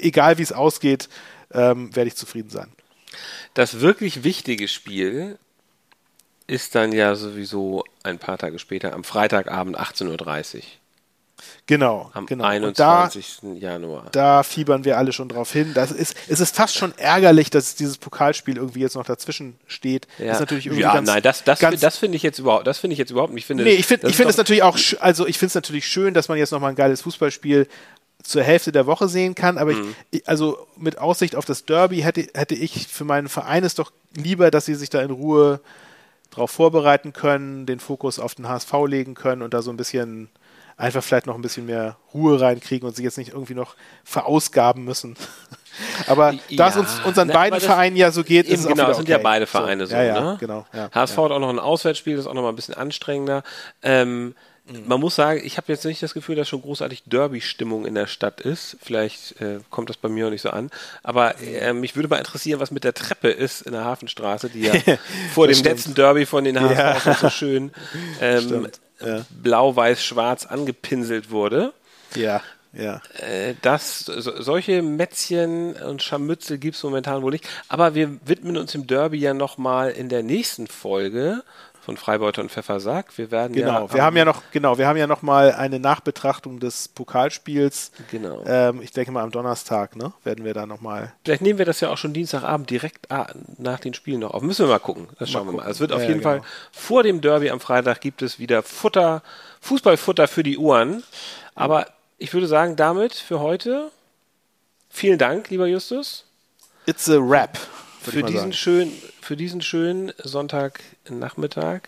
egal 0.01 0.39
wie 0.39 0.43
es 0.43 0.53
ausgeht, 0.53 1.09
ähm, 1.53 1.95
werde 1.97 2.09
ich 2.09 2.17
zufrieden 2.17 2.51
sein. 2.51 2.71
Das 3.55 3.81
wirklich 3.81 4.25
wichtige 4.25 4.69
Spiel 4.69 5.39
ist 6.47 6.75
dann 6.75 6.93
ja 6.93 7.15
sowieso 7.15 7.85
ein 8.03 8.19
paar 8.19 8.39
Tage 8.39 8.59
später, 8.59 8.93
am 8.93 9.05
Freitagabend 9.05 9.79
18.30 9.79 10.57
Uhr. 10.57 10.63
Genau, 11.67 12.11
am 12.13 12.27
genau. 12.27 12.45
21. 12.45 13.39
Da, 13.41 13.49
Januar. 13.55 14.07
Da 14.13 14.43
fiebern 14.43 14.85
wir 14.85 14.99
alle 14.99 15.13
schon 15.13 15.29
drauf 15.29 15.51
hin. 15.53 15.73
Das 15.75 15.93
ist, 15.93 16.15
es 16.29 16.41
ist 16.41 16.55
fast 16.55 16.77
schon 16.77 16.93
ärgerlich, 16.99 17.49
dass 17.51 17.75
dieses 17.75 17.97
Pokalspiel 17.97 18.57
irgendwie 18.57 18.81
jetzt 18.81 18.97
noch 18.97 19.05
dazwischen 19.05 19.59
steht. 19.67 20.07
Ja, 20.19 20.27
das 20.27 20.37
ist 20.37 20.41
natürlich 20.41 20.67
irgendwie 20.67 20.83
ja 20.83 20.93
ganz, 20.93 21.09
nein, 21.09 21.23
das, 21.23 21.43
das, 21.45 21.59
ganz, 21.59 21.81
das 21.81 21.97
finde 21.97 22.17
ich 22.17 22.23
jetzt 22.23 22.39
überhaupt, 22.39 22.67
das 22.67 22.79
finde 22.79 22.93
ich 22.93 22.99
jetzt 22.99 23.11
überhaupt 23.11 23.33
nicht. 23.33 23.45
Ich 23.45 23.47
finde, 23.47 23.65
nee, 23.65 23.73
ich 23.73 23.87
finde, 23.87 24.09
ich 24.09 24.17
finde 24.17 24.31
es 24.31 24.37
natürlich 24.37 24.63
auch, 24.63 24.79
also 25.01 25.27
ich 25.27 25.39
finde 25.39 25.49
es 25.49 25.55
natürlich 25.55 25.87
schön, 25.87 26.13
dass 26.13 26.29
man 26.29 26.37
jetzt 26.37 26.51
noch 26.51 26.61
mal 26.61 26.69
ein 26.69 26.75
geiles 26.75 27.01
Fußballspiel 27.03 27.67
zur 28.23 28.43
Hälfte 28.43 28.73
der 28.73 28.87
Woche 28.87 29.09
sehen 29.09 29.35
kann, 29.35 29.59
aber 29.59 29.73
mhm. 29.73 29.95
ich, 30.11 30.29
also 30.29 30.67
mit 30.77 30.99
Aussicht 30.99 31.37
auf 31.37 31.45
das 31.45 31.65
Derby 31.65 32.01
hätte, 32.01 32.27
hätte 32.35 32.55
ich 32.55 32.89
für 32.89 33.05
meinen 33.05 33.29
Verein 33.29 33.65
es 33.65 33.75
doch 33.75 33.93
lieber, 34.17 34.51
dass 34.51 34.65
sie 34.65 34.75
sich 34.75 34.91
da 34.91 35.03
in 35.03 35.11
Ruhe 35.11 35.61
darauf 36.31 36.51
vorbereiten 36.51 37.13
können, 37.13 37.67
den 37.67 37.81
Fokus 37.81 38.19
auf 38.19 38.35
den 38.35 38.49
HSV 38.49 38.73
legen 38.87 39.15
können 39.15 39.43
und 39.43 39.55
da 39.55 39.63
so 39.63 39.71
ein 39.71 39.77
bisschen 39.77 40.31
einfach 40.77 41.03
vielleicht 41.03 41.27
noch 41.27 41.35
ein 41.35 41.43
bisschen 41.43 41.67
mehr 41.67 41.97
Ruhe 42.13 42.41
reinkriegen 42.41 42.87
und 42.87 42.97
sich 42.97 43.05
jetzt 43.05 43.19
nicht 43.19 43.33
irgendwie 43.33 43.55
noch 43.55 43.77
verausgaben 44.05 44.85
müssen. 44.85 45.17
aber 46.07 46.33
ja, 46.33 46.39
da 46.57 46.69
es 46.69 46.77
uns 46.77 47.01
unseren 47.05 47.29
na, 47.29 47.35
beiden 47.35 47.61
Vereinen 47.61 47.97
ja 47.97 48.11
so 48.11 48.25
geht, 48.25 48.47
ist 48.47 48.61
es 48.61 48.67
genau, 48.67 48.91
es 48.91 48.97
sind 48.97 49.05
okay. 49.05 49.13
ja 49.13 49.19
beide 49.19 49.47
Vereine 49.47 49.87
so. 49.87 49.91
so 49.91 49.97
ja, 49.97 50.05
ja, 50.05 50.21
ne? 50.21 50.37
genau. 50.41 50.67
Ja, 50.73 50.91
HSV 50.93 51.17
hat 51.17 51.31
auch 51.33 51.39
noch 51.39 51.51
ein 51.51 51.59
Auswärtsspiel, 51.59 52.17
das 52.17 52.25
ist 52.25 52.31
auch 52.31 52.35
noch 52.35 52.43
mal 52.43 52.51
ein 52.51 52.57
bisschen 52.57 52.75
anstrengender. 52.75 53.43
Ähm, 53.83 54.35
Mhm. 54.67 54.85
Man 54.87 55.01
muss 55.01 55.15
sagen, 55.15 55.43
ich 55.45 55.59
habe 55.59 55.71
jetzt 55.71 55.85
nicht 55.85 56.03
das 56.03 56.15
Gefühl, 56.15 56.37
dass 56.37 56.49
schon 56.49 56.63
großartig 56.63 57.03
Derby-Stimmung 57.05 57.85
in 57.85 57.95
der 57.95 58.07
Stadt 58.07 58.41
ist. 58.41 58.79
Vielleicht 58.81 59.39
äh, 59.41 59.59
kommt 59.69 59.91
das 59.91 59.99
bei 59.99 60.09
mir 60.09 60.27
auch 60.27 60.31
nicht 60.31 60.41
so 60.41 60.51
an. 60.51 60.71
Aber 61.03 61.39
äh, 61.43 61.75
mich 61.75 61.97
würde 61.97 62.09
mal 62.09 62.17
interessieren, 62.17 62.61
was 62.61 62.71
mit 62.71 62.83
der 62.83 62.95
Treppe 62.95 63.29
ist 63.29 63.63
in 63.63 63.73
der 63.73 63.85
Hafenstraße, 63.85 64.49
die 64.49 64.63
ja 64.63 64.73
vor 65.35 65.49
dem 65.49 65.55
stimmt. 65.55 65.77
letzten 65.77 65.95
Derby 65.95 66.25
von 66.25 66.45
den 66.45 66.59
HSV 66.59 67.07
ja. 67.07 67.15
so 67.15 67.29
schön 67.29 67.73
ähm, 68.23 68.69
ja. 69.07 69.25
blau-weiß-schwarz 69.43 70.47
angepinselt 70.47 71.31
wurde. 71.31 71.73
Ja. 72.15 72.43
Ja. 72.73 73.01
Äh, 73.19 73.55
das, 73.63 74.01
so, 74.01 74.43
solche 74.43 74.83
Mätzchen 74.83 75.75
und 75.75 76.03
Scharmützel 76.03 76.59
gibt 76.59 76.77
es 76.77 76.83
momentan 76.83 77.23
wohl 77.23 77.33
nicht. 77.33 77.49
Aber 77.69 77.95
wir 77.95 78.19
widmen 78.27 78.57
uns 78.57 78.73
dem 78.73 78.87
Derby 78.87 79.19
ja 79.19 79.33
nochmal 79.33 79.91
in 79.91 80.09
der 80.09 80.23
nächsten 80.23 80.67
Folge 80.67 81.43
von 81.85 81.99
Freibeuter 81.99 82.41
und 82.41 82.51
Pfeffersack. 82.51 83.19
Wir 83.19 83.31
werden 83.31 83.53
genau, 83.53 83.87
ja 83.87 83.93
wir 83.93 84.03
haben 84.03 84.17
ja 84.17 84.25
noch 84.25 84.43
genau, 84.53 84.79
wir 84.79 84.89
haben 84.89 84.97
ja 84.97 85.07
noch 85.07 85.21
mal 85.21 85.53
eine 85.53 85.79
Nachbetrachtung 85.79 86.59
des 86.59 86.89
Pokalspiels. 86.89 87.93
Genau. 88.11 88.43
Ähm, 88.47 88.81
ich 88.81 88.91
denke 88.93 89.13
mal 89.13 89.23
am 89.23 89.31
Donnerstag, 89.31 89.95
ne, 89.95 90.13
werden 90.25 90.45
wir 90.45 90.55
da 90.55 90.65
noch 90.65 90.81
mal. 90.81 91.13
Vielleicht 91.25 91.43
nehmen 91.43 91.59
wir 91.59 91.67
das 91.67 91.81
ja 91.81 91.91
auch 91.91 91.99
schon 91.99 92.15
Dienstagabend 92.15 92.71
direkt 92.71 93.11
ah, 93.11 93.27
nach 93.59 93.81
den 93.81 93.93
Spielen 93.93 94.21
noch 94.21 94.33
auf. 94.33 94.43
Müssen 94.43 94.67
wir 94.67 94.73
mal 94.73 94.79
gucken. 94.79 95.09
Das 95.19 95.31
schauen 95.31 95.47
mal 95.47 95.53
wir 95.53 95.57
mal. 95.59 95.71
Es 95.71 95.81
wird 95.81 95.93
auf 95.93 96.01
ja, 96.01 96.09
jeden 96.09 96.21
genau. 96.21 96.39
Fall 96.39 96.43
vor 96.73 97.03
dem 97.03 97.21
Derby 97.21 97.51
am 97.51 97.61
Freitag 97.61 98.01
gibt 98.01 98.23
es 98.23 98.39
wieder 98.39 98.63
Futter, 98.63 99.23
Fußballfutter 99.61 100.27
für 100.27 100.43
die 100.43 100.57
Ohren. 100.57 101.03
Aber 101.55 101.87
ich 102.17 102.33
würde 102.33 102.47
sagen, 102.47 102.77
damit 102.77 103.13
für 103.13 103.41
heute 103.41 103.91
vielen 104.89 105.19
Dank, 105.19 105.51
lieber 105.51 105.67
Justus. 105.67 106.25
It's 106.87 107.11
a 107.11 107.19
wrap 107.19 107.59
für 108.13 108.23
diesen, 108.23 108.53
schönen, 108.53 108.93
für 109.21 109.37
diesen 109.37 109.63
schönen 109.63 110.13
Sonntagnachmittag. 110.23 111.83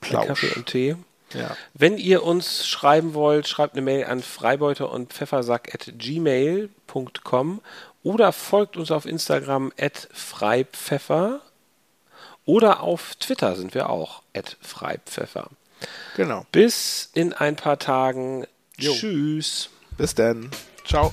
Plausch. 0.00 0.26
Kaffee 0.26 0.52
und 0.56 0.66
Tee. 0.66 0.96
Ja. 1.34 1.56
Wenn 1.74 1.96
ihr 1.96 2.24
uns 2.24 2.66
schreiben 2.66 3.14
wollt, 3.14 3.48
schreibt 3.48 3.74
eine 3.74 3.82
Mail 3.82 4.04
an 4.04 4.22
freibeuter 4.22 4.90
und 4.90 5.12
pfeffersack 5.12 5.74
at 5.74 5.92
gmail.com 5.96 7.60
oder 8.02 8.32
folgt 8.32 8.76
uns 8.76 8.90
auf 8.90 9.06
Instagram 9.06 9.72
at 9.78 10.08
freipfeffer 10.12 11.40
oder 12.44 12.80
auf 12.80 13.14
Twitter 13.16 13.56
sind 13.56 13.74
wir 13.74 13.88
auch 13.88 14.22
at 14.34 14.56
freipfeffer. 14.60 15.48
Genau. 16.16 16.46
Bis 16.52 17.10
in 17.14 17.32
ein 17.32 17.56
paar 17.56 17.78
Tagen. 17.78 18.46
Jo. 18.76 18.92
Tschüss. 18.92 19.70
Bis 19.96 20.14
dann. 20.14 20.50
Ciao. 20.84 21.12